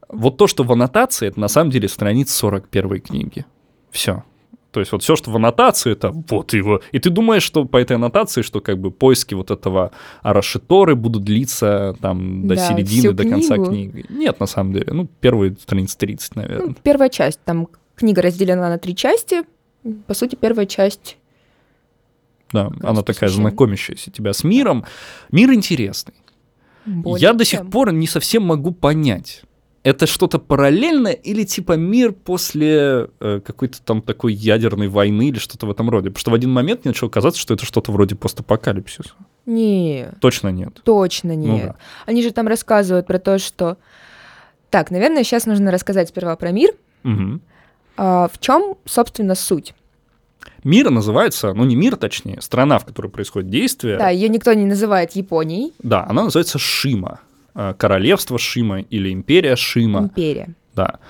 Вот 0.09 0.37
то, 0.37 0.47
что 0.47 0.65
в 0.65 0.73
аннотации, 0.73 1.29
это 1.29 1.41
на 1.41 1.49
самом 1.49 1.71
деле 1.71 1.89
страница 1.89 2.35
41 2.35 3.01
книги. 3.01 3.47
Все. 3.91 4.25
То 4.71 4.81
есть 4.81 4.91
вот 4.93 5.03
все, 5.03 5.17
что 5.17 5.31
в 5.31 5.37
аннотации, 5.37 5.93
это 5.93 6.11
вот 6.13 6.53
его. 6.55 6.81
И 6.93 6.99
ты 6.99 7.11
думаешь, 7.11 7.43
что 7.43 7.65
по 7.67 7.77
этой 7.77 7.97
аннотации, 7.97 8.41
что 8.43 8.61
как 8.61 8.79
бы 8.79 8.91
поиски 8.91 9.35
вот 9.35 9.51
этого 9.51 9.93
Арашиторы 10.23 10.95
будут 10.97 11.25
длиться 11.25 11.95
там 12.01 12.47
до 12.49 12.57
Да, 12.57 12.69
середины, 12.69 13.13
до 13.13 13.25
конца 13.29 13.57
книгу. 13.57 13.71
книги. 13.71 14.07
Нет, 14.09 14.41
на 14.41 14.47
самом 14.47 14.73
деле. 14.73 14.87
Ну, 14.93 15.09
первые 15.21 15.55
страниц 15.61 15.95
30, 15.97 16.37
Ну, 16.37 16.43
наверное. 16.43 16.75
первая 16.83 17.09
часть, 17.11 17.41
там 17.45 17.69
книга 17.95 18.23
разделена 18.23 18.69
на 18.71 18.79
три 18.79 18.97
части. 18.97 19.43
По 20.07 20.15
сути, 20.15 20.37
первая 20.37 20.65
часть 20.67 21.19
да, 22.53 22.71
она 22.83 23.03
такая 23.03 23.31
знакомящаяся 23.31 24.11
тебя 24.11 24.33
с 24.33 24.45
миром. 24.45 24.85
Мир 25.31 25.53
интересный. 25.53 26.15
более 26.87 27.21
Я 27.23 27.33
до 27.33 27.45
сих 27.45 27.61
чем. 27.61 27.71
пор 27.71 27.93
не 27.93 28.07
совсем 28.07 28.43
могу 28.45 28.73
понять, 28.73 29.43
это 29.85 30.07
что-то 30.07 30.39
параллельное 30.39 31.13
или 31.13 31.43
типа 31.45 31.73
мир 31.73 32.13
после 32.13 33.09
э, 33.21 33.41
какой-то 33.45 33.83
там 33.83 34.01
такой 34.01 34.33
ядерной 34.33 34.87
войны 34.89 35.29
или 35.29 35.39
что-то 35.39 35.67
в 35.67 35.71
этом 35.71 35.91
роде? 35.91 36.11
Потому 36.11 36.21
что 36.21 36.31
в 36.31 36.35
один 36.35 36.51
момент 36.51 36.85
мне 36.85 36.91
начало 36.91 37.09
казаться, 37.09 37.41
что 37.41 37.55
это 37.55 37.67
что-то 37.67 37.91
вроде 37.91 38.15
постапокалипсиса. 38.15 39.11
Не, 39.45 40.07
Точно 40.21 40.49
нет. 40.49 40.81
точно 40.85 41.35
Ну 41.35 41.55
нет. 41.57 41.67
да. 41.67 41.77
Они 42.07 42.23
же 42.23 42.31
там 42.31 42.47
рассказывают 42.47 43.07
про 43.09 43.19
то, 43.19 43.39
что... 43.39 43.77
Так, 44.71 44.91
наверное, 44.93 45.25
сейчас 45.25 45.47
нужно 45.47 45.71
рассказать 45.73 46.09
сперва 46.09 46.37
про 46.37 46.51
мир, 46.53 46.71
Мгм. 47.03 47.41
А, 47.97 48.29
в 48.33 48.39
чем, 48.39 48.77
собственно, 48.85 49.35
суть? 49.35 49.75
Мир 50.65 50.91
называется, 50.91 51.53
ну 51.55 51.65
не 51.65 51.75
мир, 51.77 51.97
точнее, 51.97 52.41
страна, 52.41 52.79
в 52.79 52.85
которой 52.85 53.09
происходит 53.09 53.51
действие. 53.51 53.99
Да, 53.99 54.11
ее 54.11 54.29
никто 54.29 54.53
не 54.53 54.65
называет 54.65 55.13
Японией. 55.13 55.73
Да, 55.83 56.07
она 56.09 56.25
называется 56.25 56.59
Шима. 56.59 57.21
Э, 57.55 57.75
Королевство 57.77 58.39
Шима 58.39 58.81
или 58.81 59.13
Империя 59.13 59.57
Шима. 59.57 60.01
Империя. 60.01 60.55
Да. 60.75 61.01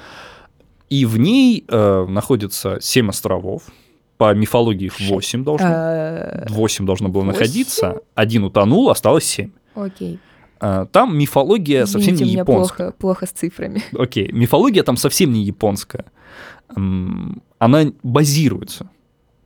И 0.89 1.05
в 1.07 1.19
ней 1.19 1.65
э, 1.69 2.07
находится 2.09 2.79
семь 2.81 3.09
островов. 3.11 3.65
По 4.19 4.35
мифологии 4.35 4.87
их 4.87 5.01
восемь 5.01 5.43
должно. 5.45 5.67
Э, 5.69 6.47
Восемь 6.49 6.87
должно 6.87 7.09
было 7.09 7.23
находиться. 7.25 8.01
Один 8.15 8.45
утонул, 8.45 8.89
осталось 8.91 9.25
семь. 9.25 9.51
Окей. 9.75 10.19
Э, 10.61 10.87
Там 10.93 11.17
мифология 11.19 11.87
совсем 11.87 12.15
Извините, 12.15 12.25
не 12.25 12.31
у 12.31 12.33
меня 12.33 12.41
японская. 12.43 12.87
плохо, 12.93 12.97
плохо 12.99 13.27
с 13.27 13.31
цифрами. 13.31 13.83
Окей, 13.99 14.31
мифология 14.33 14.83
там 14.83 14.97
совсем 14.97 15.33
не 15.33 15.43
японская. 15.43 16.05
Она 17.59 17.93
базируется. 18.03 18.89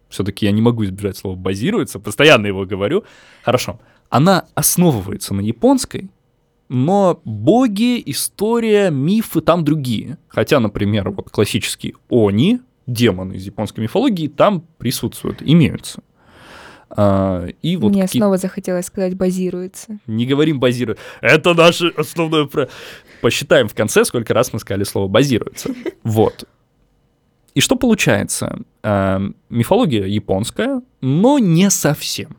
Все-таки 0.08 0.46
я 0.46 0.52
не 0.52 0.60
могу 0.62 0.84
избежать 0.84 1.16
слова 1.16 1.36
базируется, 1.36 1.98
постоянно 1.98 2.46
его 2.46 2.64
говорю. 2.64 3.04
Хорошо. 3.42 3.80
Она 4.08 4.44
основывается 4.54 5.34
на 5.34 5.40
японской, 5.40 6.10
но 6.68 7.20
боги, 7.24 8.02
история, 8.06 8.90
мифы 8.90 9.40
там 9.40 9.64
другие. 9.64 10.18
Хотя, 10.28 10.60
например, 10.60 11.10
вот 11.10 11.30
классические 11.30 11.94
они, 12.10 12.60
демоны 12.86 13.34
из 13.34 13.44
японской 13.46 13.80
мифологии, 13.80 14.28
там 14.28 14.64
присутствуют, 14.78 15.42
имеются. 15.42 16.02
А, 16.88 17.46
и 17.62 17.76
вот 17.76 17.90
Мне 17.90 18.02
какие- 18.02 18.20
снова 18.20 18.36
захотелось 18.36 18.86
сказать 18.86 19.16
базируется. 19.16 19.98
не 20.06 20.24
говорим 20.24 20.60
базирует. 20.60 20.98
Это 21.20 21.52
наше 21.54 21.88
основное 21.88 22.44
про... 22.46 22.68
Посчитаем 23.22 23.66
в 23.68 23.74
конце, 23.74 24.04
сколько 24.04 24.32
раз 24.34 24.52
мы 24.52 24.60
сказали 24.60 24.84
слово 24.84 25.08
базируется. 25.08 25.70
Вот. 26.04 26.44
И 27.56 27.60
что 27.60 27.76
получается? 27.76 28.58
Э, 28.82 29.18
мифология 29.48 30.04
японская, 30.04 30.82
но 31.00 31.38
не 31.38 31.70
совсем. 31.70 32.36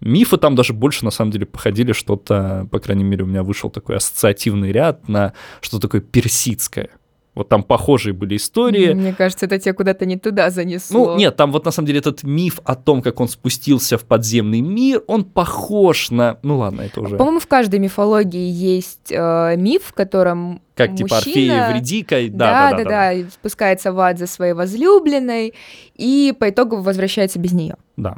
Мифы 0.00 0.36
там 0.36 0.56
даже 0.56 0.72
больше, 0.72 1.04
на 1.04 1.12
самом 1.12 1.30
деле, 1.30 1.46
походили 1.46 1.92
что-то, 1.92 2.66
по 2.72 2.80
крайней 2.80 3.04
мере, 3.04 3.22
у 3.22 3.26
меня 3.28 3.44
вышел 3.44 3.70
такой 3.70 3.96
ассоциативный 3.96 4.72
ряд 4.72 5.08
на 5.08 5.32
что 5.60 5.78
такое 5.78 6.00
персидское. 6.00 6.90
Вот 7.38 7.48
там 7.48 7.62
похожие 7.62 8.12
были 8.12 8.36
истории. 8.36 8.92
Мне 8.92 9.14
кажется, 9.14 9.46
это 9.46 9.58
тебя 9.58 9.72
куда-то 9.72 10.04
не 10.06 10.16
туда 10.18 10.50
занесло. 10.50 11.12
Ну, 11.12 11.16
нет, 11.16 11.36
там 11.36 11.52
вот 11.52 11.64
на 11.64 11.70
самом 11.70 11.86
деле 11.86 12.00
этот 12.00 12.24
миф 12.24 12.58
о 12.64 12.74
том, 12.74 13.00
как 13.00 13.20
он 13.20 13.28
спустился 13.28 13.96
в 13.96 14.04
подземный 14.04 14.60
мир, 14.60 15.02
он 15.06 15.24
похож 15.24 16.10
на... 16.10 16.38
Ну 16.42 16.58
ладно, 16.58 16.82
это 16.82 17.00
уже... 17.00 17.16
По-моему, 17.16 17.38
в 17.40 17.46
каждой 17.46 17.78
мифологии 17.78 18.50
есть 18.50 19.10
э, 19.12 19.54
миф, 19.56 19.84
в 19.84 19.92
котором 19.92 20.60
Как 20.74 20.96
типа 20.96 21.14
мужчина- 21.14 21.18
Орфея 21.18 21.68
Евредика. 21.68 22.20
и- 22.20 22.28
Да, 22.28 22.70
Да, 22.72 22.76
да, 22.78 22.84
да, 22.84 23.12
и 23.12 23.24
спускается 23.30 23.92
в 23.92 24.00
ад 24.00 24.18
за 24.18 24.26
своей 24.26 24.52
возлюбленной 24.52 25.54
и 25.94 26.34
по 26.38 26.50
итогу 26.50 26.78
возвращается 26.82 27.38
без 27.38 27.52
нее. 27.52 27.76
Да. 27.96 28.16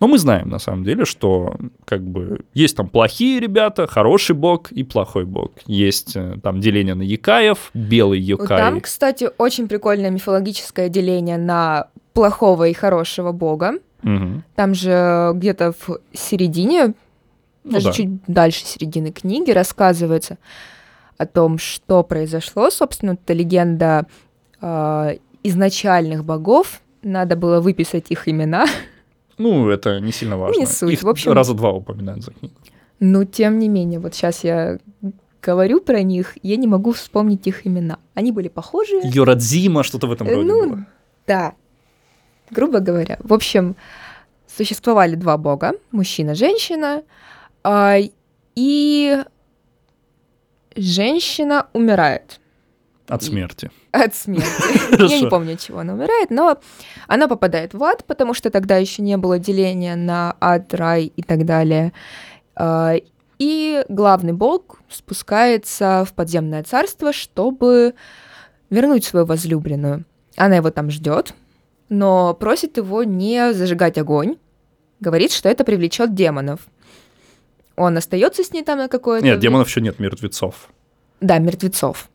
Но 0.00 0.06
мы 0.08 0.18
знаем, 0.18 0.48
на 0.48 0.58
самом 0.58 0.84
деле, 0.84 1.04
что 1.04 1.56
как 1.84 2.02
бы 2.02 2.40
есть 2.54 2.76
там 2.76 2.88
плохие 2.88 3.40
ребята, 3.40 3.86
хороший 3.86 4.34
бог 4.34 4.72
и 4.72 4.82
плохой 4.82 5.24
бог. 5.24 5.52
Есть 5.66 6.16
э, 6.16 6.36
там 6.42 6.60
деление 6.60 6.94
на 6.94 7.02
якаев, 7.02 7.70
белый 7.74 8.20
якай. 8.20 8.58
Там, 8.58 8.80
кстати, 8.80 9.30
очень 9.38 9.68
прикольное 9.68 10.10
мифологическое 10.10 10.88
деление 10.88 11.38
на 11.38 11.88
плохого 12.12 12.68
и 12.68 12.72
хорошего 12.72 13.32
бога. 13.32 13.74
Мгм. 14.02 14.44
Там 14.54 14.74
же 14.74 15.32
где-то 15.34 15.72
в 15.72 16.00
середине, 16.12 16.94
Ну 17.64 17.72
даже 17.72 17.86
да. 17.86 17.92
чуть 17.92 18.08
дальше 18.26 18.64
середины 18.64 19.12
книги 19.12 19.50
рассказывается 19.50 20.38
о 21.18 21.26
том, 21.26 21.58
что 21.58 22.02
произошло. 22.02 22.70
Собственно, 22.70 23.12
это 23.12 23.34
легенда 23.34 24.06
э, 24.60 25.16
изначальных 25.42 26.24
богов. 26.24 26.80
Надо 27.02 27.36
было 27.36 27.60
выписать 27.60 28.06
их 28.10 28.28
имена. 28.28 28.66
Ну, 29.40 29.68
это 29.70 30.00
не 30.00 30.12
сильно 30.12 30.36
важно. 30.36 30.60
Не 30.60 30.66
суть. 30.66 30.92
Их 30.92 31.02
В 31.02 31.08
общем- 31.08 31.32
раза 31.32 31.54
два 31.54 31.70
упоминают 31.72 32.22
за 32.22 32.32
книгу. 32.32 32.54
Но 33.00 33.24
тем 33.24 33.58
не 33.58 33.68
менее, 33.68 33.98
вот 33.98 34.14
сейчас 34.14 34.44
я 34.44 34.78
говорю 35.42 35.80
про 35.80 36.02
них, 36.02 36.36
я 36.42 36.56
не 36.56 36.66
могу 36.66 36.92
вспомнить 36.92 37.46
их 37.46 37.66
имена. 37.66 37.98
Они 38.14 38.30
были 38.32 38.48
похожи. 38.48 39.00
Йорадзима, 39.02 39.82
что-то 39.82 40.06
в 40.06 40.12
этом 40.12 40.26
Э, 40.28 40.34
роде 40.34 40.46
ну, 40.48 40.68
было. 40.68 40.86
Да. 41.26 41.54
Грубо 42.50 42.80
говоря. 42.80 43.16
В 43.20 43.32
общем, 43.32 43.74
существовали 44.46 45.14
два 45.14 45.38
бога, 45.38 45.72
мужчина-женщина, 45.92 47.02
а, 47.62 47.96
и 48.54 49.18
женщина 50.76 51.66
умирает 51.72 52.40
От 53.08 53.22
смерти. 53.22 53.70
От 53.92 54.14
смерти. 54.14 55.02
Я 55.10 55.20
не 55.20 55.28
помню, 55.28 55.54
от 55.54 55.60
чего 55.60 55.80
она 55.80 55.94
умирает, 55.94 56.30
но 56.30 56.58
она 57.06 57.28
попадает 57.28 57.74
в 57.74 57.82
ад, 57.82 58.04
потому 58.04 58.34
что 58.34 58.50
тогда 58.50 58.76
еще 58.76 59.02
не 59.02 59.16
было 59.16 59.38
деления 59.38 59.96
на 59.96 60.36
ад, 60.40 60.72
рай 60.74 61.12
и 61.14 61.22
так 61.22 61.44
далее. 61.44 61.92
А, 62.54 62.94
И 63.38 63.84
главный 63.88 64.32
бог 64.32 64.80
спускается 64.88 66.04
в 66.06 66.12
подземное 66.12 66.62
царство, 66.62 67.12
чтобы 67.12 67.94
вернуть 68.68 69.04
свою 69.04 69.26
возлюбленную. 69.26 70.04
Она 70.36 70.56
его 70.56 70.70
там 70.70 70.90
ждет, 70.90 71.34
но 71.88 72.34
просит 72.34 72.76
его 72.76 73.02
не 73.02 73.52
зажигать 73.52 73.98
огонь. 73.98 74.36
Говорит, 75.00 75.32
что 75.32 75.48
это 75.48 75.64
привлечет 75.64 76.14
демонов. 76.14 76.60
Он 77.76 77.96
остается 77.96 78.44
с 78.44 78.52
ней 78.52 78.62
там 78.62 78.78
на 78.78 78.88
какое-то 78.88 79.24
Нет, 79.24 79.40
демонов 79.40 79.68
еще 79.68 79.80
нет, 79.80 79.98
мертвецов. 79.98 80.68
Да, 81.20 81.38
мертвецов. 81.38 82.10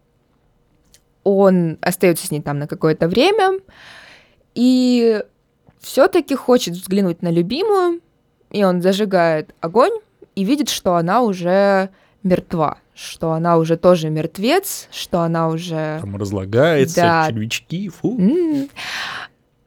Он 1.25 1.77
остается 1.81 2.27
с 2.27 2.31
ней 2.31 2.41
там 2.41 2.59
на 2.59 2.67
какое-то 2.67 3.07
время 3.09 3.59
и 4.53 5.21
все-таки 5.81 6.35
хочет 6.35 6.75
взглянуть 6.75 7.21
на 7.21 7.29
любимую, 7.29 7.99
и 8.51 8.63
он 8.63 8.81
зажигает 8.81 9.53
огонь 9.59 9.91
и 10.35 10.43
видит, 10.43 10.69
что 10.69 10.95
она 10.95 11.21
уже 11.21 11.89
мертва, 12.23 12.77
что 12.93 13.31
она 13.33 13.57
уже 13.57 13.75
тоже 13.75 14.09
мертвец, 14.09 14.87
что 14.91 15.21
она 15.21 15.49
уже... 15.49 15.97
Там 15.99 16.15
разлагается, 16.15 17.01
Да. 17.01 17.25
червячки, 17.27 17.89
фу. 17.89 18.17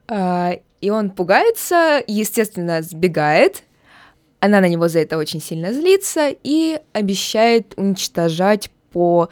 А, 0.07 0.53
И 0.81 0.89
он 0.89 1.09
пугается, 1.11 2.01
естественно, 2.07 2.81
сбегает. 2.81 3.63
Она 4.39 4.61
на 4.61 4.69
него 4.69 4.87
за 4.87 4.99
это 4.99 5.17
очень 5.17 5.41
сильно 5.41 5.73
злится 5.73 6.29
и 6.43 6.79
обещает 6.93 7.73
уничтожать 7.77 8.71
по 8.91 9.29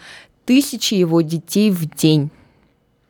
тысяче 0.48 0.98
его 0.98 1.22
детей 1.22 1.70
в 1.70 1.86
день. 1.96 2.32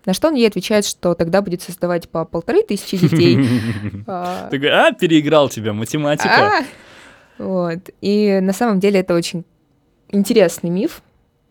На 0.06 0.13
что 0.13 0.30
он 0.30 0.36
ей 0.36 0.47
отвечает, 0.47 0.86
что 0.86 1.13
тогда 1.13 1.41
будет 1.41 1.62
создавать 1.62 2.10
по 2.10 2.26
полторы 2.26 2.63
тысячи 2.63 2.97
детей. 2.97 3.38
А, 4.08 4.50
Такой, 4.50 4.69
а, 4.69 4.91
переиграл 4.91 5.50
тебя, 5.50 5.73
математика. 5.73 6.60
а. 6.60 6.63
Вот. 7.38 7.89
И 8.02 8.39
на 8.41 8.54
самом 8.54 8.80
деле 8.80 9.02
это 9.02 9.13
очень 9.13 9.45
интересный 10.10 10.69
миф, 10.71 11.02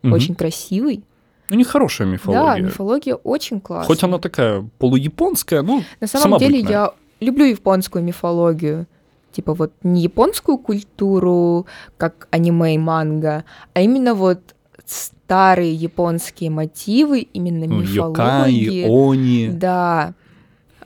очень 0.02 0.34
красивый. 0.34 1.04
Ну, 1.48 1.56
нехорошая 1.56 2.08
Да, 2.08 2.12
мифология. 2.14 2.62
мифология 2.64 3.14
очень 3.14 3.60
классная. 3.60 3.86
Хоть 3.86 4.02
она 4.02 4.18
такая 4.18 4.68
полуяпонская, 4.78 5.62
ну, 5.62 5.84
На 6.00 6.08
самом 6.08 6.38
деле 6.40 6.58
я 6.58 6.92
люблю 7.20 7.44
японскую 7.44 8.02
мифологию. 8.02 8.86
Типа 9.30 9.52
вот 9.54 9.72
не 9.82 10.00
японскую 10.00 10.58
культуру, 10.58 11.66
как 11.98 12.26
аниме 12.30 12.74
и 12.74 12.78
манга, 12.78 13.44
а 13.74 13.80
именно 13.82 14.14
вот 14.14 14.55
старые 14.86 15.74
японские 15.74 16.50
мотивы, 16.50 17.20
именно 17.20 17.66
ну, 17.66 17.80
мифологии. 17.80 18.82
Йокаи, 18.82 19.12
Они. 19.12 19.48
Да. 19.48 20.14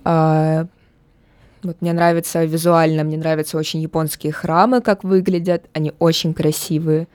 А, 0.03 0.67
вот 1.63 1.77
мне 1.81 1.93
нравится 1.93 2.43
визуально, 2.45 3.05
мне 3.05 3.19
нравятся 3.19 3.59
очень 3.59 3.81
японские 3.81 4.33
храмы, 4.33 4.81
как 4.81 5.05
выглядят, 5.05 5.67
они 5.75 5.93
очень 5.99 6.33
красивые. 6.33 7.07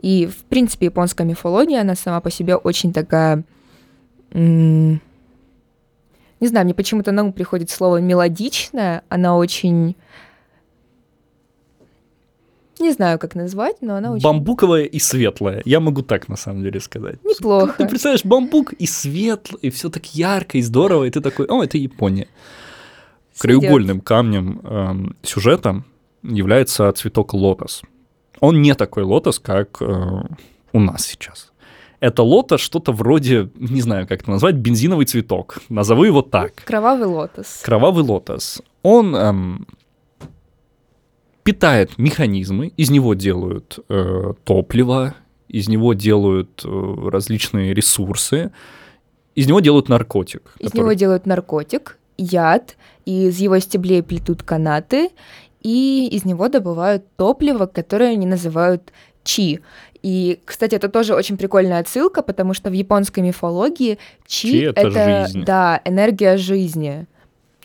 И, 0.00 0.26
в 0.26 0.44
принципе, 0.44 0.86
японская 0.86 1.26
мифология, 1.26 1.80
она 1.80 1.96
сама 1.96 2.20
по 2.20 2.30
себе 2.30 2.54
очень 2.54 2.92
такая... 2.92 3.42
м, 4.30 5.00
Не 6.40 6.46
знаю, 6.46 6.66
мне 6.66 6.74
почему-то 6.74 7.10
на 7.10 7.24
ум 7.24 7.32
приходит 7.32 7.68
слово 7.70 7.96
мелодичная, 8.00 9.02
она 9.08 9.36
очень... 9.36 9.96
Не 12.80 12.92
знаю, 12.92 13.18
как 13.18 13.34
назвать, 13.34 13.76
но 13.80 13.96
она 13.96 14.12
очень 14.12 14.22
Бамбуковая 14.22 14.84
и 14.84 14.98
светлая. 14.98 15.62
Я 15.64 15.80
могу 15.80 16.02
так, 16.02 16.28
на 16.28 16.36
самом 16.36 16.62
деле, 16.62 16.80
сказать. 16.80 17.16
неплохо. 17.24 17.74
Ты 17.78 17.88
представляешь, 17.88 18.24
бамбук 18.24 18.72
и 18.72 18.86
светло, 18.86 19.58
и 19.60 19.70
все 19.70 19.88
так 19.88 20.14
ярко 20.14 20.58
и 20.58 20.62
здорово, 20.62 21.04
и 21.04 21.10
ты 21.10 21.20
такой, 21.20 21.46
о, 21.46 21.62
это 21.62 21.78
Япония. 21.78 22.28
Сойдёт. 23.34 23.60
Краеугольным 23.60 24.00
камнем 24.00 24.60
эм, 24.64 25.16
сюжета 25.22 25.84
является 26.22 26.90
цветок 26.92 27.34
лотос. 27.34 27.82
Он 28.40 28.62
не 28.62 28.74
такой 28.74 29.02
лотос, 29.04 29.38
как 29.38 29.80
э, 29.80 30.22
у 30.72 30.80
нас 30.80 31.06
сейчас. 31.06 31.52
Это 32.00 32.22
лотос 32.22 32.60
что-то 32.60 32.92
вроде, 32.92 33.50
не 33.56 33.80
знаю, 33.80 34.06
как 34.06 34.22
это 34.22 34.30
назвать, 34.30 34.54
бензиновый 34.54 35.06
цветок. 35.06 35.58
Назову 35.68 36.04
его 36.04 36.22
так. 36.22 36.54
Кровавый 36.64 37.08
лотос. 37.08 37.60
Кровавый 37.64 38.04
лотос. 38.04 38.62
Он 38.82 39.16
эм, 39.16 39.66
питает 41.52 41.96
механизмы, 41.96 42.72
из 42.76 42.90
него 42.90 43.14
делают 43.14 43.78
э, 43.88 44.32
топливо, 44.44 45.14
из 45.48 45.66
него 45.66 45.94
делают 45.94 46.62
э, 46.62 47.08
различные 47.10 47.72
ресурсы. 47.72 48.50
Из 49.34 49.46
него 49.46 49.60
делают 49.60 49.88
наркотик. 49.88 50.42
Из 50.58 50.66
который- 50.70 50.80
него 50.80 50.92
делают 50.92 51.24
наркотик, 51.26 51.96
яд, 52.18 52.76
из 53.06 53.38
его 53.38 53.58
стеблей 53.60 54.02
плетут 54.02 54.42
канаты, 54.42 55.08
и 55.62 56.06
из 56.12 56.26
него 56.26 56.48
добывают 56.48 57.04
топливо, 57.16 57.64
которое 57.64 58.10
они 58.12 58.26
называют 58.26 58.92
чи. 59.24 59.60
И, 60.02 60.40
кстати, 60.44 60.74
это 60.74 60.90
тоже 60.90 61.14
очень 61.14 61.38
прикольная 61.38 61.80
отсылка, 61.80 62.20
потому 62.22 62.52
что 62.52 62.68
в 62.68 62.74
японской 62.74 63.20
мифологии 63.20 63.96
чи, 64.26 64.50
Чи— 64.50 64.58
это 64.76 64.90
жизнь. 64.90 65.44
да, 65.46 65.80
энергия 65.86 66.36
жизни. 66.36 67.06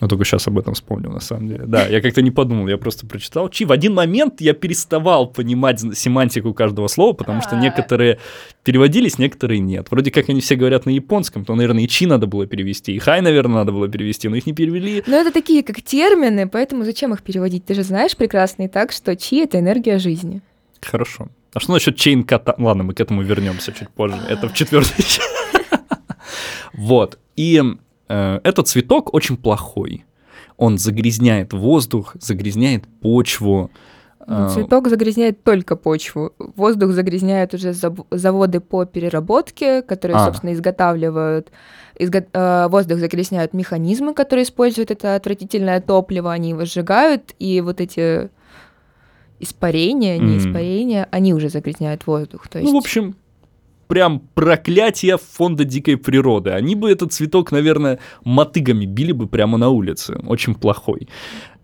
Я 0.01 0.07
только 0.07 0.25
сейчас 0.25 0.47
об 0.47 0.57
этом 0.57 0.73
вспомнил, 0.73 1.11
на 1.11 1.19
самом 1.19 1.47
деле. 1.47 1.65
Да, 1.65 1.85
я 1.87 2.01
как-то 2.01 2.21
не 2.21 2.31
подумал, 2.31 2.67
я 2.67 2.77
просто 2.77 3.05
прочитал. 3.05 3.47
Чи, 3.49 3.65
в 3.65 3.71
один 3.71 3.93
момент 3.93 4.41
я 4.41 4.53
переставал 4.53 5.27
понимать 5.27 5.79
семантику 5.95 6.53
каждого 6.53 6.87
слова, 6.87 7.13
потому 7.13 7.41
что 7.41 7.55
некоторые 7.55 8.19
переводились, 8.63 9.19
некоторые 9.19 9.59
нет. 9.59 9.87
Вроде 9.91 10.09
как 10.09 10.29
они 10.29 10.41
все 10.41 10.55
говорят 10.55 10.85
на 10.85 10.89
японском, 10.89 11.45
то, 11.45 11.55
наверное, 11.55 11.83
и 11.83 11.87
чи 11.87 12.07
надо 12.07 12.25
было 12.25 12.47
перевести, 12.47 12.93
и 12.93 12.99
хай, 12.99 13.21
наверное, 13.21 13.57
надо 13.57 13.71
было 13.71 13.87
перевести, 13.87 14.27
но 14.29 14.35
их 14.35 14.47
не 14.47 14.53
перевели. 14.53 15.03
Но 15.05 15.15
это 15.15 15.31
такие 15.31 15.63
как 15.63 15.81
термины, 15.81 16.49
поэтому 16.49 16.83
зачем 16.85 17.13
их 17.13 17.21
переводить? 17.21 17.65
Ты 17.65 17.75
же 17.75 17.83
знаешь 17.83 18.17
прекрасно 18.17 18.63
и 18.63 18.67
так, 18.67 18.91
что 18.91 19.15
чи— 19.15 19.37
это 19.43 19.59
энергия 19.59 19.99
жизни. 19.99 20.41
Хорошо. 20.81 21.29
А 21.53 21.59
что 21.59 21.71
насчет 21.71 21.95
чейн 21.95 22.23
кота? 22.23 22.55
Ладно, 22.57 22.83
мы 22.83 22.93
к 22.93 22.99
этому 22.99 23.21
вернемся 23.21 23.71
чуть 23.71 23.89
позже. 23.89 24.17
Это 24.27 24.49
в 24.49 24.53
четвертой 24.53 24.97
части. 25.03 25.21
Вот. 26.73 27.19
И 27.35 27.61
этот 28.07 28.67
цветок 28.67 29.13
очень 29.13 29.37
плохой. 29.37 30.05
Он 30.57 30.77
загрязняет 30.77 31.53
воздух, 31.53 32.15
загрязняет 32.19 32.83
почву. 33.01 33.69
Ну, 34.25 34.45
Э, 34.45 34.49
Цветок 34.53 34.87
загрязняет 34.87 35.43
только 35.43 35.75
почву. 35.75 36.31
Воздух 36.55 36.91
загрязняют 36.91 37.53
уже 37.53 37.71
зав- 37.73 38.05
заводы 38.09 38.61
по 38.61 38.85
переработке, 38.85 39.81
которые, 39.81 40.15
А. 40.17 40.25
собственно, 40.25 40.53
изготавливают. 40.53 41.51
изго- 41.99 42.25
э, 42.33 42.67
Воздух 42.69 42.99
загрязняют 42.99 43.53
механизмы, 43.53 44.13
которые 44.13 44.43
используют 44.45 44.91
это 44.91 45.15
отвратительное 45.15 45.81
топливо, 45.81 46.31
они 46.31 46.49
его 46.51 46.63
сжигают, 46.65 47.33
и 47.37 47.61
вот 47.61 47.81
эти 47.81 48.29
испарения, 49.39 50.17
не 50.17 50.35
Мгм. 50.35 50.37
испарения, 50.37 51.07
они 51.11 51.33
уже 51.33 51.49
загрязняют 51.49 52.07
воздух. 52.07 52.47
То 52.47 52.59
есть... 52.59 52.71
Ну, 52.71 52.77
в 52.79 52.81
общем, 52.81 53.15
прям 53.87 54.19
проклятие 54.33 55.17
фонда 55.17 55.63
дикой 55.63 55.97
природы. 55.97 56.51
Они 56.51 56.75
бы 56.75 56.91
этот 56.91 57.13
цветок, 57.13 57.51
наверное, 57.51 57.99
мотыгами 58.23 58.85
били 58.85 59.11
бы 59.11 59.27
прямо 59.27 59.57
на 59.57 59.69
улице. 59.69 60.19
Очень 60.27 60.55
плохой. 60.55 61.07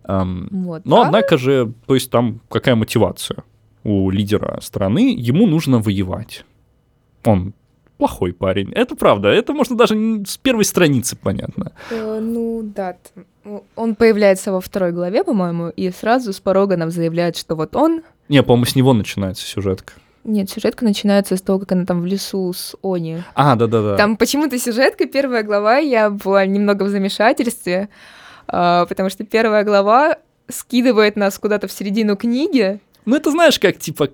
Вот. 0.03 0.85
Но, 0.85 1.01
А 1.01 1.05
однако 1.05 1.37
же, 1.37 1.73
то 1.85 1.93
есть 1.93 2.09
там 2.09 2.41
какая 2.49 2.75
мотивация 2.75 3.43
у 3.83 4.09
лидера 4.09 4.59
страны? 4.61 5.15
Ему 5.15 5.45
нужно 5.47 5.79
воевать. 5.79 6.45
Он 7.25 7.53
плохой 7.97 8.33
парень. 8.33 8.71
Это 8.73 8.95
правда. 8.95 9.27
Это 9.27 9.53
можно 9.53 9.75
даже 9.75 9.95
с 10.25 10.37
первой 10.37 10.63
страницы 10.65 11.15
понятно. 11.15 11.73
Э, 11.91 12.19
Ну 12.19 12.63
да, 12.63 12.95
он 13.75 13.95
появляется 13.95 14.51
во 14.51 14.61
второй 14.61 14.91
главе, 14.91 15.23
по-моему, 15.23 15.69
и 15.69 15.91
сразу 15.91 16.33
с 16.33 16.39
порога 16.39 16.77
нам 16.77 16.91
заявляет, 16.91 17.37
что 17.37 17.55
вот 17.55 17.75
он. 17.75 18.01
Не, 18.29 18.41
по-моему, 18.41 18.65
с 18.65 18.75
него 18.75 18.93
начинается 18.93 19.45
сюжетка. 19.45 19.93
Нет, 20.23 20.49
сюжетка 20.49 20.83
начинается 20.85 21.37
с 21.37 21.41
того, 21.41 21.59
как 21.59 21.71
она 21.71 21.85
там 21.85 22.01
в 22.01 22.05
лесу 22.05 22.51
с 22.53 22.75
Они. 22.83 23.17
А, 23.35 23.55
да-да-да. 23.55 23.95
Там 23.97 24.17
почему-то 24.17 24.57
сюжетка, 24.59 25.05
первая 25.05 25.43
глава, 25.43 25.77
я 25.77 26.09
была 26.09 26.45
немного 26.45 26.83
в 26.83 26.89
замешательстве, 26.89 27.89
а, 28.47 28.85
потому 28.85 29.09
что 29.09 29.23
первая 29.25 29.63
глава 29.63 30.17
скидывает 30.49 31.15
нас 31.15 31.37
куда-то 31.39 31.67
в 31.67 31.71
середину 31.71 32.15
книги. 32.17 32.79
Ну, 33.05 33.15
это 33.15 33.31
знаешь, 33.31 33.59
как, 33.59 33.77
типа, 33.77 34.09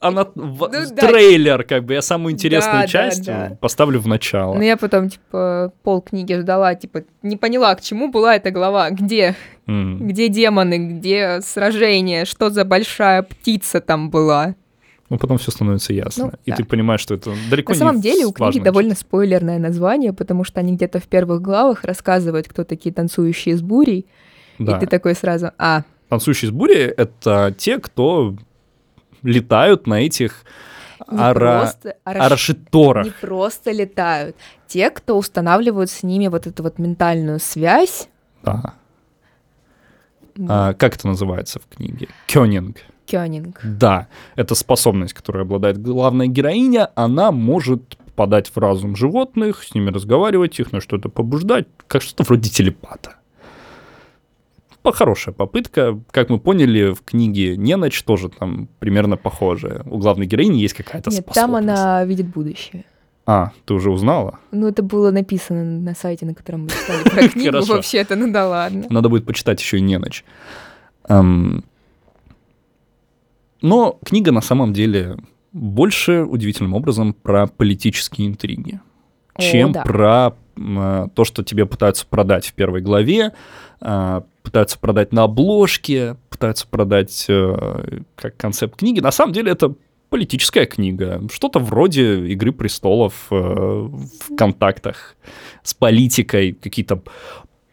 она 0.00 0.26
Ну 0.34 0.56
да. 0.68 1.08
трейлер, 1.08 1.62
как 1.64 1.84
бы 1.84 1.94
я 1.94 2.02
самую 2.02 2.34
интересную 2.34 2.80
Да, 2.80 2.82
да, 2.82 2.86
часть 2.86 3.24
да. 3.24 3.56
поставлю 3.60 4.00
в 4.00 4.06
начало. 4.06 4.54
Но 4.54 4.62
я 4.62 4.76
потом, 4.76 5.08
типа, 5.08 5.72
пол 5.82 6.02
книги 6.02 6.34
ждала, 6.34 6.74
типа, 6.74 7.04
не 7.22 7.36
поняла, 7.36 7.74
к 7.74 7.80
чему 7.80 8.10
была 8.10 8.36
эта 8.36 8.50
глава, 8.50 8.90
где, 8.90 9.34
М. 9.66 10.06
где 10.06 10.28
демоны, 10.28 10.78
где 10.98 11.40
сражение, 11.42 12.24
что 12.26 12.50
за 12.50 12.64
большая 12.64 13.22
птица 13.22 13.80
там 13.80 14.10
была. 14.10 14.54
Ну, 15.10 15.18
потом 15.18 15.38
все 15.38 15.50
становится 15.50 15.92
ясно. 15.92 16.26
Ну, 16.26 16.32
и 16.44 16.50
да. 16.50 16.56
ты 16.56 16.64
понимаешь, 16.64 17.00
что 17.00 17.14
это 17.14 17.34
далеко 17.50 17.72
На 17.72 17.74
не 17.74 17.78
самом 17.78 18.00
деле 18.00 18.26
у 18.26 18.32
книги 18.32 18.40
важная 18.40 18.64
довольно 18.64 18.94
спойлерное 18.94 19.58
название, 19.58 20.12
потому 20.12 20.44
что 20.44 20.60
они 20.60 20.74
где-то 20.74 20.98
в 20.98 21.04
первых 21.04 21.42
главах 21.42 21.84
рассказывают, 21.84 22.48
кто 22.48 22.64
такие 22.64 22.94
танцующие 22.94 23.56
с 23.56 23.62
бурей. 23.62 24.06
Да. 24.58 24.76
и 24.76 24.80
ты 24.80 24.86
такой 24.86 25.14
сразу, 25.14 25.50
а, 25.58 25.82
Танцующие 26.08 26.50
с 26.50 26.52
бурей— 26.52 26.86
это 26.96 27.54
те, 27.58 27.78
кто 27.78 28.36
летают 29.22 29.86
на 29.86 29.94
этих 29.94 30.44
не 31.10 31.18
ара... 31.18 31.60
просто 31.60 31.96
араш- 32.04 32.26
арашиторах. 32.26 33.04
не 33.06 33.10
просто 33.10 33.72
летают. 33.72 34.36
Те, 34.66 34.90
кто 34.90 35.18
устанавливают 35.18 35.90
с 35.90 36.02
ними 36.02 36.28
вот 36.28 36.46
эту 36.46 36.62
вот 36.62 36.78
ментальную 36.78 37.40
связь. 37.40 38.08
Да. 38.42 38.74
А, 40.48 40.74
как 40.74 40.96
это 40.96 41.08
называется 41.08 41.60
в 41.60 41.76
книге? 41.76 42.08
Кёнинг. 42.26 42.78
Кёнинг. 43.06 43.60
Да, 43.62 44.08
это 44.36 44.54
способность, 44.54 45.12
которой 45.14 45.42
обладает 45.42 45.80
главная 45.80 46.26
героиня. 46.26 46.90
Она 46.94 47.32
может 47.32 47.96
попадать 47.96 48.48
в 48.48 48.56
разум 48.58 48.96
животных, 48.96 49.62
с 49.64 49.74
ними 49.74 49.90
разговаривать, 49.90 50.58
их 50.60 50.72
на 50.72 50.80
что-то 50.80 51.08
побуждать, 51.08 51.66
как 51.86 52.02
что-то 52.02 52.22
вроде 52.24 52.48
телепата. 52.48 53.16
По- 54.82 54.92
Хорошая 54.92 55.34
попытка. 55.34 55.98
Как 56.10 56.28
мы 56.30 56.38
поняли, 56.38 56.92
в 56.92 57.02
книге 57.02 57.56
«Неночь» 57.56 58.02
тоже 58.02 58.28
там 58.28 58.68
примерно 58.78 59.16
похожая. 59.16 59.82
У 59.86 59.98
главной 59.98 60.26
героини 60.26 60.58
есть 60.58 60.74
какая-то 60.74 61.10
Нет, 61.10 61.20
способность. 61.22 61.34
там 61.34 61.54
она 61.56 62.04
видит 62.04 62.26
будущее. 62.28 62.84
А, 63.26 63.52
ты 63.64 63.72
уже 63.72 63.90
узнала? 63.90 64.38
Ну, 64.52 64.68
это 64.68 64.82
было 64.82 65.10
написано 65.10 65.64
на 65.64 65.94
сайте, 65.94 66.26
на 66.26 66.34
котором 66.34 66.64
мы 66.64 66.68
читали 66.68 67.02
про 67.08 67.28
книгу 67.28 67.64
вообще-то, 67.64 68.16
ну 68.16 68.30
да 68.30 68.46
ладно. 68.46 68.84
Надо 68.90 69.08
будет 69.08 69.24
почитать 69.24 69.60
еще 69.60 69.78
и 69.78 69.80
«Неночь». 69.80 70.24
Но 73.64 73.98
книга 74.04 74.30
на 74.30 74.42
самом 74.42 74.74
деле 74.74 75.16
больше 75.52 76.22
удивительным 76.22 76.74
образом 76.74 77.14
про 77.14 77.46
политические 77.46 78.28
интриги, 78.28 78.78
О, 79.32 79.40
чем 79.40 79.72
да. 79.72 79.82
про 79.84 80.36
э, 80.54 81.08
то, 81.14 81.24
что 81.24 81.42
тебе 81.42 81.64
пытаются 81.64 82.06
продать 82.06 82.46
в 82.46 82.52
первой 82.52 82.82
главе, 82.82 83.32
э, 83.80 84.20
пытаются 84.42 84.78
продать 84.78 85.14
на 85.14 85.22
обложке, 85.22 86.18
пытаются 86.28 86.66
продать 86.68 87.24
э, 87.26 88.00
как 88.16 88.36
концепт 88.36 88.76
книги. 88.76 89.00
На 89.00 89.10
самом 89.10 89.32
деле 89.32 89.52
это 89.52 89.74
политическая 90.10 90.66
книга, 90.66 91.22
что-то 91.32 91.58
вроде 91.58 92.26
«Игры 92.26 92.52
престолов» 92.52 93.28
э, 93.30 93.34
в 93.34 94.36
контактах 94.36 95.16
с 95.62 95.72
политикой, 95.72 96.52
какие-то 96.52 97.02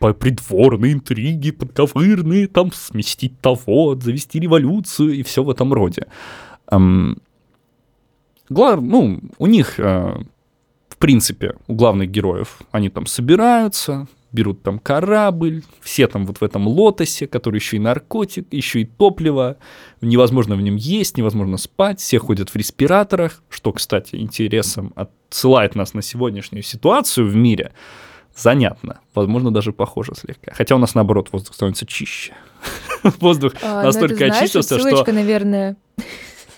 придворные 0.01 0.93
интриги, 0.93 1.51
подковырные, 1.51 2.47
там 2.47 2.71
сместить 2.73 3.39
того, 3.39 3.95
завести 3.95 4.39
революцию 4.39 5.13
и 5.13 5.23
все 5.23 5.43
в 5.43 5.49
этом 5.49 5.73
роде. 5.73 6.07
Эм, 6.71 7.21
гла- 8.49 8.81
ну, 8.81 9.21
у 9.37 9.47
них, 9.47 9.79
э, 9.79 10.23
в 10.89 10.97
принципе, 10.97 11.55
у 11.67 11.75
главных 11.75 12.09
героев, 12.09 12.61
они 12.71 12.89
там 12.89 13.05
собираются, 13.05 14.07
берут 14.31 14.63
там 14.63 14.79
корабль, 14.79 15.61
все 15.81 16.07
там 16.07 16.25
вот 16.25 16.39
в 16.39 16.43
этом 16.43 16.67
лотосе, 16.67 17.27
который 17.27 17.57
еще 17.57 17.77
и 17.77 17.79
наркотик, 17.79 18.47
еще 18.51 18.81
и 18.81 18.85
топливо, 18.85 19.57
невозможно 20.01 20.55
в 20.55 20.61
нем 20.61 20.75
есть, 20.75 21.17
невозможно 21.17 21.57
спать, 21.57 21.99
все 21.99 22.19
ходят 22.19 22.49
в 22.49 22.55
респираторах, 22.55 23.43
что, 23.49 23.73
кстати, 23.73 24.15
интересом 24.15 24.93
отсылает 24.95 25.75
нас 25.75 25.93
на 25.93 26.01
сегодняшнюю 26.01 26.63
ситуацию 26.63 27.27
в 27.27 27.35
мире. 27.35 27.73
Занятно, 28.36 29.00
возможно, 29.13 29.52
даже 29.54 29.72
похоже 29.74 30.13
слегка. 30.15 30.54
Хотя 30.56 30.76
у 30.76 30.80
нас, 30.80 30.96
наоборот, 30.96 31.30
воздух 31.32 31.54
становится 31.54 31.86
чище. 31.86 32.34
Воздух 33.20 33.54
А, 33.62 33.80
ну, 33.82 33.86
настолько 33.88 34.26
очистился, 34.26 34.78
что 34.80 35.12
наверное, 35.12 35.76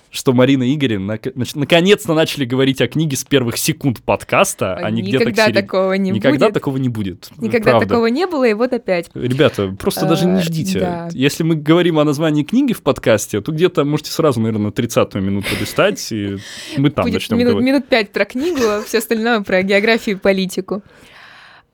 что 0.09 0.33
Марина 0.33 0.61
и 0.63 0.73
Игорь 0.73 0.95
нач- 0.97 1.31
наконец-то 1.55 2.13
начали 2.13 2.45
говорить 2.45 2.81
о 2.81 2.87
книге 2.87 3.15
с 3.17 3.23
первых 3.23 3.57
секунд 3.57 4.03
подкаста, 4.03 4.75
а 4.75 4.91
не 4.91 5.01
где-то 5.01 5.23
никогда 5.25 5.45
середине. 5.45 5.61
такого 5.63 5.93
не 5.93 6.11
Никогда 6.11 6.45
будет. 6.47 6.53
такого 6.53 6.77
не 6.77 6.89
будет. 6.89 7.29
Никогда 7.37 7.71
правда. 7.71 7.87
такого 7.87 8.05
не 8.07 8.27
было, 8.27 8.43
и 8.47 8.53
вот 8.53 8.73
опять. 8.73 9.09
Ребята, 9.15 9.75
просто 9.79 10.05
даже 10.05 10.25
не 10.27 10.39
Э, 10.39 10.43
ждите. 10.43 10.79
да. 10.81 11.09
Если 11.13 11.41
мы 11.43 11.55
говорим 11.55 11.97
о 11.97 12.03
названии 12.03 12.43
книги 12.43 12.73
в 12.73 12.83
подкасте, 12.83 13.41
то 13.41 13.51
где-то 13.51 13.85
можете 13.85 14.11
сразу, 14.11 14.39
наверное, 14.39 14.67
на 14.67 14.71
30-ю 14.71 15.21
минуту 15.21 15.47
листать, 15.59 16.11
и 16.11 16.37
мы 16.77 16.91
там 16.91 17.05
Будет 17.05 17.15
начнем 17.15 17.37
минут, 17.39 17.51
говорить. 17.53 17.67
минут 17.71 17.87
пять 17.87 18.11
про 18.11 18.25
книгу, 18.25 18.61
а 18.63 18.83
все 18.85 18.99
остальное 18.99 19.41
про 19.41 19.63
географию 19.63 20.17
и 20.17 20.19
политику. 20.19 20.83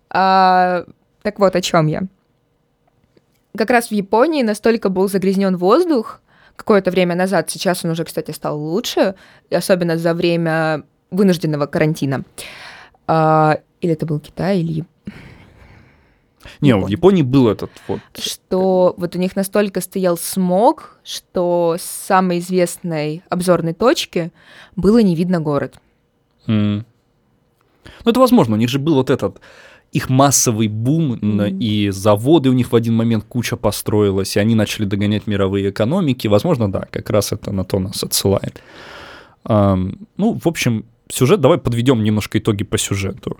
А, 0.09 0.85
так 1.21 1.39
вот, 1.39 1.55
о 1.55 1.61
чем 1.61 1.87
я. 1.87 2.03
Как 3.57 3.69
раз 3.69 3.87
в 3.87 3.91
Японии 3.91 4.43
настолько 4.43 4.89
был 4.89 5.07
загрязнен 5.09 5.57
воздух 5.57 6.21
какое-то 6.55 6.91
время 6.91 7.15
назад, 7.15 7.49
сейчас 7.49 7.85
он 7.85 7.91
уже, 7.91 8.03
кстати, 8.03 8.31
стал 8.31 8.59
лучше, 8.59 9.15
особенно 9.49 9.97
за 9.97 10.13
время 10.13 10.83
вынужденного 11.09 11.65
карантина. 11.67 12.23
А, 13.07 13.59
или 13.81 13.93
это 13.93 14.05
был 14.05 14.19
Китай, 14.19 14.59
или 14.59 14.83
Не, 16.61 16.73
в 16.73 16.77
Япония. 16.77 16.91
Японии 16.91 17.21
был 17.23 17.47
этот 17.47 17.71
вот... 17.87 18.01
что 18.17 18.93
вот 18.97 19.15
у 19.15 19.19
них 19.19 19.35
настолько 19.35 19.81
стоял 19.81 20.17
смог, 20.17 20.99
что 21.03 21.77
с 21.79 21.83
самой 21.83 22.39
известной 22.39 23.23
обзорной 23.29 23.73
точки 23.73 24.31
было 24.75 24.99
не 24.99 25.15
видно 25.15 25.39
город. 25.39 25.79
м, 26.47 26.85
Ну, 28.03 28.11
это 28.11 28.19
возможно, 28.19 28.55
у 28.55 28.57
них 28.59 28.69
же 28.69 28.79
был 28.79 28.95
вот 28.95 29.09
этот 29.09 29.39
их 29.91 30.09
массовый 30.09 30.67
бум, 30.67 31.13
mm-hmm. 31.13 31.57
и 31.59 31.89
заводы 31.89 32.49
у 32.49 32.53
них 32.53 32.71
в 32.71 32.75
один 32.75 32.95
момент 32.95 33.25
куча 33.27 33.57
построилась, 33.57 34.35
и 34.35 34.39
они 34.39 34.55
начали 34.55 34.85
догонять 34.85 35.27
мировые 35.27 35.69
экономики. 35.69 36.27
Возможно, 36.27 36.71
да, 36.71 36.87
как 36.91 37.09
раз 37.09 37.31
это 37.31 37.51
на 37.51 37.63
то 37.63 37.79
нас 37.79 38.03
отсылает. 38.03 38.61
Um, 39.45 39.97
ну, 40.17 40.39
в 40.43 40.47
общем, 40.47 40.85
сюжет, 41.09 41.41
давай 41.41 41.57
подведем 41.57 42.03
немножко 42.03 42.37
итоги 42.37 42.63
по 42.63 42.77
сюжету. 42.77 43.39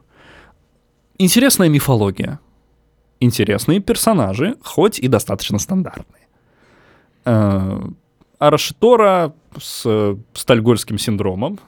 Интересная 1.19 1.69
мифология. 1.69 2.39
Интересные 3.19 3.79
персонажи, 3.79 4.55
хоть 4.63 4.97
и 4.97 5.07
достаточно 5.07 5.59
стандартные. 5.59 6.27
Uh, 7.25 7.93
Арашитора 8.39 9.33
с 9.61 10.17
стальгольским 10.33 10.97
синдромом, 10.97 11.59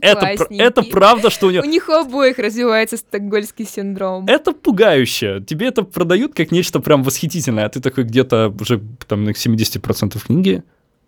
это, 0.00 0.46
это 0.50 0.82
правда, 0.82 1.30
что 1.30 1.46
у 1.46 1.50
него... 1.50 1.62
У 1.66 1.68
них 1.68 1.88
у 1.88 1.92
обоих 1.92 2.38
развивается 2.38 2.96
стокгольский 2.96 3.66
синдром. 3.66 4.26
Это 4.26 4.52
пугающе. 4.52 5.42
Тебе 5.46 5.68
это 5.68 5.82
продают 5.82 6.34
как 6.34 6.50
нечто 6.50 6.80
прям 6.80 7.02
восхитительное, 7.02 7.66
а 7.66 7.68
ты 7.68 7.80
такой 7.80 8.04
где-то 8.04 8.54
уже 8.60 8.80
там 9.06 9.24
на 9.24 9.30
70% 9.30 10.18
книги. 10.24 10.62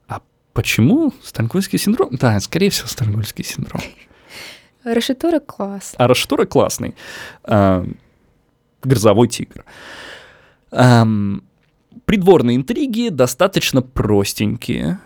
А 0.09 0.21
почему 0.53 1.13
стокгольский 1.23 1.79
синдром? 1.79 2.11
Да, 2.13 2.39
скорее 2.41 2.71
всего, 2.71 2.89
стокгольский 2.89 3.45
синдром. 3.45 3.83
Рашитора 4.85 5.41
класс. 5.41 5.95
А 5.97 6.07
Рашитора 6.09 6.47
классный. 6.47 6.95
А, 7.45 7.87
грозовой 8.83 9.29
тигр. 9.29 9.65
Ам, 10.71 11.43
придворные 12.05 12.57
интриги 12.57 13.09
достаточно 13.09 13.83
простенькие. 13.83 14.99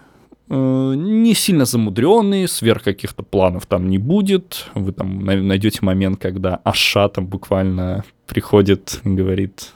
Э, 0.50 0.94
не 0.96 1.34
сильно 1.34 1.64
замудренные, 1.64 2.48
сверх 2.48 2.82
каких-то 2.82 3.22
планов 3.22 3.66
там 3.66 3.88
не 3.88 3.98
будет. 3.98 4.66
Вы 4.74 4.92
там 4.92 5.24
найдете 5.24 5.78
момент, 5.82 6.20
когда 6.20 6.60
Аша 6.64 7.08
там 7.08 7.26
буквально 7.26 8.04
приходит 8.26 9.00
и 9.04 9.08
говорит, 9.08 9.72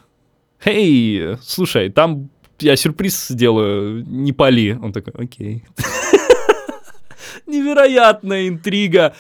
«Эй, 0.65 1.37
слушай, 1.43 1.91
там 1.91 2.29
я 2.61 2.77
сюрприз 2.77 3.29
сделаю, 3.29 4.05
не 4.07 4.33
пали». 4.33 4.79
Он 4.83 4.93
такой, 4.93 5.15
«Окей». 5.15 5.65
Невероятная 7.47 8.49
интрига. 8.49 9.15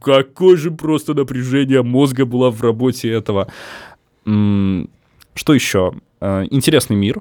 Какое 0.00 0.56
же 0.56 0.70
просто 0.70 1.12
напряжение 1.12 1.82
мозга 1.82 2.24
было 2.24 2.50
в 2.50 2.62
работе 2.62 3.10
этого. 3.10 3.48
Что 4.24 5.52
еще? 5.52 5.92
Э, 6.20 6.44
интересный 6.50 6.96
мир, 6.96 7.20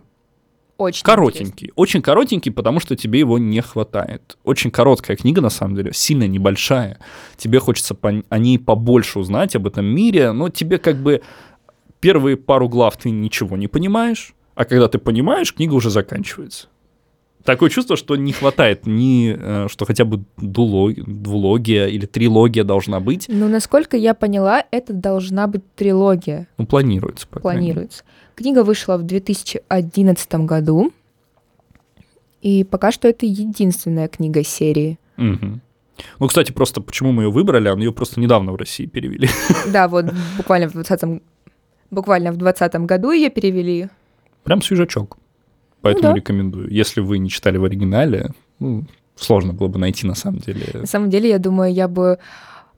Очень 0.88 1.04
коротенький, 1.04 1.46
интересно. 1.68 1.74
очень 1.76 2.02
коротенький, 2.02 2.52
потому 2.52 2.80
что 2.80 2.96
тебе 2.96 3.20
его 3.20 3.38
не 3.38 3.62
хватает. 3.62 4.38
Очень 4.44 4.72
короткая 4.72 5.18
книга, 5.18 5.42
на 5.42 5.50
самом 5.50 5.76
деле, 5.76 5.92
сильно 5.94 6.28
небольшая. 6.28 7.00
Тебе 7.38 7.60
хочется 7.60 7.96
по- 7.96 8.24
о 8.30 8.38
ней 8.38 8.58
побольше 8.60 9.20
узнать, 9.20 9.56
об 9.56 9.68
этом 9.68 9.86
мире, 9.86 10.32
но 10.32 10.50
тебе 10.50 10.78
как 10.78 10.98
бы 10.98 11.22
первые 12.00 12.38
пару 12.38 12.68
глав 12.70 12.98
ты 12.98 13.10
ничего 13.10 13.58
не 13.58 13.68
понимаешь, 13.68 14.34
а 14.56 14.66
когда 14.66 14.88
ты 14.88 14.98
понимаешь, 15.00 15.54
книга 15.54 15.74
уже 15.74 15.90
заканчивается. 15.90 16.68
Такое 17.44 17.70
чувство, 17.70 17.98
что 17.98 18.16
не 18.16 18.32
хватает 18.32 18.86
ни, 18.88 19.36
э, 19.38 19.68
что 19.70 19.86
хотя 19.86 20.06
бы 20.06 20.24
дуло- 20.38 20.94
двулогия 20.96 21.88
или 21.88 22.06
трилогия 22.06 22.64
должна 22.64 23.00
быть. 23.02 23.26
Ну, 23.28 23.50
насколько 23.50 23.98
я 23.98 24.14
поняла, 24.14 24.64
это 24.72 24.94
должна 24.94 25.48
быть 25.48 25.62
трилогия. 25.76 26.48
Ну, 26.58 26.66
планируется. 26.66 27.28
по 27.28 27.40
планируется. 27.42 28.04
Книга 28.36 28.64
вышла 28.64 28.98
в 28.98 29.04
2011 29.04 30.46
году, 30.46 30.94
и 32.42 32.64
пока 32.64 32.92
что 32.92 33.08
это 33.08 33.26
единственная 33.26 34.08
книга 34.08 34.44
серии. 34.44 34.98
Мгм. 35.18 35.62
Ну, 36.20 36.28
кстати, 36.28 36.52
просто 36.52 36.82
почему 36.82 37.12
мы 37.12 37.24
ее 37.24 37.32
выбрали, 37.32 37.68
ее 37.80 37.92
просто 37.92 38.20
недавно 38.20 38.52
в 38.52 38.56
России 38.56 38.86
перевели. 38.86 39.30
Да, 39.72 39.88
вот 39.88 40.06
буквально 40.38 40.70
в 40.70 40.74
20 40.74 41.22
буквально 41.92 42.32
в 42.32 42.38
2020 42.38 42.86
году 42.86 43.12
ее 43.12 43.30
перевели. 43.30 43.90
Прям 44.44 44.62
свежачок. 44.62 45.18
Поэтому 45.84 46.10
да. 46.10 46.14
рекомендую. 46.16 46.72
Если 46.72 47.02
вы 47.02 47.18
не 47.20 47.30
читали 47.30 47.58
в 47.58 47.66
оригинале, 47.66 48.32
ну, 48.60 48.86
сложно 49.16 49.52
было 49.54 49.68
бы 49.68 49.78
найти 49.78 50.08
на 50.08 50.16
самом 50.16 50.40
деле. 50.40 50.66
На 50.74 50.86
самом 50.86 51.10
деле, 51.10 51.30
я 51.30 51.40
думаю, 51.40 51.74
я 51.74 51.90
бы 51.90 52.20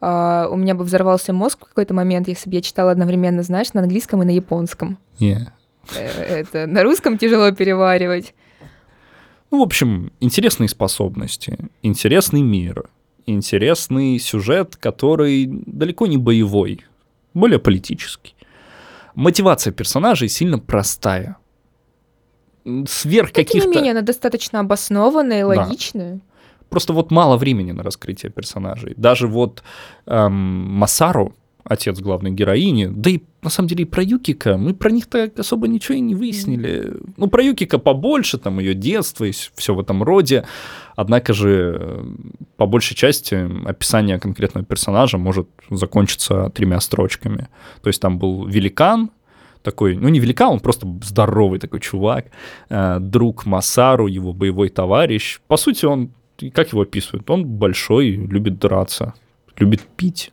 а, 0.02 0.48
у 0.50 0.58
меня 0.58 0.74
бы 0.74 0.84
взорвался 0.84 1.32
мозг 1.32 1.65
в 1.65 1.70
какой-то 1.70 1.94
момент, 1.94 2.28
если 2.28 2.50
бы 2.50 2.56
я 2.56 2.62
читала 2.63 2.91
одновременно, 2.91 3.44
знаешь, 3.44 3.74
на 3.74 3.82
английском 3.82 4.24
и 4.24 4.26
на 4.26 4.32
японском. 4.32 4.98
Не. 5.20 5.52
Э, 5.96 6.39
Это 6.39 6.65
на 6.65 6.82
русском 6.82 7.20
тяжело 7.20 7.52
переваривать. 7.52 8.34
Ну, 9.52 9.60
в 9.60 9.62
общем, 9.62 10.12
интересные 10.20 10.68
способности, 10.68 11.58
интересный 11.84 12.41
мир, 12.41 12.89
интересный 13.28 14.18
сюжет, 14.18 14.78
который 14.78 15.46
далеко 15.48 16.08
не 16.08 16.18
боевой, 16.18 16.82
более 17.36 17.60
политический. 17.60 18.36
Мотивация 19.13 19.72
персонажей 19.72 20.28
сильно 20.28 20.58
простая. 20.58 21.38
Сверх 22.88 23.28
Но, 23.30 23.34
тем 23.34 23.45
каких-то... 23.45 23.69
не 23.69 23.75
менее, 23.75 23.91
она 23.91 24.01
достаточно 24.01 24.60
обоснованная 24.60 25.39
и 25.39 25.41
Да. 25.41 25.47
логичная. 25.47 26.19
Просто 26.69 26.93
вот 26.93 27.12
мало 27.12 27.38
времени 27.38 27.71
на 27.71 27.84
раскрытие 27.84 28.32
персонажей. 28.32 28.93
Даже 28.97 29.28
вот 29.28 29.63
эм, 30.08 30.34
Масару, 30.34 31.36
отец 31.63 31.99
главной 31.99 32.32
героини, 32.32 32.88
да 32.88 33.10
и 33.12 33.21
на 33.41 33.49
самом 33.49 33.69
деле 33.69 33.84
и 33.84 33.86
про 33.86 34.04
Юкика, 34.04 34.58
мы 34.58 34.73
про 34.73 34.89
них-то 34.91 35.32
особо 35.38 35.67
ничего 35.67 35.97
и 35.97 36.01
не 36.01 36.15
выяснили. 36.15 36.93
Ну, 37.17 37.28
про 37.28 37.43
Юкика 37.43 37.78
побольше, 37.78 38.38
там 38.39 38.60
ее 38.60 38.73
детство 38.73 39.25
и 39.25 39.32
все 39.32 39.73
в 39.73 39.80
этом 39.80 40.04
роде. 40.04 40.45
Однако 40.95 41.34
же, 41.34 41.78
э, 41.80 42.06
по 42.58 42.65
большей 42.65 42.95
части, 42.95 43.36
описание 43.67 44.19
конкретного 44.19 44.65
персонажа 44.65 45.17
может 45.17 45.47
закончиться 45.69 46.49
тремя 46.49 46.80
строчками. 46.80 47.47
То 47.82 47.89
есть 47.89 48.01
там 48.01 48.17
был 48.17 48.47
великан, 48.47 49.12
такой, 49.65 49.97
ну 49.97 50.08
не 50.10 50.19
великан, 50.19 50.49
он 50.54 50.60
просто 50.60 50.88
здоровый 51.04 51.60
такой 51.60 51.80
чувак, 51.80 52.25
э, 52.69 52.99
друг 52.99 53.45
Масару, 53.45 54.08
его 54.08 54.32
боевой 54.34 54.69
товарищ. 54.69 55.39
По 55.47 55.58
сути, 55.58 55.86
он, 55.86 56.10
как 56.54 56.71
его 56.71 56.82
описывают, 56.84 57.30
он 57.30 57.45
большой, 57.45 58.12
любит 58.12 58.60
драться, 58.60 59.13
любит 59.60 59.82
пить. 59.97 60.32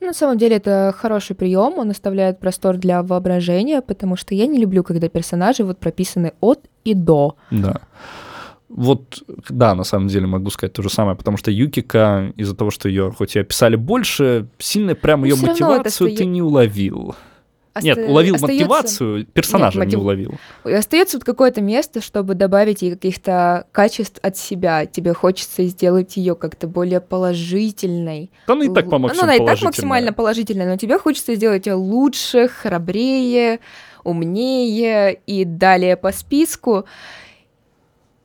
Ну, 0.00 0.06
На 0.06 0.14
самом 0.14 0.38
деле 0.38 0.56
это 0.56 0.94
хороший 0.96 1.34
прием, 1.34 1.78
он 1.78 1.90
оставляет 1.90 2.38
простор 2.38 2.76
для 2.76 3.02
воображения, 3.02 3.80
потому 3.82 4.16
что 4.16 4.34
я 4.34 4.46
не 4.46 4.58
люблю, 4.60 4.82
когда 4.84 5.08
персонажи 5.08 5.64
вот 5.64 5.78
прописаны 5.78 6.32
от 6.40 6.60
и 6.84 6.94
до. 6.94 7.34
Да. 7.50 7.80
Вот, 8.68 9.22
да, 9.48 9.74
на 9.74 9.84
самом 9.84 10.08
деле 10.08 10.26
могу 10.26 10.50
сказать 10.50 10.74
то 10.74 10.82
же 10.82 10.90
самое, 10.90 11.16
потому 11.16 11.36
что 11.38 11.50
Юкика, 11.50 12.32
из-за 12.36 12.54
того, 12.54 12.70
что 12.70 12.88
ее 12.88 13.10
хоть 13.16 13.34
и 13.34 13.40
описали 13.40 13.76
больше, 13.76 14.46
сильно 14.58 14.94
прям 14.94 15.20
Ну, 15.20 15.26
ее 15.26 15.34
равно 15.34 15.52
это 15.52 15.64
мотивацию 15.64 16.08
ты 16.10 16.14
стоя- 16.16 16.26
не 16.26 16.42
уловил. 16.42 17.14
Нет, 17.82 17.96
Оста- 17.98 18.10
уловил 18.10 18.34
остаётся- 18.34 18.52
мотивацию, 18.64 19.26
персонажа 19.26 19.78
Нет, 19.78 19.88
не 19.88 19.96
мотив- 19.96 20.00
уловил. 20.00 20.34
Остается 20.64 21.16
вот 21.18 21.24
какое-то 21.24 21.60
место, 21.60 22.00
чтобы 22.00 22.34
добавить 22.34 22.82
ей 22.82 22.92
каких-то 22.92 23.66
качеств 23.72 24.18
от 24.22 24.36
себя. 24.36 24.86
Тебе 24.86 25.12
хочется 25.14 25.64
сделать 25.64 26.16
ее 26.16 26.34
как-то 26.34 26.66
более 26.66 27.00
положительной. 27.00 28.30
Да 28.46 28.54
она 28.54 28.64
и 28.64 28.68
так 28.68 28.90
по 28.90 28.96
Лу- 28.96 28.98
максимуму 28.98 29.26
Ну, 29.26 29.32
она 29.32 29.34
и 29.36 29.46
так 29.46 29.62
максимально 29.62 30.12
положительная, 30.12 30.66
но 30.66 30.76
тебе 30.76 30.98
хочется 30.98 31.34
сделать 31.36 31.66
ее 31.66 31.74
лучше, 31.74 32.48
храбрее, 32.48 33.60
умнее 34.02 35.20
и 35.26 35.44
далее 35.44 35.96
по 35.96 36.10
списку. 36.12 36.84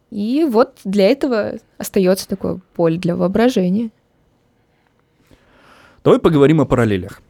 И 0.10 0.46
вот 0.50 0.78
для 0.84 1.10
этого 1.10 1.54
остается 1.78 2.28
такое 2.28 2.60
поле 2.76 2.98
для 2.98 3.16
воображения. 3.16 3.90
Давай 6.04 6.20
поговорим 6.20 6.62
о 6.62 6.66
параллелях. 6.66 7.22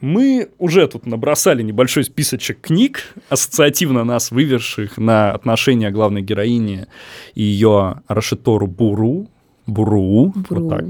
Мы 0.00 0.50
уже 0.58 0.86
тут 0.88 1.06
набросали 1.06 1.62
небольшой 1.62 2.04
списочек 2.04 2.60
книг, 2.60 3.14
ассоциативно 3.28 4.04
нас 4.04 4.30
выверших 4.30 4.98
на 4.98 5.32
отношения 5.32 5.90
главной 5.90 6.22
героини 6.22 6.86
и 7.34 7.42
ее 7.42 8.02
Рашитору 8.08 8.66
Буру. 8.66 9.28
Буру. 9.66 10.32
Буру. 10.34 10.60
Вот 10.60 10.68
так. 10.68 10.84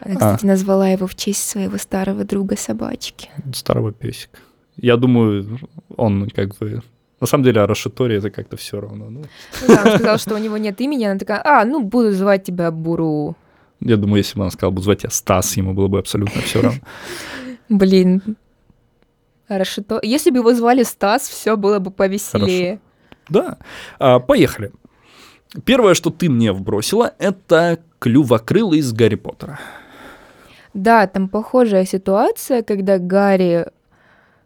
Она, 0.00 0.14
кстати, 0.14 0.46
назвала 0.46 0.88
его 0.88 1.06
в 1.06 1.14
честь 1.14 1.46
своего 1.46 1.76
старого 1.76 2.24
друга 2.24 2.56
собачки. 2.56 3.28
Старого 3.52 3.92
песика. 3.92 4.38
Я 4.76 4.96
думаю, 4.96 5.58
он 5.96 6.30
как 6.30 6.56
бы... 6.56 6.82
На 7.20 7.26
самом 7.26 7.44
деле, 7.44 7.60
о 7.60 7.66
Рашиторе 7.66 8.16
это 8.16 8.30
как-то 8.30 8.56
все 8.56 8.80
равно. 8.80 9.10
Ну, 9.10 9.24
Ну 9.60 9.66
да, 9.68 9.82
он 9.84 9.98
сказал, 9.98 10.18
что 10.18 10.34
у 10.36 10.38
него 10.38 10.56
нет 10.56 10.80
имени, 10.80 11.04
она 11.04 11.18
такая, 11.18 11.42
а, 11.44 11.66
ну, 11.66 11.82
буду 11.82 12.12
звать 12.12 12.44
тебя 12.44 12.70
Буру. 12.70 13.36
я 13.80 13.98
думаю, 13.98 14.18
если 14.18 14.38
бы 14.38 14.44
она 14.44 14.50
сказала, 14.50 14.70
буду 14.70 14.84
звать 14.84 15.00
тебя 15.00 15.10
Стас, 15.10 15.54
ему 15.58 15.74
было 15.74 15.88
бы 15.88 15.98
абсолютно 15.98 16.40
все 16.40 16.62
равно. 16.62 16.80
Блин. 17.70 18.36
Рашито... 19.48 20.00
Если 20.02 20.30
бы 20.30 20.38
его 20.38 20.52
звали 20.52 20.82
Стас, 20.82 21.28
все 21.28 21.56
было 21.56 21.78
бы 21.78 21.90
повеселее. 21.90 22.80
Да, 23.28 23.58
А, 23.98 24.18
поехали. 24.18 24.72
Первое, 25.64 25.94
что 25.94 26.10
ты 26.10 26.28
мне 26.28 26.52
вбросила, 26.52 27.14
это 27.18 27.78
клювокрылый 27.98 28.80
из 28.80 28.92
Гарри 28.92 29.14
Поттера. 29.14 29.58
Да, 30.74 31.06
там 31.06 31.28
похожая 31.28 31.84
ситуация, 31.84 32.62
когда 32.62 32.98
Гарри 32.98 33.66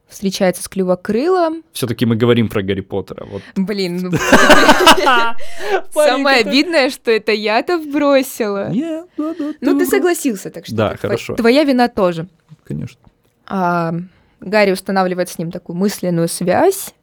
встречается 0.06 0.62
с 0.62 0.68
клювокрылом. 0.68 1.62
Все-таки 1.72 2.06
мы 2.06 2.16
говорим 2.16 2.48
про 2.48 2.62
Гарри 2.62 2.80
Поттера. 2.82 3.26
Вот. 3.26 3.42
Блин, 3.56 3.98
ну, 4.02 4.10
самое 5.92 6.40
обидное, 6.40 6.88
что 6.90 7.10
это 7.10 7.32
я-то 7.32 7.78
вбросила. 7.78 8.70
Ну, 9.16 9.78
ты 9.78 9.86
согласился, 9.86 10.50
так 10.50 10.66
что 10.66 10.74
Да, 10.76 10.96
хорошо. 10.96 11.34
твоя 11.34 11.64
вина 11.64 11.88
тоже. 11.88 12.28
Конечно. 12.64 13.00
А 13.46 13.94
Гарри 14.40 14.72
устанавливает 14.72 15.28
с 15.28 15.38
ним 15.38 15.50
такую 15.50 15.76
мысленную 15.76 16.28
связь. 16.28 16.94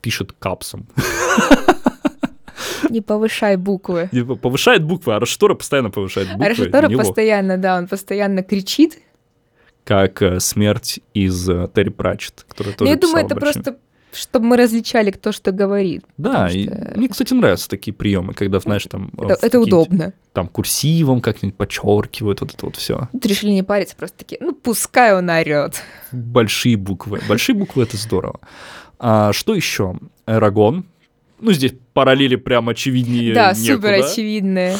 Пишет 0.00 0.32
капсом. 0.32 0.86
Не 2.90 3.00
повышай 3.00 3.56
буквы. 3.56 4.08
Типа, 4.12 4.34
Повышает 4.34 4.84
буквы, 4.84 5.14
а 5.14 5.20
Рашитора 5.20 5.54
постоянно 5.54 5.90
повышает 5.90 6.28
буквы. 6.28 6.44
А 6.44 6.48
Рашитора 6.48 6.88
Неловко. 6.88 7.08
постоянно, 7.08 7.56
да, 7.56 7.78
он 7.78 7.88
постоянно 7.88 8.42
кричит. 8.42 8.98
Как 9.84 10.20
э, 10.22 10.40
смерть 10.40 11.00
из 11.14 11.48
э, 11.48 11.68
Терри 11.74 11.88
Пратчетт, 11.88 12.44
который 12.48 12.68
Но 12.68 12.74
тоже 12.74 12.90
я 12.90 12.96
думаю, 12.96 13.24
это 13.24 13.34
просто, 13.34 13.78
чтобы 14.12 14.46
мы 14.46 14.56
различали, 14.56 15.10
кто 15.10 15.32
что 15.32 15.52
говорит. 15.52 16.04
Да, 16.18 16.48
и 16.50 16.64
что 16.66 16.92
мне, 16.96 17.08
кстати, 17.08 17.32
нравятся 17.34 17.68
такие 17.68 17.92
приемы, 17.94 18.34
когда, 18.34 18.60
знаешь, 18.60 18.84
там... 18.88 19.10
э, 19.18 19.26
Это, 19.32 19.46
это 19.46 19.60
удобно. 19.60 20.12
Там 20.32 20.48
курсивом 20.48 21.20
как-нибудь 21.20 21.56
подчеркивают 21.56 22.40
вот 22.40 22.54
это 22.54 22.66
вот 22.66 22.76
все. 22.76 23.08
Тут 23.12 23.26
решили 23.26 23.50
не 23.52 23.62
париться, 23.62 23.96
просто 23.96 24.18
такие, 24.18 24.38
ну, 24.40 24.52
пускай 24.54 25.14
он 25.16 25.28
орет. 25.30 25.82
Большие 26.12 26.76
буквы. 26.76 27.20
Большие 27.28 27.56
буквы— 27.56 27.82
это 27.84 27.96
здорово. 27.96 28.40
А 28.98 29.32
что 29.32 29.54
еще? 29.54 29.96
Эрагон. 30.26 30.84
Ну, 31.40 31.52
здесь 31.52 31.74
параллели 31.92 32.36
прям 32.36 32.68
очевиднее 32.68 33.34
Да, 33.34 33.52
некуда. 33.52 33.74
супер 33.74 33.92
очевидное. 34.04 34.76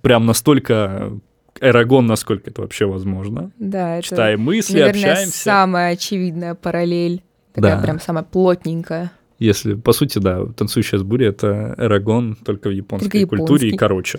Прям 0.00 0.24
настолько 0.24 1.12
Эрагон, 1.60 2.06
насколько 2.06 2.48
это 2.50 2.62
вообще 2.62 2.86
возможно. 2.86 3.50
Да, 3.58 3.98
это, 3.98 4.08
Читаем 4.08 4.40
мысли, 4.40 4.78
наверное, 4.80 5.10
общаемся. 5.12 5.38
самая 5.38 5.92
очевидная 5.92 6.54
параллель. 6.54 7.22
Такая 7.54 7.76
Да. 7.76 7.82
прям 7.82 8.00
самая 8.00 8.24
плотненькая. 8.24 9.12
Если, 9.38 9.74
по 9.74 9.92
сути, 9.92 10.18
да, 10.18 10.44
танцующая 10.46 10.98
с 10.98 11.02
бурей— 11.02 11.28
это 11.30 11.74
Эрагон 11.78 12.36
только 12.36 12.68
в 12.68 12.72
японской 12.72 13.20
Только 13.20 13.36
культуре 13.36 13.70
и 13.70 13.76
короче. 13.76 14.18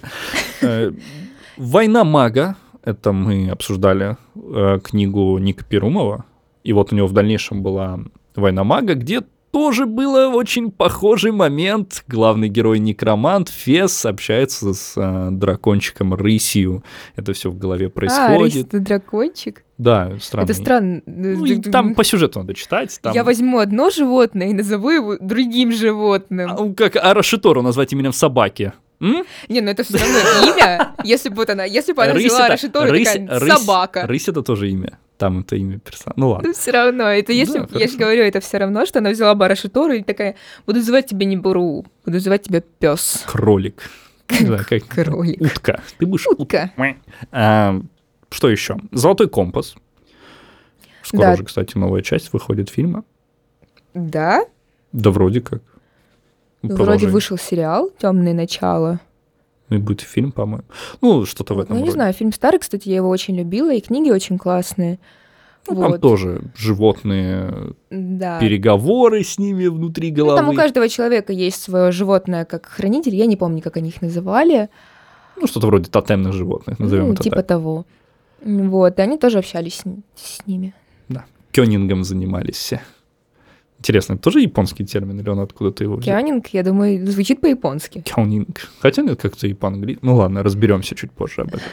Э, 0.62 0.92
Война 1.58 2.04
мага, 2.04 2.56
это 2.84 3.12
мы 3.12 3.50
обсуждали 3.50 4.18
э, 4.36 4.80
книгу 4.84 5.38
Ника 5.38 5.64
Перумова, 5.64 6.26
и 6.64 6.74
вот 6.74 6.92
у 6.92 6.96
него 6.96 7.08
в 7.08 7.14
дальнейшем 7.14 7.64
была 7.64 8.00
Война 8.36 8.64
мага, 8.64 8.96
где 8.96 9.22
тоже 9.56 9.86
было 9.86 10.28
очень 10.28 10.70
похожий 10.70 11.32
момент. 11.32 12.04
Главный 12.10 12.50
герой 12.50 12.78
некромант 12.80 13.48
Фес 13.48 14.06
общается 14.06 14.74
с 14.74 14.96
э, 14.98 15.30
дракончиком 15.32 16.14
Рысью. 16.14 16.84
Это 17.16 17.32
все 17.32 17.50
в 17.50 17.58
голове 17.58 17.86
А, 17.86 18.00
рысь 18.02 18.14
происходит. 18.14 18.68
это 18.68 18.80
дракончик? 18.82 19.64
Да, 19.78 20.12
странно. 20.20 20.44
Это 20.44 20.54
странно. 20.54 21.02
Ну, 21.06 21.46
и 21.46 21.62
там 21.62 21.96
по 21.96 22.04
сюжету 22.04 22.40
надо 22.40 22.54
читать. 22.54 23.00
Там... 23.02 23.14
Я 23.14 23.24
возьму 23.24 23.60
одно 23.60 23.90
животное 23.92 24.50
и 24.50 24.54
назову 24.54 24.90
его 24.90 25.18
другим 25.22 25.72
животным. 25.72 26.52
А, 26.52 26.74
Как 26.74 26.98
Арашитору 26.98 27.62
назвать 27.62 27.94
именем 27.94 28.12
собаки? 28.12 28.74
М? 29.00 29.24
Не, 29.48 29.62
ну 29.62 29.72
это 29.72 29.84
все 29.86 29.98
равно 29.98 30.18
имя. 30.54 30.96
Если 31.06 31.30
бы 31.30 31.36
вот 31.38 31.50
она, 31.50 31.64
если 31.64 31.94
бы 31.94 32.04
она 32.04 32.14
Рысь 32.14 32.26
взяла 32.26 32.40
это- 32.48 32.52
Рашитору, 32.56 32.92
рысь- 32.92 33.06
такая 33.06 33.40
рысь- 33.40 33.58
собака. 33.58 34.06
Рысь 34.06 34.28
это 34.28 34.42
тоже 34.42 34.70
имя. 34.70 34.98
Там 35.18 35.40
это 35.42 35.56
имя 35.56 35.80
персонажа. 35.80 36.14
Ну 36.20 36.30
ладно. 36.30 36.48
Ну, 36.50 36.54
все 36.54 36.72
равно. 36.72 37.04
Это 37.10 37.32
если, 37.32 37.60
Да, 37.60 37.80
я 37.80 37.88
же 37.88 37.98
говорю, 37.98 38.24
это 38.24 38.40
все 38.42 38.58
равно, 38.58 38.86
что 38.86 39.00
она 39.00 39.12
взяла 39.12 39.34
бы 39.34 39.48
Рашитору 39.48 39.94
и 39.94 40.04
такая, 40.04 40.36
буду 40.66 40.82
звать 40.82 41.08
тебя 41.08 41.26
не 41.26 41.38
Буру, 41.38 41.86
буду 42.06 42.20
звать 42.20 42.44
тебя 42.44 42.62
пес. 42.80 43.24
Кролик. 43.26 43.90
Как... 44.28 44.86
Кролик. 44.88 45.40
Утка. 45.42 45.82
Ты 45.98 46.06
будешь 46.06 46.28
Утка. 46.28 46.72
А, 47.32 47.80
что 48.30 48.50
еще? 48.50 48.78
Золотой 48.92 49.30
компас. 49.30 49.76
Скоро 51.04 51.22
Да. 51.28 51.34
уже, 51.34 51.44
кстати, 51.46 51.78
новая 51.78 52.02
часть 52.02 52.34
выходит 52.34 52.70
фильма. 52.70 53.04
Да? 53.94 54.44
Да 54.92 55.12
вроде 55.12 55.42
как. 55.42 55.62
Вроде 56.64 57.08
вышел 57.08 57.38
сериал 57.38 57.92
Темное 58.00 58.34
начало. 58.34 59.00
И 59.70 59.78
будет 59.78 60.02
фильм, 60.02 60.32
по-моему. 60.32 60.64
Ну, 61.02 61.26
что-то 61.26 61.56
в 61.56 61.60
этом 61.60 61.76
Ну, 61.76 61.82
не 61.82 61.88
роде. 61.88 61.94
знаю, 61.94 62.14
фильм 62.14 62.32
старый, 62.32 62.60
кстати, 62.60 62.88
я 62.90 62.98
его 62.98 63.10
очень 63.10 63.36
любила, 63.36 63.74
и 63.74 63.82
книги 63.82 64.12
очень 64.12 64.38
классные. 64.38 65.00
Ну, 65.68 65.76
там 65.82 65.92
Вот. 65.94 66.02
тоже 66.02 66.44
животные, 66.56 67.74
Да. 67.90 68.40
переговоры 68.40 69.24
с 69.24 69.40
ними 69.40 69.66
внутри 69.66 70.12
Ну, 70.12 70.18
головы. 70.18 70.38
там 70.38 70.50
у 70.50 70.54
каждого 70.54 70.88
человека 70.88 71.34
есть 71.34 71.62
свое 71.64 71.92
животное 71.92 72.46
как 72.46 72.68
хранитель. 72.68 73.16
Я 73.16 73.26
не 73.26 73.36
помню, 73.36 73.62
как 73.64 73.78
они 73.78 73.90
их 73.90 74.02
называли. 74.04 74.70
Ну, 75.38 75.48
что-то 75.48 75.66
вроде 75.68 75.90
тотемных 75.90 76.34
животных, 76.34 76.78
назовем 76.78 77.08
ну, 77.08 77.14
это 77.14 77.24
типа 77.24 77.38
так. 77.38 77.48
того. 77.48 77.86
Вот, 78.44 79.00
и 79.00 79.02
они 79.02 79.18
тоже 79.18 79.40
общались 79.40 79.74
с, 79.76 79.84
с 80.16 80.46
ними. 80.46 80.74
Кёнингом 81.52 82.04
занимались 82.04 82.56
все. 82.58 82.82
Интересно, 83.80 84.14
это 84.14 84.22
тоже 84.24 84.40
японский 84.42 84.86
термин, 84.86 85.20
или 85.20 85.30
он 85.30 85.40
откуда-то 85.40 85.84
его 85.84 85.98
взял? 85.98 86.18
Кянинг, 86.18 86.48
я 86.48 86.64
думаю, 86.64 87.06
звучит 87.08 87.42
по-японски. 87.42 88.02
Кёнинг. 88.02 88.70
Хотя 88.80 89.02
нет, 89.02 89.22
как-то 89.22 89.48
и 89.48 89.54
по-английски. 89.54 90.00
Ну 90.04 90.16
ладно, 90.16 90.44
разберемся 90.44 90.96
чуть 90.96 91.12
позже 91.12 91.42
об 91.42 91.50
этом. 91.50 91.70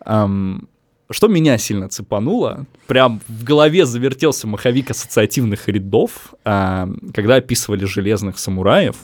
Ам, 0.00 0.68
что 1.10 1.28
меня 1.28 1.58
сильно 1.58 1.88
цепануло, 1.88 2.66
прям 2.86 3.20
в 3.28 3.44
голове 3.44 3.86
завертелся 3.86 4.46
маховик 4.46 4.90
ассоциативных 4.90 5.68
рядов, 5.68 6.34
ам, 6.44 6.98
когда 7.14 7.36
описывали 7.36 7.84
железных 7.84 8.38
самураев 8.38 8.96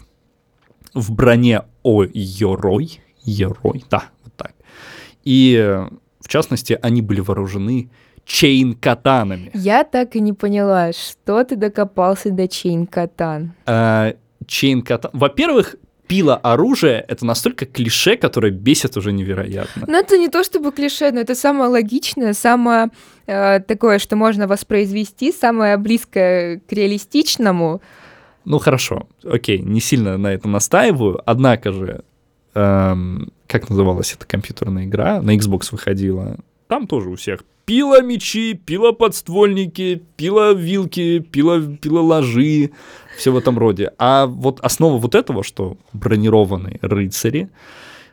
в 0.94 1.12
броне 1.12 1.62
о 1.82 2.04
Йорой, 2.04 3.00
Йорой, 3.24 3.84
да, 3.90 4.10
вот 4.24 4.34
так. 4.36 4.52
И, 5.24 5.86
в 6.20 6.28
частности, 6.28 6.78
они 6.82 7.02
были 7.02 7.20
вооружены 7.20 7.90
chain-катанами. 8.26 9.50
Я 9.54 9.84
так 9.84 10.16
и 10.16 10.20
не 10.20 10.32
поняла, 10.32 10.92
что 10.92 11.44
ты 11.44 11.56
докопался 11.56 12.30
до 12.30 12.48
chain 12.48 12.86
катан. 12.86 13.52
А, 13.66 14.14
чейн-катан... 14.46 15.10
Во-первых, 15.12 15.76
пила 16.06 16.36
оружие— 16.36 17.04
это 17.08 17.24
настолько 17.24 17.66
клише, 17.66 18.16
которое 18.16 18.52
бесит 18.52 18.96
уже 18.96 19.12
невероятно. 19.12 19.84
Ну, 19.86 19.98
это 19.98 20.18
не 20.18 20.28
то 20.28 20.44
чтобы 20.44 20.72
клише, 20.72 21.10
но 21.10 21.20
это 21.20 21.34
самое 21.34 21.70
логичное, 21.70 22.34
самое 22.34 22.90
э, 23.26 23.60
такое, 23.60 23.98
что 23.98 24.16
можно 24.16 24.46
воспроизвести, 24.46 25.32
самое 25.32 25.76
близкое 25.78 26.60
к 26.68 26.72
реалистичному. 26.72 27.80
Ну 28.44 28.58
хорошо, 28.58 29.08
окей, 29.24 29.60
не 29.60 29.80
сильно 29.80 30.18
на 30.18 30.34
этом 30.34 30.52
настаиваю, 30.52 31.22
однако 31.24 31.72
же, 31.72 32.04
эм, 32.54 33.32
как 33.46 33.70
называлась 33.70 34.12
эта 34.12 34.26
компьютерная 34.26 34.84
игра, 34.84 35.22
на 35.22 35.36
Xbox 35.36 35.68
выходила, 35.70 36.36
там 36.72 36.86
тоже 36.86 37.10
у 37.10 37.16
всех 37.16 37.44
пила 37.66 38.00
мечи, 38.00 38.54
пила 38.54 38.92
подствольники, 38.92 40.02
пила 40.16 40.54
вилки, 40.54 41.18
пила, 41.18 41.60
пила 41.60 42.00
ложи, 42.00 42.70
все 43.18 43.30
в 43.30 43.36
этом 43.36 43.58
роде. 43.58 43.92
А 43.98 44.24
вот 44.26 44.58
основа 44.60 44.96
вот 44.96 45.14
этого, 45.14 45.44
что 45.44 45.76
бронированные 45.92 46.78
рыцари 46.80 47.50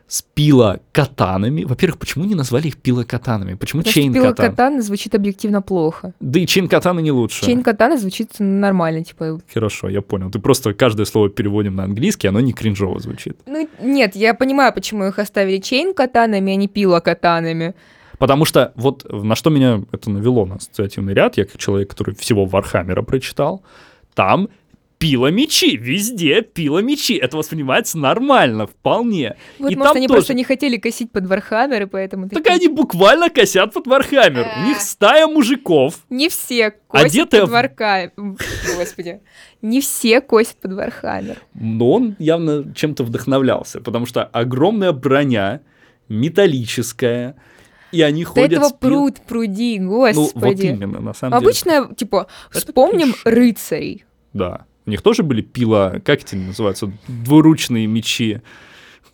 с 0.08 0.20
пила 0.34 0.80
катанами. 0.92 1.64
Во-первых, 1.64 1.98
почему 1.98 2.26
не 2.26 2.34
назвали 2.34 2.68
их 2.68 2.76
пила 2.76 3.04
катанами? 3.04 3.54
Почему 3.54 3.80
Потому 3.80 3.92
что 3.92 4.00
chain 4.00 4.12
пила 4.12 4.30
катан? 4.30 4.50
катана 4.50 4.82
звучит 4.82 5.14
объективно 5.14 5.62
плохо. 5.62 6.12
Да 6.20 6.38
и 6.38 6.46
chain 6.46 6.68
катаны 6.68 7.00
не 7.00 7.12
лучше. 7.12 7.46
Чейн 7.46 7.62
катана 7.62 7.96
звучит 7.96 8.32
нормально, 8.40 9.04
типа. 9.04 9.40
Хорошо, 9.54 9.88
я 9.88 10.02
понял. 10.02 10.30
Ты 10.30 10.38
просто 10.38 10.74
каждое 10.74 11.06
слово 11.06 11.30
переводим 11.30 11.76
на 11.76 11.84
английский, 11.84 12.28
оно 12.28 12.40
не 12.40 12.52
кринжово 12.52 12.98
звучит. 12.98 13.38
Ну, 13.46 13.66
нет, 13.80 14.16
я 14.16 14.34
понимаю, 14.34 14.74
почему 14.74 15.06
их 15.06 15.18
оставили 15.18 15.60
chain 15.62 15.94
катанами, 15.94 16.52
а 16.52 16.56
не 16.56 16.68
пила 16.68 17.00
катанами. 17.00 17.74
Потому 18.20 18.44
что 18.44 18.72
вот 18.76 19.10
на 19.10 19.34
что 19.34 19.48
меня 19.48 19.82
это 19.92 20.10
навело 20.10 20.44
на 20.44 20.56
ассоциативный 20.56 21.14
ряд, 21.14 21.38
я 21.38 21.46
как 21.46 21.56
человек, 21.56 21.88
который 21.88 22.14
всего 22.14 22.44
Warhammer 22.44 22.94
а 22.94 23.00
прочитал, 23.00 23.62
там 24.12 24.50
пила 24.98 25.30
мечи, 25.30 25.78
везде 25.78 26.42
пила 26.42 26.82
мечи. 26.82 27.14
Это 27.14 27.38
воспринимается 27.38 27.96
нормально, 27.96 28.66
вполне. 28.66 29.36
Вот, 29.58 29.72
И 29.72 29.74
может, 29.74 29.88
там 29.92 29.96
они 29.96 30.06
тоже. 30.06 30.16
просто 30.18 30.34
не 30.34 30.44
хотели 30.44 30.76
косить 30.76 31.10
под 31.10 31.28
Вархаммер, 31.28 31.84
и 31.84 31.86
поэтому... 31.86 32.28
Так 32.28 32.44
такие, 32.44 32.56
они 32.56 32.68
буквально 32.68 33.30
косят 33.30 33.72
под 33.72 33.86
Вархаммер. 33.86 34.46
У 34.58 34.68
них 34.68 34.82
стая 34.82 35.26
мужиков. 35.26 35.94
Не 36.10 36.28
все 36.28 36.72
косят 36.88 37.30
под 37.30 37.48
Вархаммер. 37.48 38.12
Господи. 38.76 39.22
Не 39.62 39.80
все 39.80 40.20
косят 40.20 40.56
под 40.60 40.74
Вархаммер. 40.74 41.38
Но 41.54 41.92
он 41.92 42.16
явно 42.18 42.74
чем-то 42.74 43.02
вдохновлялся, 43.02 43.80
потому 43.80 44.04
что 44.04 44.24
огромная 44.24 44.92
броня, 44.92 45.62
металлическая, 46.10 47.36
и 47.92 48.02
они 48.02 48.24
До 48.24 48.30
ходят 48.30 48.52
этого 48.52 48.64
с 48.68 48.72
пил- 48.72 48.78
пруд, 48.90 49.16
пруди, 49.26 49.78
Ну, 49.80 49.88
вот 49.90 50.14
господи. 50.14 50.66
именно, 50.66 51.00
на 51.00 51.14
самом 51.14 51.38
деле. 51.38 51.48
Обычно, 51.50 51.94
типа, 51.94 52.26
Это 52.50 52.58
вспомним 52.60 53.12
клише. 53.12 53.30
рыцарей. 53.30 54.04
Да. 54.32 54.64
У 54.86 54.90
них 54.90 55.02
тоже 55.02 55.22
были 55.22 55.42
пила, 55.42 56.00
как 56.04 56.20
эти 56.22 56.34
называются, 56.34 56.90
двуручные 57.08 57.86
мечи. 57.86 58.40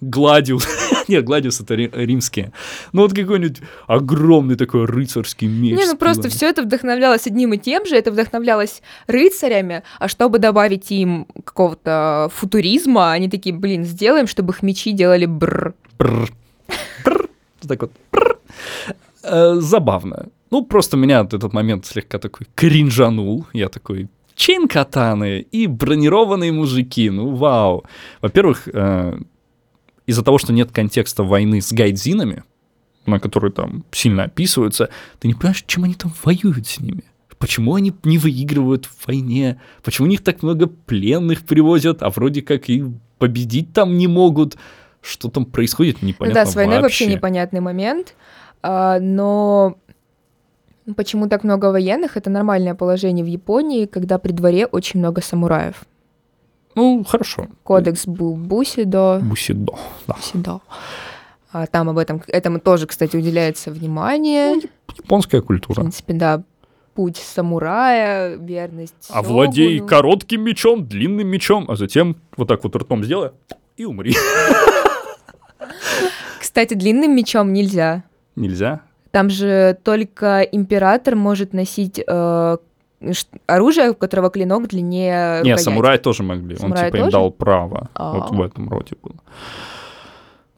Гладиус. 0.02 0.66
Нет, 1.08 1.24
Гладиус 1.24 1.60
это 1.60 1.74
ри- 1.74 1.90
римские. 1.92 2.52
Ну 2.92 3.00
вот 3.02 3.14
какой-нибудь 3.14 3.62
огромный 3.86 4.54
такой 4.56 4.84
рыцарский 4.84 5.48
меч. 5.48 5.76
Не, 5.78 5.86
ну 5.86 5.96
просто 5.96 6.28
все 6.28 6.48
это 6.50 6.62
вдохновлялось 6.62 7.26
одним 7.26 7.54
и 7.54 7.58
тем 7.58 7.86
же, 7.86 7.96
это 7.96 8.10
вдохновлялось 8.12 8.82
рыцарями, 9.06 9.82
а 9.98 10.08
чтобы 10.08 10.38
добавить 10.38 10.90
им 10.92 11.26
какого-то 11.44 12.28
футуризма, 12.34 13.12
они 13.12 13.30
такие, 13.30 13.54
блин, 13.54 13.84
сделаем, 13.84 14.26
чтобы 14.26 14.52
их 14.52 14.62
мечи 14.62 14.92
делали 14.92 15.24
бр. 15.24 15.74
Бррр. 15.98 16.28
Вот 17.04 17.28
Так 17.66 17.80
вот. 17.82 17.92
Бррр. 18.12 18.35
Э, 19.26 19.54
Забавно. 19.60 20.28
Ну, 20.50 20.64
просто 20.64 20.96
меня 20.96 21.20
этот 21.20 21.52
момент 21.52 21.86
слегка 21.86 22.18
такой 22.18 22.46
кринжанул. 22.54 23.46
Я 23.52 23.68
такой, 23.68 24.08
чейн 24.34 24.68
катаны 24.68 25.40
и 25.40 25.66
бронированные 25.66 26.52
мужики. 26.52 27.10
Ну, 27.10 27.34
вау. 27.34 27.84
Во-первых, 28.22 28.68
э, 28.72 29.18
из-за 30.06 30.22
того, 30.22 30.38
что 30.38 30.52
нет 30.52 30.70
контекста 30.70 31.24
войны 31.24 31.60
с 31.60 31.72
гайдзинами, 31.72 32.44
на 33.06 33.18
которые 33.18 33.52
там 33.52 33.84
сильно 33.90 34.24
описываются, 34.24 34.88
ты 35.18 35.28
не 35.28 35.34
понимаешь, 35.34 35.64
чем 35.66 35.84
они 35.84 35.94
там 35.94 36.12
воюют 36.22 36.66
с 36.66 36.80
ними. 36.80 37.04
Почему 37.38 37.74
они 37.74 37.92
не 38.04 38.18
выигрывают 38.18 38.86
в 38.86 39.06
войне? 39.06 39.60
Почему 39.82 40.06
у 40.06 40.10
них 40.10 40.22
так 40.22 40.42
много 40.42 40.66
пленных 40.68 41.44
привозят, 41.44 42.02
а 42.02 42.08
вроде 42.08 42.40
как 42.40 42.70
и 42.70 42.84
победить 43.18 43.72
там 43.72 43.98
не 43.98 44.06
могут? 44.06 44.56
Что 45.02 45.28
там 45.28 45.44
происходит, 45.44 46.02
непонятно 46.02 46.44
Да, 46.44 46.50
с 46.50 46.56
войной 46.56 46.80
вообще 46.80 47.06
непонятный 47.06 47.60
момент. 47.60 48.16
А, 48.62 48.98
но 49.00 49.76
почему 50.96 51.28
так 51.28 51.44
много 51.44 51.66
военных? 51.72 52.16
Это 52.16 52.30
нормальное 52.30 52.74
положение 52.74 53.24
в 53.24 53.28
Японии, 53.28 53.86
когда 53.86 54.18
при 54.18 54.32
дворе 54.32 54.66
очень 54.66 55.00
много 55.00 55.20
самураев. 55.22 55.84
Ну, 56.74 57.04
хорошо. 57.04 57.46
Кодекс 57.62 58.06
был 58.06 58.34
Бусидо. 58.34 59.20
Бусидо, 59.22 59.72
да. 60.06 60.14
Бусидо. 60.14 60.60
А 61.50 61.66
там 61.66 61.88
об 61.88 61.96
этом, 61.96 62.22
этому 62.28 62.60
тоже, 62.60 62.86
кстати, 62.86 63.16
уделяется 63.16 63.70
внимание. 63.70 64.56
Ну, 64.56 64.62
японская 64.98 65.40
культура. 65.40 65.80
В 65.80 65.80
принципе, 65.80 66.12
да. 66.12 66.42
Путь 66.94 67.16
самурая, 67.18 68.36
верность 68.36 69.10
Овладей 69.10 69.76
сёгуну. 69.76 69.88
коротким 69.88 70.42
мечом, 70.42 70.86
длинным 70.86 71.28
мечом, 71.28 71.66
а 71.70 71.76
затем 71.76 72.16
вот 72.38 72.48
так 72.48 72.64
вот 72.64 72.74
ртом 72.74 73.04
сделай 73.04 73.30
и 73.76 73.84
умри. 73.84 74.14
Кстати, 76.40 76.74
длинным 76.74 77.14
мечом 77.14 77.52
нельзя. 77.52 78.04
Нельзя? 78.36 78.82
Там 79.10 79.30
же 79.30 79.78
только 79.82 80.42
император 80.42 81.16
может 81.16 81.54
носить 81.54 82.02
э, 82.06 82.56
оружие, 83.46 83.90
у 83.90 83.94
которого 83.94 84.30
клинок 84.30 84.68
длиннее 84.68 85.42
Не, 85.42 85.56
самураи 85.56 85.98
тоже 85.98 86.22
могли. 86.22 86.56
Самураи 86.56 86.84
Он 86.84 86.86
типа 86.86 86.96
тоже? 86.98 87.04
им 87.04 87.10
дал 87.10 87.30
право. 87.30 87.90
А-а-а. 87.94 88.18
Вот 88.18 88.30
в 88.30 88.42
этом 88.42 88.68
роде 88.68 88.96
было. 89.02 89.16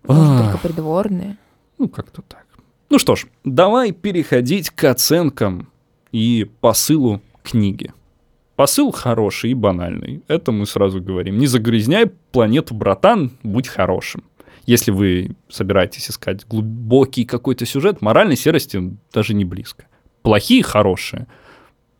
Может, 0.07 0.45
только 0.45 0.59
придворные? 0.59 1.37
Ну, 1.79 1.89
как-то 1.89 2.23
так. 2.23 2.47
Ну 2.91 2.99
что 2.99 3.17
ж, 3.17 3.27
давай 3.45 3.93
переходить 3.93 4.71
к 4.71 4.85
оценкам 4.85 5.69
и 6.11 6.51
посылу 6.61 7.21
книги. 7.43 7.93
Посыл 8.57 8.91
хороший 8.91 9.51
и 9.51 9.55
банальный. 9.55 10.23
Это 10.27 10.51
мы 10.51 10.67
сразу 10.67 11.01
говорим. 11.01 11.39
Не 11.39 11.47
загрязняй 11.47 12.07
планету, 12.33 12.75
братан, 12.75 13.31
будь 13.43 13.69
хорошим. 13.69 14.25
Если 14.69 14.91
вы 14.91 15.31
собираетесь 15.49 16.11
искать 16.11 16.47
глубокий 16.47 17.25
какой-то 17.25 17.65
сюжет, 17.65 18.03
моральной 18.03 18.37
серости 18.37 18.95
даже 19.15 19.33
не 19.33 19.47
близко. 19.47 19.87
Плохие— 20.21 20.63
хорошие. 20.63 21.27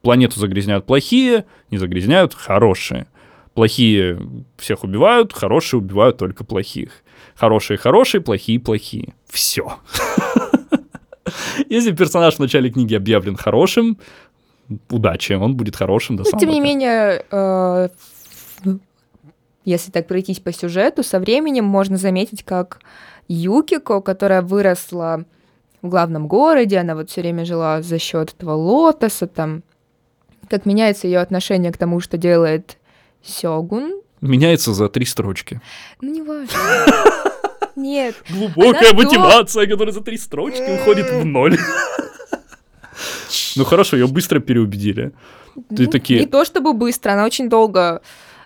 Планету 0.03 0.39
загрязняют 0.39 0.85
плохие, 0.85 1.47
не 1.71 1.79
загрязняют 1.79 2.35
хорошие. 2.35 3.07
Плохие 3.55 4.21
всех 4.59 4.85
убивают, 4.85 5.33
хорошие 5.33 5.81
убивают 5.81 6.19
только 6.19 6.45
плохих. 6.45 7.05
Хорошие 7.35 7.79
хорошие, 7.79 8.21
плохие 8.21 8.61
плохие. 8.61 9.15
Все. 9.27 9.79
Если 11.71 11.93
персонаж 11.93 12.35
в 12.35 12.39
начале 12.39 12.71
книги 12.71 12.95
объявлен 12.95 13.37
хорошим, 13.37 13.97
удачи, 14.91 15.33
он 15.33 15.57
будет 15.57 15.75
хорошим 15.75 16.17
до 16.17 16.25
Но, 16.25 16.29
самого 16.29 16.41
Тем 16.41 16.51
не 16.51 16.61
менее, 16.61 17.25
э, 17.31 17.89
если 19.69 19.91
так 19.91 20.07
пройтись 20.07 20.41
по 20.41 20.53
сюжету, 20.53 21.03
со 21.03 21.21
временем 21.21 21.65
можно 21.65 21.97
заметить, 21.97 22.43
как 22.43 22.81
Юкико, 23.29 24.01
которая 24.01 24.43
выросла 24.43 25.25
в 25.83 25.89
главном 25.89 26.27
городе, 26.27 26.79
она 26.79 26.95
вот 26.95 27.11
все 27.11 27.21
время 27.21 27.45
жила 27.45 27.83
за 27.83 27.99
счет 27.99 28.35
этого 28.35 28.53
лотоса, 28.53 29.27
там, 29.27 29.63
как 30.49 30.67
меняется 30.67 31.07
ее 31.07 31.21
отношение 31.21 31.71
к 31.71 31.77
тому, 31.77 32.01
что 32.01 32.17
делает 32.17 32.79
Сёгун. 33.23 34.01
Меняется 34.21 34.73
за 34.73 34.89
три 34.89 35.05
строчки. 35.05 35.61
Ну, 36.01 36.13
не 36.13 36.23
важно. 36.23 36.55
Нет. 37.77 38.17
Глубокая 38.31 38.93
мотивация, 38.95 39.67
которая 39.67 39.93
за 39.93 40.01
три 40.01 40.17
строчки 40.17 40.81
уходит 40.81 41.11
в 41.11 41.25
ноль. 41.25 41.59
Ну 43.55 43.65
хорошо, 43.65 43.97
ее 43.97 44.09
быстро 44.09 44.41
переубедили. 44.41 45.13
Ты 45.55 45.85
ну, 45.85 45.91
такие... 45.91 46.21
Не 46.21 46.27
то 46.27 46.45
чтобы 46.45 46.73
быстро, 46.73 47.13
она 47.13 47.25
очень 47.25 47.49
долго 47.49 48.03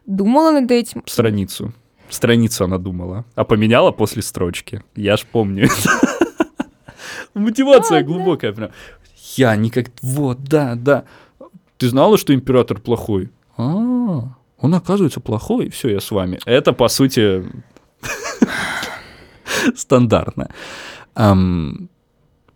думала 0.06 0.52
над 0.52 0.70
этим. 0.70 1.02
Страницу. 1.06 1.72
Страницу 2.08 2.64
она 2.64 2.78
думала. 2.78 3.24
А 3.34 3.44
поменяла 3.44 3.92
после 3.92 4.22
строчки. 4.22 4.82
Я 4.96 5.16
ж 5.16 5.24
помню 5.32 5.68
Мотивация 7.34 8.02
глубокая 8.02 8.52
прям. 8.52 8.70
Я 9.36 9.56
никак... 9.56 9.86
Вот, 10.02 10.42
да, 10.44 10.74
да. 10.74 11.04
Ты 11.78 11.88
знала, 11.88 12.18
что 12.18 12.34
император 12.34 12.80
плохой? 12.80 13.30
А, 13.56 13.62
он 14.58 14.74
оказывается 14.74 15.20
плохой. 15.20 15.70
Все, 15.70 15.88
я 15.88 16.00
с 16.00 16.10
вами. 16.10 16.38
Это, 16.44 16.72
по 16.72 16.88
сути, 16.88 17.44
стандартно 19.74 20.50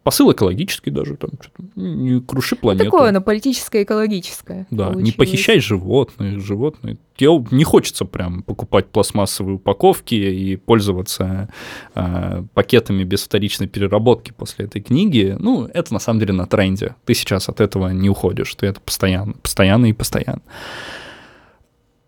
посыл 0.06 0.30
экологический 0.30 0.92
даже, 0.92 1.16
там, 1.16 1.30
не 1.74 2.20
круши 2.20 2.54
планету. 2.54 2.84
Такое, 2.84 3.10
но 3.10 3.20
политическое 3.20 3.82
экологическое. 3.82 4.64
Да, 4.70 4.84
получилось. 4.84 5.04
не 5.04 5.10
похищай 5.10 5.58
животных, 5.58 6.40
животные. 6.40 6.98
Я, 7.18 7.44
не 7.50 7.64
хочется 7.64 8.04
прям 8.04 8.44
покупать 8.44 8.86
пластмассовые 8.86 9.56
упаковки 9.56 10.14
и 10.14 10.54
пользоваться 10.54 11.48
э, 11.96 12.44
пакетами 12.54 13.02
без 13.02 13.24
вторичной 13.24 13.66
переработки 13.66 14.30
после 14.30 14.66
этой 14.66 14.80
книги. 14.80 15.34
Ну, 15.40 15.66
это 15.74 15.92
на 15.92 15.98
самом 15.98 16.20
деле 16.20 16.34
на 16.34 16.46
тренде. 16.46 16.94
Ты 17.04 17.14
сейчас 17.14 17.48
от 17.48 17.60
этого 17.60 17.88
не 17.88 18.08
уходишь, 18.08 18.54
ты 18.54 18.66
это 18.66 18.80
постоянно, 18.80 19.32
постоянно 19.32 19.86
и 19.86 19.92
постоянно. 19.92 20.42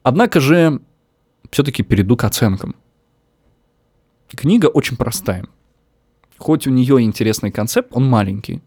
Однако 0.05 0.38
же 0.38 0.80
все-таки 1.51 1.82
перейду 1.82 2.16
к 2.16 2.22
оценкам. 2.22 2.76
Книга 4.28 4.66
очень 4.66 4.96
простая 4.96 5.46
хоть 6.39 6.66
у 6.66 6.70
нее 6.70 7.01
интересный 7.03 7.51
концепт, 7.51 7.89
он 7.93 8.09
маленький. 8.09 8.62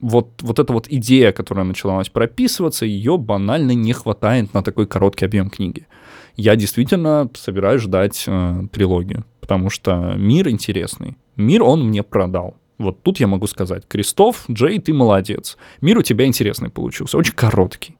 Вот, 0.00 0.30
вот 0.40 0.58
эта 0.58 0.72
вот 0.72 0.86
идея, 0.88 1.30
которая 1.32 1.64
началась 1.64 2.08
прописываться, 2.08 2.86
ее 2.86 3.18
банально 3.18 3.72
не 3.72 3.92
хватает 3.92 4.54
на 4.54 4.62
такой 4.62 4.86
короткий 4.86 5.26
объем 5.26 5.50
книги. 5.50 5.86
Я 6.36 6.56
действительно 6.56 7.28
собираюсь 7.34 7.82
ждать 7.82 8.24
э, 8.26 8.62
трилогию, 8.72 9.26
потому 9.40 9.68
что 9.68 10.14
мир 10.16 10.48
интересный. 10.48 11.18
Мир 11.36 11.62
он 11.62 11.86
мне 11.86 12.02
продал. 12.02 12.56
Вот 12.78 13.02
тут 13.02 13.20
я 13.20 13.26
могу 13.26 13.46
сказать, 13.46 13.86
Крестов, 13.86 14.44
Джей, 14.50 14.78
ты 14.78 14.94
молодец. 14.94 15.58
Мир 15.82 15.98
у 15.98 16.02
тебя 16.02 16.24
интересный 16.24 16.70
получился, 16.70 17.18
очень 17.18 17.34
короткий. 17.34 17.98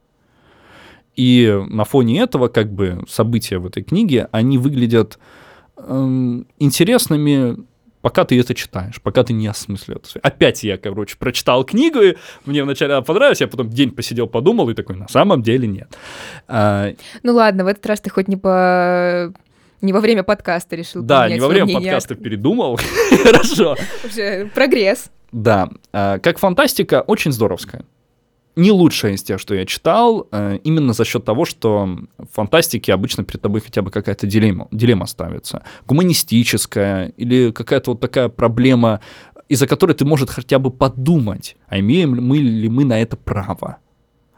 И 1.17 1.63
на 1.69 1.85
фоне 1.85 2.21
этого, 2.21 2.49
как 2.49 2.73
бы, 2.73 3.05
события 3.07 3.59
в 3.59 3.67
этой 3.67 3.83
книге, 3.83 4.29
они 4.33 4.57
выглядят 4.57 5.19
эм, 5.77 6.47
интересными 6.59 7.59
пока 8.01 8.25
ты 8.25 8.39
это 8.39 8.55
читаешь, 8.55 9.01
пока 9.01 9.25
ты 9.25 9.33
не 9.33 9.47
осмыслил 9.47 9.97
это. 9.97 10.21
Опять 10.23 10.63
я, 10.63 10.77
короче, 10.79 11.17
прочитал 11.19 11.65
книгу, 11.65 12.01
и 12.01 12.17
мне 12.45 12.63
вначале 12.65 13.03
понравилось, 13.03 13.41
я 13.41 13.49
потом 13.49 13.71
день 13.71 13.91
посидел, 13.91 14.27
подумал, 14.27 14.69
и 14.71 14.75
такой, 14.75 14.97
на 14.97 15.09
самом 15.09 15.43
деле 15.43 15.69
нет. 15.69 15.97
А... 16.49 16.93
Ну 17.23 17.35
ладно, 17.35 17.65
в 17.65 17.67
этот 17.67 17.85
раз 17.87 18.01
ты 18.01 18.11
хоть 18.11 18.29
не 18.29 18.37
по 18.37 19.33
не 19.81 19.95
во 19.95 20.01
время 20.01 20.23
подкаста 20.23 20.77
решил 20.77 21.03
Да, 21.03 21.29
не 21.29 21.41
во 21.41 21.49
время 21.49 21.65
мнение. 21.65 21.93
подкаста 21.93 22.15
передумал. 22.15 22.79
Хорошо. 23.23 23.77
Уже 24.05 24.51
прогресс. 24.55 25.11
Да. 25.33 25.71
А, 25.93 26.19
как 26.19 26.39
фантастика, 26.39 27.01
очень 27.07 27.33
здоровская 27.33 27.85
не 28.61 28.71
лучшая 28.73 29.13
из 29.15 29.23
тех, 29.23 29.41
что 29.41 29.55
я 29.55 29.65
читал, 29.65 30.29
э, 30.31 30.59
именно 30.65 30.93
за 30.93 31.05
счет 31.05 31.25
того, 31.25 31.45
что 31.45 31.89
в 32.19 32.27
фантастике 32.33 32.93
обычно 32.93 33.25
перед 33.25 33.41
тобой 33.41 33.61
хотя 33.61 33.83
бы 33.83 33.91
какая-то 33.91 34.27
дилемма, 34.27 34.69
дилемма 34.71 35.07
ставится. 35.07 35.63
Гуманистическая 35.87 37.13
или 37.17 37.51
какая-то 37.51 37.93
вот 37.93 38.01
такая 38.01 38.29
проблема, 38.29 39.01
из-за 39.49 39.67
которой 39.67 39.95
ты 39.95 40.05
можешь 40.05 40.29
хотя 40.29 40.59
бы 40.59 40.71
подумать, 40.71 41.57
а 41.69 41.79
имеем 41.81 42.15
ли 42.15 42.21
мы, 42.21 42.37
ли 42.39 42.69
мы 42.69 42.85
на 42.85 43.01
это 43.01 43.17
право 43.17 43.79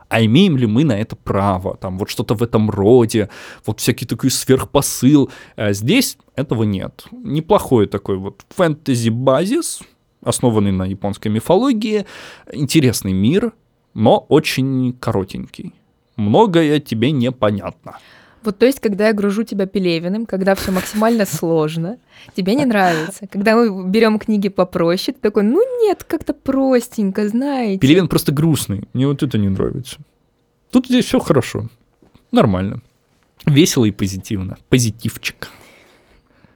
а 0.09 0.23
имеем 0.23 0.59
ли 0.59 0.67
мы 0.67 0.85
на 0.85 0.93
это 0.93 1.17
право, 1.17 1.75
там 1.79 1.99
вот 1.99 2.11
что-то 2.11 2.35
в 2.35 2.43
этом 2.43 2.69
роде, 2.69 3.31
вот 3.65 3.81
всякий 3.81 4.05
такой 4.05 4.31
сверхпосыл. 4.31 5.31
А 5.57 5.73
здесь 5.73 6.19
этого 6.37 6.65
нет. 6.65 7.07
Неплохой 7.13 7.87
такой 7.87 8.19
вот 8.19 8.43
фэнтези-базис, 8.51 9.81
основанный 10.23 10.71
на 10.71 10.85
японской 10.85 11.29
мифологии, 11.29 12.05
интересный 12.53 13.15
мир, 13.15 13.55
но 13.95 14.19
очень 14.29 14.93
коротенький. 14.99 15.75
Многое 16.17 16.81
тебе 16.81 17.11
непонятно. 17.11 17.99
Вот 18.43 18.59
то 18.59 18.67
есть, 18.67 18.81
когда 18.81 19.07
я 19.09 19.13
гружу 19.13 19.45
тебя 19.45 19.67
Пелевиным, 19.67 20.27
когда 20.27 20.55
все 20.55 20.73
максимально 20.73 21.27
сложно, 21.27 21.99
тебе 22.35 22.55
не 22.57 22.65
нравится. 22.65 23.27
Когда 23.29 23.55
мы 23.55 23.89
берем 23.89 24.19
книги 24.19 24.49
попроще, 24.49 25.15
ты 25.15 25.21
такой, 25.21 25.45
ну 25.45 25.63
нет, 25.85 26.03
как-то 26.05 26.35
простенько, 26.35 27.29
знаете. 27.29 27.79
Пелевин 27.79 28.09
просто 28.09 28.33
грустный, 28.33 28.89
мне 28.95 29.07
вот 29.07 29.23
это 29.23 29.39
не 29.39 29.49
нравится. 29.49 29.99
Тут 30.71 30.87
здесь 30.87 31.05
все 31.05 31.21
хорошо, 31.21 31.69
нормально, 32.33 32.83
весело 33.47 33.85
и 33.85 33.91
позитивно, 33.93 34.57
позитивчик. 34.69 35.49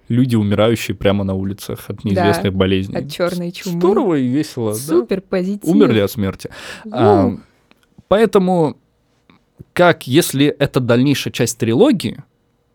Люди, 0.08 0.36
умирающие 0.36 0.94
прямо 0.94 1.24
на 1.24 1.34
улицах 1.34 1.90
от 1.90 2.04
неизвестных 2.04 2.52
да, 2.52 2.58
болезней. 2.58 2.96
От 2.96 3.10
черной 3.10 3.50
чумы. 3.50 3.78
Здорово 3.78 4.14
и 4.14 4.28
весело. 4.28 4.72
Супер 4.74 5.20
да? 5.20 5.26
позитив. 5.28 5.68
Умерли 5.68 6.00
от 6.00 6.10
смерти. 6.10 6.50
А, 6.92 7.32
поэтому, 8.08 8.76
как 9.72 10.06
если 10.06 10.46
это 10.46 10.80
дальнейшая 10.80 11.32
часть 11.32 11.58
трилогии, 11.58 12.22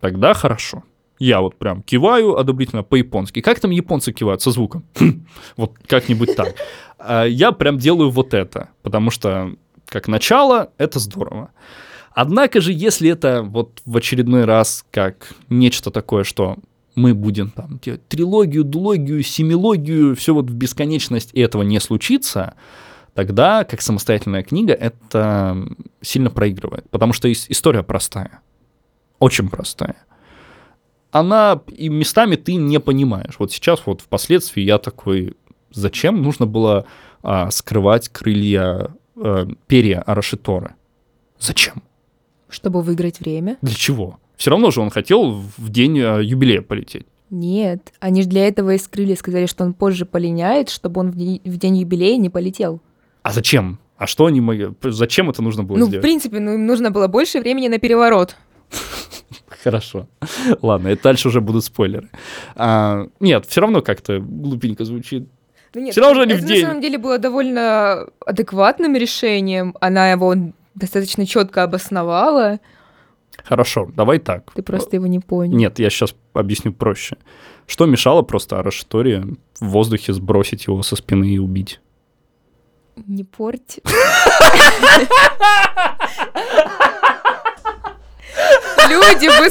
тогда 0.01 0.34
хорошо. 0.34 0.84
Я 1.19 1.41
вот 1.41 1.55
прям 1.55 1.84
киваю 1.84 2.38
одобрительно 2.38 2.82
по-японски. 2.82 3.41
Как 3.41 3.59
там 3.59 3.69
японцы 3.69 4.11
кивают 4.11 4.41
со 4.41 4.51
звуком? 4.51 4.84
Вот 5.55 5.73
как-нибудь 5.86 6.36
так. 6.36 6.55
А 6.97 7.25
Я 7.25 7.51
прям 7.51 7.77
делаю 7.77 8.09
вот 8.09 8.34
это, 8.34 8.69
потому 8.82 9.11
что 9.11 9.53
как 9.86 10.07
начало 10.07 10.71
это 10.77 10.99
здорово. 10.99 11.51
Однако 12.13 12.59
же, 12.59 12.73
если 12.73 13.09
это 13.09 13.43
вот 13.43 13.82
в 13.86 13.95
очередной 13.95 14.45
раз 14.45 14.84
как 14.91 15.34
нечто 15.49 15.91
такое, 15.91 16.23
что 16.23 16.57
мы 16.95 17.13
будем 17.13 17.49
там 17.49 17.79
делать 17.79 18.07
трилогию, 18.07 18.63
дулогию, 18.63 19.23
семилогию, 19.23 20.15
все 20.15 20.33
вот 20.33 20.49
в 20.49 20.53
бесконечность, 20.53 21.31
и 21.33 21.41
этого 21.41 21.63
не 21.63 21.79
случится, 21.79 22.55
тогда, 23.13 23.63
как 23.63 23.81
самостоятельная 23.81 24.43
книга, 24.43 24.73
это 24.73 25.57
сильно 26.01 26.29
проигрывает. 26.29 26.89
Потому 26.89 27.13
что 27.13 27.29
ис- 27.29 27.45
история 27.49 27.83
простая. 27.83 28.41
Очень 29.19 29.49
простая. 29.49 29.95
Она 31.11 31.61
и 31.67 31.89
местами 31.89 32.35
ты 32.35 32.55
не 32.55 32.79
понимаешь. 32.79 33.35
Вот 33.37 33.51
сейчас 33.51 33.81
вот 33.85 34.01
впоследствии 34.01 34.63
я 34.63 34.77
такой, 34.77 35.35
зачем 35.71 36.21
нужно 36.21 36.45
было 36.45 36.85
а, 37.21 37.51
скрывать 37.51 38.09
крылья, 38.09 38.95
а, 39.15 39.47
перья 39.67 40.01
Арашиторы? 40.01 40.75
Зачем? 41.37 41.83
Чтобы 42.47 42.81
выиграть 42.81 43.19
время. 43.19 43.57
Для 43.61 43.75
чего? 43.75 44.19
Все 44.41 44.49
равно 44.49 44.71
же 44.71 44.81
он 44.81 44.89
хотел 44.89 45.33
в 45.33 45.69
день 45.69 46.01
а, 46.01 46.17
юбилея 46.17 46.63
полететь. 46.63 47.05
Нет, 47.29 47.93
они 47.99 48.23
же 48.23 48.27
для 48.27 48.47
этого 48.47 48.73
и 48.73 48.79
скрыли, 48.79 49.13
сказали, 49.13 49.45
что 49.45 49.63
он 49.63 49.75
позже 49.75 50.07
полиняет, 50.07 50.69
чтобы 50.71 50.99
он 51.01 51.11
в 51.11 51.15
день, 51.15 51.41
в 51.45 51.57
день 51.57 51.77
юбилея 51.77 52.17
не 52.17 52.31
полетел. 52.31 52.81
А 53.21 53.33
зачем? 53.33 53.77
А 53.97 54.07
что 54.07 54.25
они 54.25 54.41
могли... 54.41 54.69
Зачем 54.81 55.29
это 55.29 55.43
нужно 55.43 55.61
было 55.61 55.77
ну, 55.77 55.85
в 55.85 55.89
сделать? 55.89 56.01
принципе, 56.01 56.39
ну, 56.39 56.55
им 56.55 56.65
нужно 56.65 56.89
было 56.89 57.07
больше 57.07 57.39
времени 57.39 57.67
на 57.67 57.77
переворот. 57.77 58.35
Хорошо. 59.63 60.07
Ладно, 60.63 60.87
это 60.87 61.03
дальше 61.03 61.27
уже 61.27 61.39
будут 61.39 61.63
спойлеры. 61.63 62.09
А, 62.55 63.09
нет, 63.19 63.45
все 63.45 63.61
равно 63.61 63.83
как-то 63.83 64.19
глупенько 64.19 64.85
звучит. 64.85 65.29
Ну, 65.75 65.81
нет, 65.81 65.91
Всё 65.91 66.01
равно 66.01 66.15
же 66.15 66.21
они 66.23 66.33
это 66.33 66.41
в 66.41 66.45
на 66.45 66.49
день. 66.49 66.65
самом 66.65 66.81
деле 66.81 66.97
было 66.97 67.19
довольно 67.19 68.07
адекватным 68.25 68.95
решением. 68.95 69.77
Она 69.79 70.11
его 70.11 70.33
достаточно 70.73 71.27
четко 71.27 71.61
обосновала. 71.61 72.59
Хорошо, 73.43 73.89
давай 73.93 74.19
так. 74.19 74.51
Ты 74.53 74.61
просто 74.61 74.95
его 74.95 75.07
не 75.07 75.19
понял. 75.19 75.55
Нет, 75.57 75.79
я 75.79 75.89
сейчас 75.89 76.15
объясню 76.33 76.73
проще. 76.73 77.17
Что 77.67 77.85
мешало 77.85 78.21
просто 78.21 78.59
Арашиторе 78.59 79.25
в 79.59 79.67
воздухе 79.67 80.13
сбросить 80.13 80.67
его 80.67 80.83
со 80.83 80.95
спины 80.95 81.33
и 81.35 81.39
убить? 81.39 81.79
Не 83.07 83.23
порть. 83.23 83.79
Люди 88.89 89.27
бы... 89.27 89.49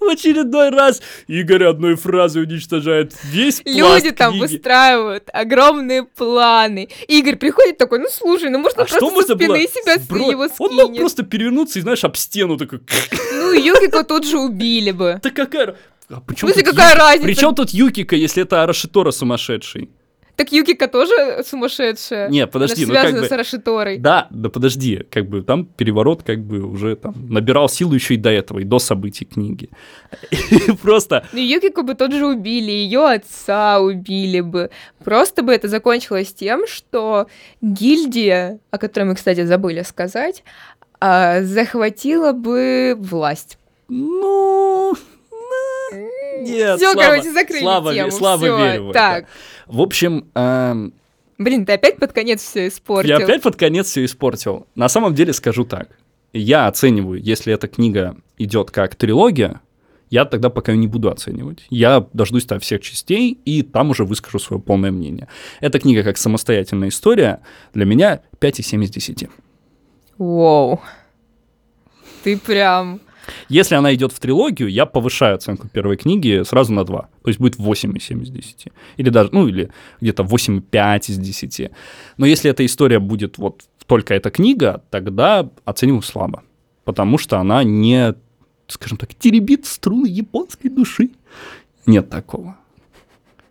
В 0.00 0.04
очередной 0.08 0.70
раз 0.70 1.00
Игорь 1.28 1.64
одной 1.64 1.96
фразой 1.96 2.42
уничтожает 2.42 3.12
весь 3.24 3.62
Люди 3.64 4.10
там 4.10 4.38
выстраивают 4.38 5.28
огромные 5.32 6.04
планы. 6.04 6.88
Игорь 7.08 7.36
приходит 7.36 7.78
такой, 7.78 7.98
ну 7.98 8.08
слушай, 8.10 8.50
ну 8.50 8.58
можно 8.58 8.82
А 8.82 8.86
просто 8.86 8.96
что 8.96 9.10
можно 9.10 9.34
было 9.34 9.54
спины 9.56 9.68
себя 9.68 9.96
с- 9.96 10.06
сбро- 10.08 10.30
его 10.30 10.46
Он 10.58 10.74
мог 10.74 10.84
скинет. 10.84 10.98
просто 11.00 11.22
перевернуться 11.22 11.78
и, 11.78 11.82
знаешь, 11.82 12.04
об 12.04 12.16
стену 12.16 12.56
такой... 12.56 12.80
Ну, 13.32 13.52
Юкико 13.52 14.04
тут 14.04 14.26
же 14.26 14.38
убили 14.38 14.90
бы. 14.90 15.20
Да 15.22 15.30
какая... 15.30 15.76
А 16.08 16.20
В 16.20 16.24
при 16.26 16.34
чём 16.34 16.50
смысле, 16.50 16.62
тут 16.64 16.74
какая 16.74 16.92
Ю- 16.94 16.98
разница? 16.98 17.24
при 17.24 17.34
чём 17.34 17.54
тут 17.54 17.70
Юкика, 17.70 18.16
если 18.16 18.42
это 18.42 18.62
Арашитора 18.62 19.12
сумасшедший? 19.12 19.88
Так 20.36 20.50
Юкика 20.50 20.88
тоже 20.88 21.42
сумасшедшая. 21.44 22.28
Нет, 22.28 22.50
подожди, 22.50 22.84
Она 22.84 23.04
ну 23.04 23.10
как 23.10 23.20
бы... 23.20 23.26
с 23.26 23.32
Арашиторой. 23.32 23.98
Да, 23.98 24.28
да 24.30 24.48
подожди, 24.48 25.04
как 25.10 25.28
бы 25.28 25.42
там 25.42 25.66
переворот 25.66 26.22
как 26.22 26.40
бы 26.40 26.62
уже 26.62 26.96
там 26.96 27.14
набирал 27.28 27.68
силу 27.68 27.94
еще 27.94 28.14
и 28.14 28.16
до 28.16 28.30
этого, 28.30 28.60
и 28.60 28.64
до 28.64 28.78
событий 28.78 29.26
книги. 29.26 29.68
Просто 30.82 31.26
Ну, 31.32 31.38
Юкику 31.38 31.82
бы 31.82 31.94
тот 31.94 32.12
же 32.12 32.26
убили, 32.26 32.70
ее 32.70 33.06
отца 33.06 33.80
убили 33.80 34.40
бы. 34.40 34.70
Просто 35.04 35.42
бы 35.42 35.52
это 35.52 35.68
закончилось 35.68 36.32
тем, 36.32 36.66
что 36.66 37.26
гильдия, 37.60 38.58
о 38.70 38.78
которой 38.78 39.04
мы, 39.04 39.14
кстати, 39.14 39.44
забыли 39.44 39.82
сказать, 39.82 40.44
а, 41.00 41.42
захватила 41.42 42.32
бы 42.32 42.96
власть. 42.98 43.58
Ну, 43.88 44.94
нет, 46.40 46.76
Все, 46.78 46.92
слабо, 46.92 47.00
короче, 47.02 47.32
закрыли 47.32 47.60
слабо, 47.60 47.94
тему. 47.94 48.10
слабо 48.10 48.42
всё. 48.44 48.58
верю 48.58 48.84
в 48.84 48.90
это. 48.90 48.98
Так, 48.98 49.26
В 49.66 49.80
общем, 49.80 50.28
эм, 50.34 50.94
блин, 51.38 51.66
ты 51.66 51.72
опять 51.72 51.96
под 51.96 52.12
конец 52.12 52.42
все 52.42 52.68
испортил. 52.68 53.08
я 53.10 53.16
опять 53.24 53.42
под 53.42 53.56
конец 53.56 53.88
все 53.88 54.04
испортил. 54.04 54.66
На 54.74 54.88
самом 54.88 55.14
деле 55.14 55.32
скажу 55.32 55.64
так. 55.64 55.88
Я 56.32 56.66
оцениваю, 56.66 57.20
если 57.20 57.52
эта 57.52 57.68
книга 57.68 58.16
идет 58.38 58.70
как 58.70 58.94
трилогия, 58.94 59.60
я 60.08 60.24
тогда 60.24 60.50
пока 60.50 60.74
не 60.74 60.86
буду 60.86 61.10
оценивать. 61.10 61.66
Я 61.70 62.06
дождусь 62.12 62.44
там 62.44 62.60
всех 62.60 62.82
частей, 62.82 63.38
и 63.46 63.62
там 63.62 63.90
уже 63.90 64.04
выскажу 64.04 64.38
свое 64.38 64.60
полное 64.60 64.90
мнение. 64.90 65.28
Эта 65.60 65.78
книга 65.78 66.02
как 66.02 66.18
самостоятельная 66.18 66.88
история 66.88 67.40
для 67.72 67.86
меня 67.86 68.20
5,7 68.40 68.84
из 68.84 68.90
10. 68.90 69.28
Воу. 70.18 70.80
Ты 72.24 72.36
прям... 72.38 73.00
Если 73.48 73.74
она 73.74 73.94
идет 73.94 74.12
в 74.12 74.18
трилогию, 74.18 74.68
я 74.68 74.86
повышаю 74.86 75.34
оценку 75.36 75.68
первой 75.68 75.96
книги 75.96 76.42
сразу 76.44 76.72
на 76.72 76.84
2. 76.84 77.00
То 77.22 77.28
есть 77.28 77.40
будет 77.40 77.56
8,7 77.56 78.22
из 78.22 78.30
10. 78.30 78.68
Или 78.96 79.10
даже, 79.10 79.30
ну, 79.32 79.48
или 79.48 79.70
где-то 80.00 80.22
8,5 80.24 81.10
из 81.10 81.18
10. 81.18 81.70
Но 82.16 82.26
если 82.26 82.50
эта 82.50 82.64
история 82.64 82.98
будет 82.98 83.38
вот 83.38 83.62
только 83.86 84.14
эта 84.14 84.30
книга, 84.30 84.82
тогда 84.90 85.48
оцениваю 85.64 86.02
слабо. 86.02 86.42
Потому 86.84 87.18
что 87.18 87.38
она 87.38 87.62
не, 87.64 88.14
скажем 88.66 88.98
так, 88.98 89.14
теребит 89.14 89.66
струны 89.66 90.06
японской 90.06 90.68
души. 90.68 91.10
Нет 91.86 92.10
такого. 92.10 92.56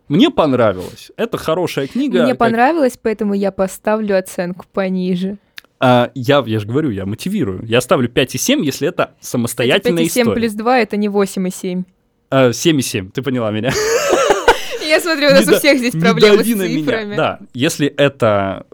Мне 0.08 0.30
понравилось. 0.30 1.10
Это 1.16 1.38
хорошая 1.38 1.86
книга. 1.86 2.22
Мне 2.22 2.32
как- 2.32 2.38
понравилось, 2.38 2.98
поэтому 3.00 3.34
я 3.34 3.50
поставлю 3.52 4.18
оценку 4.18 4.66
пониже. 4.72 5.38
А, 5.84 6.12
я, 6.14 6.44
я 6.46 6.60
же 6.60 6.66
говорю, 6.66 6.90
я 6.90 7.06
мотивирую. 7.06 7.66
Я 7.66 7.80
ставлю 7.80 8.08
5,7, 8.08 8.62
если 8.62 8.86
это 8.86 9.14
самостоятельная 9.20 10.04
5,7 10.04 10.06
история. 10.06 10.34
плюс 10.36 10.52
2 10.52 10.78
это 10.78 10.96
не 10.96 11.08
8,7. 11.08 11.82
А, 12.30 12.50
7,7, 12.50 13.10
ты 13.10 13.20
поняла 13.20 13.50
меня. 13.50 13.72
Я 14.86 15.00
смотрю, 15.00 15.28
у 15.28 15.30
нас 15.30 15.48
у 15.48 15.54
всех 15.54 15.78
здесь 15.78 15.92
проблемы 15.92 16.44
с 16.44 16.46
цифрами. 16.46 17.16
Да, 17.16 17.38
если 17.54 17.86
это 17.86 18.66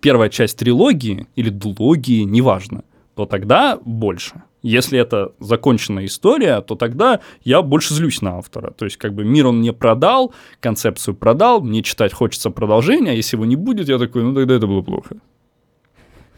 первая 0.00 0.28
часть 0.28 0.58
трилогии 0.58 1.28
или 1.36 1.48
дулогии, 1.48 2.22
неважно, 2.22 2.82
то 3.14 3.24
тогда 3.24 3.78
больше. 3.84 4.42
Если 4.62 4.98
это 4.98 5.32
законченная 5.38 6.06
история, 6.06 6.60
то 6.60 6.74
тогда 6.74 7.20
я 7.44 7.62
больше 7.62 7.94
злюсь 7.94 8.20
на 8.20 8.38
автора. 8.38 8.72
То 8.72 8.84
есть, 8.84 8.96
как 8.96 9.14
бы 9.14 9.24
мир 9.24 9.46
он 9.46 9.58
мне 9.58 9.72
продал, 9.72 10.34
концепцию 10.60 11.14
продал, 11.14 11.60
мне 11.62 11.82
читать 11.82 12.12
хочется 12.12 12.50
продолжения, 12.50 13.12
а 13.12 13.14
если 13.14 13.36
его 13.36 13.46
не 13.46 13.56
будет, 13.56 13.88
я 13.88 13.98
такой, 13.98 14.22
ну 14.22 14.34
тогда 14.34 14.54
это 14.54 14.66
было 14.66 14.82
плохо. 14.82 15.16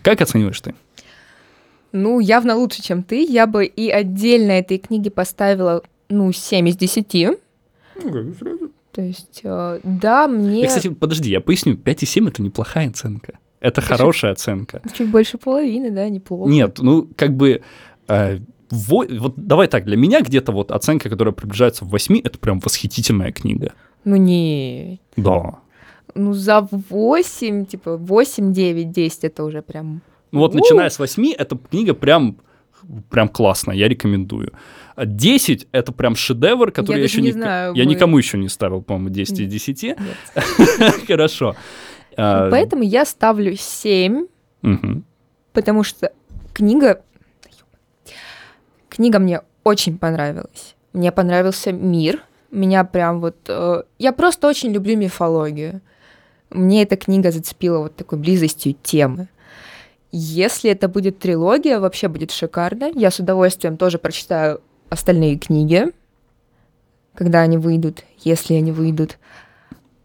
Как 0.02 0.20
оцениваешь 0.20 0.60
ты? 0.60 0.74
Ну, 1.92 2.20
явно 2.20 2.56
лучше, 2.56 2.82
чем 2.82 3.02
ты. 3.02 3.22
Я 3.24 3.46
бы 3.46 3.66
и 3.66 3.88
отдельно 3.90 4.52
этой 4.52 4.78
книге 4.78 5.10
поставила, 5.10 5.82
ну, 6.08 6.32
7 6.32 6.68
из 6.68 6.76
10. 6.76 7.38
То 8.92 9.00
есть, 9.00 9.40
э, 9.44 9.80
да, 9.82 10.28
мне 10.28 10.64
И, 10.64 10.66
кстати, 10.66 10.88
подожди, 10.88 11.30
я 11.30 11.40
поясню, 11.40 11.74
5,7 11.74 12.28
это 12.28 12.42
неплохая 12.42 12.88
оценка. 12.90 13.38
Это 13.60 13.80
хорошая 13.80 14.32
оценка. 14.32 14.82
чуть 14.94 15.08
больше 15.08 15.38
половины, 15.38 15.90
да, 15.90 16.08
неплохо. 16.08 16.50
Нет, 16.50 16.78
ну, 16.80 17.08
как 17.16 17.34
бы... 17.34 17.62
э, 18.08 18.38
во- 18.70 19.06
вот 19.06 19.34
давай 19.36 19.68
так, 19.68 19.84
для 19.84 19.96
меня 19.96 20.20
где-то 20.20 20.52
вот 20.52 20.72
оценка, 20.72 21.08
которая 21.08 21.32
приближается 21.32 21.84
в 21.84 21.88
8, 21.88 22.20
это 22.24 22.38
прям 22.38 22.58
восхитительная 22.60 23.32
книга. 23.32 23.72
Ну, 24.04 24.16
не... 24.16 25.00
Да. 25.16 25.60
Ну, 26.14 26.32
за 26.34 26.68
8, 26.70 27.66
типа, 27.66 27.96
8, 27.96 28.52
9, 28.52 28.90
10 28.90 29.24
это 29.24 29.44
уже 29.44 29.62
прям... 29.62 30.00
Ну 30.30 30.40
вот, 30.40 30.54
У. 30.54 30.58
начиная 30.58 30.88
с 30.90 30.98
8, 30.98 31.32
эта 31.38 31.56
книга 31.70 31.94
прям 31.94 32.36
прям 33.10 33.28
классная, 33.28 33.76
я 33.76 33.88
рекомендую. 33.88 34.52
А 34.96 35.06
10— 35.06 35.68
это 35.72 35.92
прям 35.92 36.16
шедевр, 36.16 36.72
который 36.72 36.96
я, 36.96 37.02
даже 37.04 37.12
еще 37.14 37.22
не 37.22 37.28
ни- 37.28 37.32
знаю, 37.32 37.74
я 37.74 37.84
мы- 37.84 37.90
никому 37.90 38.18
еще 38.18 38.38
не 38.38 38.48
ставил, 38.48 38.82
по-моему, 38.82 39.08
10 39.10 39.38
из 39.40 39.48
10. 39.52 39.82
Нет. 39.82 39.98
Хорошо. 41.06 41.54
А, 42.16 42.50
Поэтому 42.50 42.82
я 42.82 43.04
ставлю 43.04 43.56
7, 43.56 44.26
мгм. 44.62 45.04
потому 45.52 45.84
что 45.84 46.12
книга... 46.52 47.02
Книга 48.88 49.18
мне 49.18 49.40
очень 49.64 49.96
понравилась. 49.98 50.74
Мне 50.92 51.12
понравился 51.12 51.72
мир. 51.72 52.22
Меня 52.50 52.84
прям 52.84 53.20
вот... 53.20 53.36
э, 53.48 53.82
я 53.98 54.12
просто 54.12 54.48
очень 54.48 54.72
люблю 54.72 54.96
мифологию. 54.98 55.80
Мне 56.52 56.82
эта 56.82 56.96
книга 56.96 57.30
зацепила 57.30 57.78
вот 57.78 57.96
такой 57.96 58.18
близостью 58.18 58.74
темы. 58.82 59.28
Если 60.10 60.70
это 60.70 60.88
будет 60.88 61.18
трилогия, 61.18 61.80
вообще 61.80 62.08
будет 62.08 62.30
шикарно. 62.30 62.90
Я 62.94 63.10
с 63.10 63.18
удовольствием 63.18 63.76
тоже 63.76 63.98
прочитаю 63.98 64.60
остальные 64.90 65.38
книги, 65.38 65.86
когда 67.14 67.40
они 67.40 67.56
выйдут, 67.56 68.04
если 68.18 68.54
они 68.54 68.72
выйдут. 68.72 69.18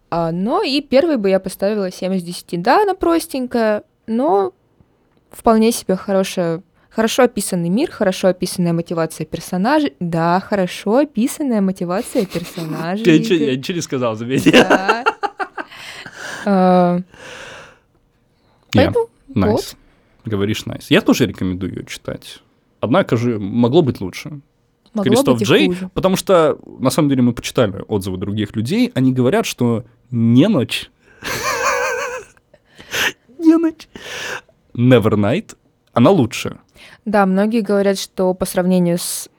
А, 0.10 0.32
но 0.32 0.64
и 0.64 0.82
первой 0.82 1.18
бы 1.18 1.30
я 1.30 1.40
поставила 1.42 1.92
7 1.92 2.16
из 2.16 2.24
10. 2.24 2.62
Да, 2.62 2.84
она 2.84 2.94
простенькая, 2.94 3.84
но 4.08 4.54
вполне 5.32 5.74
себе 5.74 5.98
хорошая, 5.98 6.64
Хорошо 6.98 7.24
описанный 7.24 7.70
мир, 7.70 7.92
хорошо 7.92 8.30
описанная 8.30 8.74
мотивация 8.74 9.24
персонажей. 9.24 9.94
Да, 10.00 10.40
хорошо 10.40 10.98
описанная 10.98 11.62
мотивация 11.62 12.26
персонажей. 12.34 13.06
Я 13.06 13.20
ничего, 13.20 13.76
не 13.76 13.82
сказал, 13.82 14.16
заметьте. 14.16 14.52
Да. 14.52 15.04
Я. 16.48 17.04
Поэтому 18.74 19.08
Nice. 19.28 19.76
Говоришь 20.26 20.66
nice. 20.66 20.90
Я 20.90 21.02
тоже 21.02 21.26
рекомендую 21.26 21.74
ее 21.74 21.86
читать. 21.86 22.40
Однако 22.80 23.18
же 23.18 23.40
могло 23.40 23.82
быть 23.82 24.02
лучше. 24.02 24.42
могло 24.94 25.10
Кристоф 25.10 25.40
быть 25.40 25.48
Джей, 25.48 25.68
хуже. 25.68 25.90
потому 25.94 26.16
что 26.16 26.58
на 26.80 26.90
самом 26.90 27.10
деле 27.10 27.22
мы 27.22 27.34
почитали 27.34 27.84
отзывы 27.88 28.18
других 28.18 28.56
людей, 28.56 28.92
они 28.94 29.14
говорят, 29.14 29.46
что 29.46 29.86
не 30.12 30.48
ночь, 30.48 30.92
не 33.40 33.58
ночь, 33.58 33.88
Nevernight, 34.74 35.56
она 35.94 36.12
лучше, 36.12 36.58
Да, 37.06 37.26
многие 37.26 37.62
говорят, 37.62 37.98
что 37.98 38.34
по 38.34 38.46
сравнению 38.46 38.98
с 38.98 39.30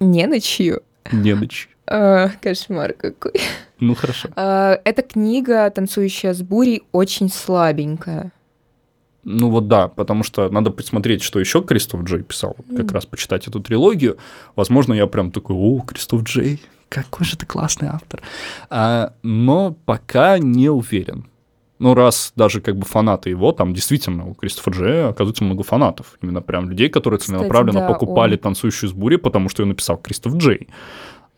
не 0.00 0.26
ночью, 0.26 0.82
не 1.12 1.34
ночь. 1.34 1.68
А, 1.86 2.28
кошмар 2.40 2.92
какой. 2.92 3.32
Ну 3.80 3.94
хорошо. 3.94 4.28
А, 4.36 4.78
Эта 4.84 5.02
книга 5.02 5.68
«Танцующая 5.70 6.32
с 6.34 6.42
бурей» 6.42 6.82
очень 6.92 7.28
слабенькая. 7.30 8.32
Ну 9.24 9.50
вот 9.50 9.66
да, 9.66 9.88
потому 9.88 10.22
что 10.22 10.48
надо 10.50 10.70
посмотреть, 10.70 11.20
что 11.22 11.40
еще 11.40 11.60
Кристоф 11.62 12.02
Джей 12.04 12.22
писал, 12.22 12.54
вот 12.58 12.76
как 12.76 12.92
раз 12.92 13.06
почитать 13.06 13.48
эту 13.48 13.60
трилогию. 13.60 14.18
Возможно, 14.54 14.94
я 14.94 15.06
прям 15.08 15.32
такой, 15.32 15.56
о, 15.56 15.80
Кристоф 15.80 16.22
Джей, 16.22 16.62
какой 16.88 17.26
же 17.26 17.36
ты 17.36 17.44
классный 17.44 17.88
автор. 17.88 18.22
А, 18.70 19.12
но 19.22 19.72
пока 19.84 20.38
не 20.38 20.68
уверен. 20.68 21.26
Ну, 21.78 21.92
раз 21.94 22.32
даже 22.36 22.60
как 22.62 22.76
бы 22.76 22.86
фанаты 22.86 23.28
его, 23.28 23.52
там 23.52 23.74
действительно 23.74 24.26
у 24.28 24.34
Кристофа 24.34 24.70
Джея 24.70 25.08
оказывается 25.08 25.44
много 25.44 25.62
фанатов. 25.62 26.16
Именно 26.22 26.40
прям 26.40 26.70
людей, 26.70 26.88
которые 26.88 27.18
Кстати, 27.18 27.36
целенаправленно 27.36 27.80
да, 27.80 27.88
покупали 27.88 28.34
он- 28.34 28.38
«Танцующую 28.38 28.88
с 28.88 28.92
бурей», 28.94 29.18
потому 29.18 29.48
что 29.50 29.62
ее 29.62 29.68
написал 29.68 29.98
Кристоф 29.98 30.36
Джей. 30.36 30.68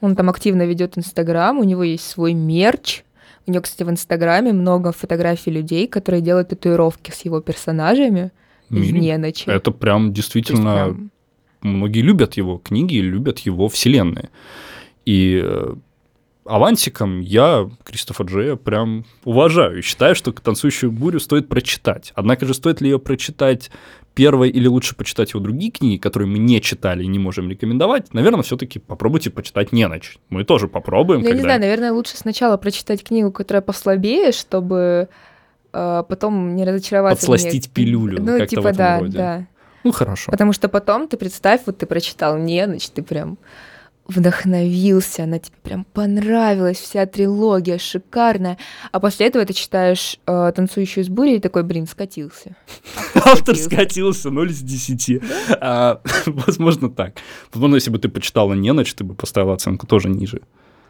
Он 0.01 0.14
там 0.16 0.30
активно 0.30 0.66
ведет 0.66 0.96
Инстаграм, 0.96 1.59
у 1.59 1.64
него 1.64 1.82
есть 1.82 2.09
свой 2.09 2.32
мерч. 2.32 3.03
У 3.46 3.51
него, 3.51 3.62
кстати, 3.62 3.82
в 3.82 3.90
Инстаграме 3.90 4.53
много 4.53 4.92
фотографий 4.92 5.51
людей, 5.51 5.88
которые 5.88 6.20
делают 6.20 6.51
татуировки 6.51 7.11
с 7.11 7.22
его 7.22 7.40
персонажами 7.40 8.30
из 8.70 8.92
Мире. 8.92 9.01
«Не 9.01 9.16
ночи». 9.16 9.49
Это 9.49 9.70
прям 9.70 10.12
есть 10.12 10.12
действительно 10.12 10.84
прям 10.84 11.11
многие 11.62 12.01
любят 12.01 12.34
его 12.34 12.59
книги 12.59 12.94
любят 13.01 13.40
его 13.40 13.68
вселенные. 13.68 14.30
И 15.05 15.44
авансиком 16.49 17.20
я 17.20 17.68
Кристофа 17.84 18.24
Джея 18.24 18.57
прям 18.57 19.05
уважаю. 19.24 19.78
и 19.78 19.82
Считаю, 19.82 20.14
что 20.14 20.32
«Танцующую 20.32 20.90
бурю» 20.90 21.20
стоит 21.20 21.49
прочитать. 21.49 22.12
Однако 22.14 22.46
же 22.46 22.55
стоит 22.55 22.80
ли 22.80 22.90
ее 22.90 22.99
прочитать 22.99 23.70
первой 24.14 24.49
или 24.51 24.66
лучше 24.66 24.96
почитать 24.96 25.30
его 25.32 25.40
другие 25.40 25.70
книги, 25.70 25.96
которые 25.99 26.28
мы 26.28 26.38
не 26.38 26.61
читали 26.61 27.05
и 27.05 27.07
не 27.07 27.18
можем 27.18 27.49
рекомендовать? 27.51 28.12
Наверное, 28.14 28.42
все-таки 28.42 28.78
попробуйте 28.78 29.30
почитать 29.30 29.72
«Не 29.72 29.86
ночь». 29.86 30.18
Мы 30.30 30.44
тоже 30.44 30.66
попробуем. 30.68 31.20
Я 31.20 31.26
не 31.26 31.32
когда- 31.32 31.44
знаю, 31.44 31.61
наверное, 31.61 31.92
лучше 31.92 32.16
сначала 32.16 32.57
прочитать 32.57 33.05
книгу, 33.05 33.30
которая 33.30 33.62
послабее, 33.62 34.32
чтобы 34.32 35.09
э, 35.72 36.03
потом 36.09 36.57
не 36.57 36.64
разочароваться. 36.64 37.26
в. 37.26 37.28
Подсластить 37.30 37.70
пилюлю, 37.70 38.20
Ну, 38.20 38.26
как-то 38.38 38.44
в 38.44 38.49
типа, 38.49 38.61
этом 38.68 38.76
да, 38.76 38.99
роде. 39.01 39.18
да. 39.18 39.46
Ну, 39.84 39.92
хорошо. 39.92 40.32
Потому 40.32 40.53
что 40.53 40.68
потом 40.68 41.07
ты 41.07 41.16
представь, 41.16 41.61
вот 41.66 41.78
ты 41.78 41.86
прочитал 41.86 42.36
«Не 42.38 42.66
ночь», 42.66 42.88
ты 42.88 43.03
прям 43.03 43.38
вдохновился, 44.09 45.24
она 45.24 45.38
тебе 45.38 45.56
прям 45.62 45.84
понравилась, 45.84 46.78
вся 46.78 47.04
трилогия 47.06 47.78
шикарная. 47.78 48.56
А 48.90 49.00
после 49.00 49.26
этого 49.26 49.44
ты 49.44 49.52
читаешь 49.52 50.18
э, 50.26 50.52
«Танцующую 50.56 51.04
с 51.04 51.09
бурей» 51.09 51.36
и 51.36 51.40
такой, 51.40 51.62
блин, 51.62 51.86
скатился. 51.86 52.56
Автор 53.14 53.54
скатился 53.54 54.30
0 54.30 54.50
из 54.50 54.62
10. 54.62 55.22
А, 55.61 56.00
возможно, 56.26 56.88
так. 56.90 57.16
Возможно, 57.52 57.74
если 57.76 57.90
бы 57.90 57.98
ты 57.98 58.09
почитала 58.09 58.54
«Не 58.54 58.72
ночь», 58.72 58.94
ты 58.94 59.04
бы 59.04 59.14
поставила 59.14 59.54
оценку 59.54 59.86
тоже 59.86 60.09
ниже. 60.09 60.40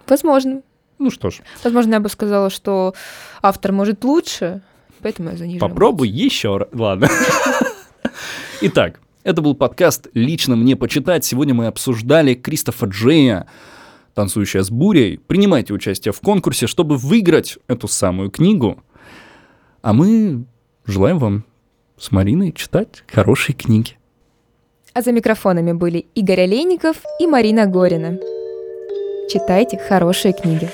Возможно. 0.07 0.63
Ну 0.99 1.11
что 1.11 1.31
ж, 1.31 1.41
Возможно, 1.63 1.95
я 1.95 2.01
бы 2.01 2.09
сказала, 2.09 2.51
что 2.51 2.95
автор 3.43 3.71
может 3.73 4.03
лучше, 4.05 4.63
поэтому 5.01 5.31
я 5.31 5.37
занижу. 5.37 5.61
попробуй 5.61 6.09
еще 6.09 6.57
раз. 6.57 6.69
Ладно. 6.73 7.09
Итак, 8.63 9.01
это 9.29 9.43
был 9.43 9.55
подкаст 9.55 10.09
«Лично 10.15 10.57
мне 10.57 10.75
почитать». 10.75 11.23
Сегодня 11.23 11.53
мы 11.53 11.67
обсуждали 11.67 12.33
Кристофа 12.33 12.87
Джея, 12.87 13.47
«Танцующая 14.15 14.63
с 14.63 14.71
бурей». 14.71 15.19
Принимайте 15.19 15.75
участие 15.75 16.13
в 16.13 16.21
конкурсе, 16.21 16.67
чтобы 16.67 16.97
выиграть 16.97 17.59
эту 17.69 17.89
самую 17.89 18.31
книгу. 18.31 18.83
А 19.83 19.93
мы 19.93 20.45
желаем 20.87 21.19
вам 21.19 21.45
с 21.99 22.11
Мариной 22.11 22.53
читать 22.53 23.05
хорошие 23.07 23.55
книги. 23.55 23.99
А 24.95 25.03
за 25.03 25.13
микрофонами 25.13 25.73
были 25.73 26.07
Игорь 26.15 26.41
Олейников 26.41 26.97
и 27.21 27.27
Марина 27.27 27.67
Горина. 27.67 28.19
Читайте 29.29 29.77
хорошие 29.77 30.33
книги. 30.33 30.71